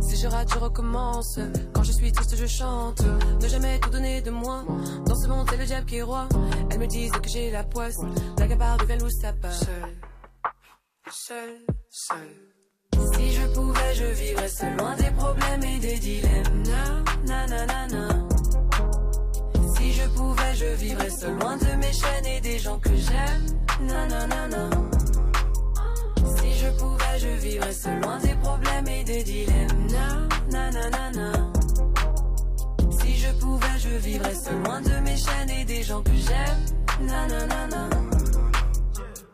[0.00, 1.38] Si je rate, je recommence.
[1.72, 3.02] Quand je suis triste, je chante.
[3.40, 4.64] Ne jamais tout donner de moi.
[5.06, 6.28] Dans ce monde, c'est le diable qui est roi.
[6.70, 7.98] Elles me disent que j'ai la poisse.
[8.38, 9.50] La gabarre devient loup sapin.
[9.52, 9.96] Seul,
[11.10, 11.58] seul,
[11.90, 12.49] seul.
[13.50, 16.62] Si je pouvais, je vivrais seul, loin des problèmes et des dilemmes?
[17.26, 18.08] Na, na, na, na.
[19.74, 23.46] Si je pouvais, je vivrais seul, loin de mes chaînes et des gens que j'aime.
[23.88, 24.70] Na, na, na, na.
[26.36, 29.86] Si je pouvais, je vivrais seul, loin des problèmes et des dilemmes.
[30.52, 31.32] Na, na, na, na.
[33.00, 37.06] Si je pouvais, je vivrais seul, loin de mes chaînes et des gens que j'aime.
[37.08, 37.88] Na, na, na, na.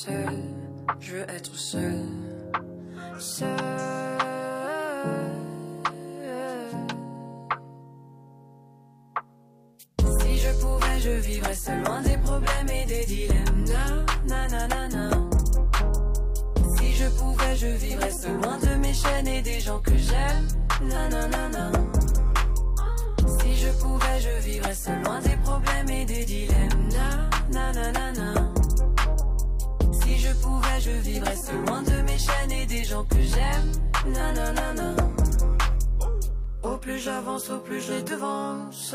[0.00, 0.38] seul,
[0.98, 2.00] je veux être seul.
[3.18, 3.48] Seul.
[10.20, 13.64] Si je pouvais, je vivrais seul, loin des problèmes et des dilemmes.
[14.26, 15.10] Na, na, na, na.
[16.76, 20.46] Si je pouvais, je vivrais seul, loin de mes chaînes et des gens que j'aime.
[20.82, 21.72] Na, na, na, na.
[23.38, 26.88] Si je pouvais, je vivrais seul, loin des problèmes et des dilemmes.
[26.90, 28.59] Na, na, na, na, na.
[30.22, 34.12] Je pouvais, je vivrais seul, loin de mes chaînes et des gens que j'aime.
[34.12, 34.94] Na, na, na, na.
[36.62, 38.94] Au plus j'avance, au plus je devance.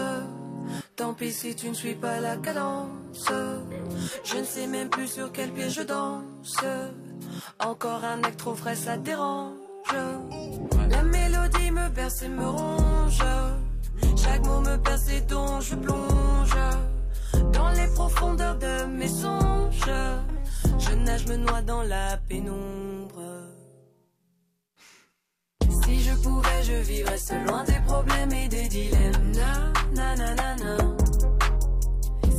[0.95, 3.31] Tant pis si tu ne suis pas la cadence.
[4.23, 6.63] Je ne sais même plus sur quel pied je danse.
[7.59, 9.53] Encore un acte trop frais, ça dérange.
[10.89, 13.23] La mélodie me berce et me ronge.
[14.15, 16.57] Chaque mot me perce et dont je plonge.
[17.51, 19.91] Dans les profondeurs de mes songes.
[20.87, 23.21] Je nage, me noie dans la pénombre.
[25.83, 29.31] Si je pouvais, je vivrais loin des problèmes et des dilemmes.
[29.33, 30.77] Na, na, na, na, na.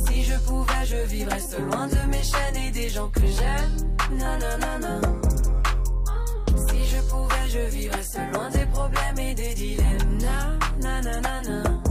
[0.05, 3.87] Si je pouvais, je vivrais loin de mes chaînes et des gens que j'aime.
[4.11, 5.01] Nanana.
[6.69, 10.17] Si je pouvais, je vivrais loin des problèmes et des dilemmes.
[10.21, 11.86] Na, na, na, na, na.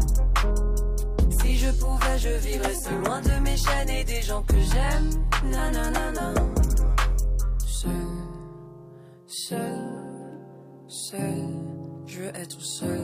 [1.67, 2.75] Je pouvais, je vivrais
[3.05, 5.51] loin de mes chaînes et des gens que j'aime.
[5.51, 6.35] Na, na, na, na.
[7.59, 7.91] Seul,
[9.27, 9.79] seul,
[10.87, 11.43] seul,
[12.07, 13.01] je veux être seul.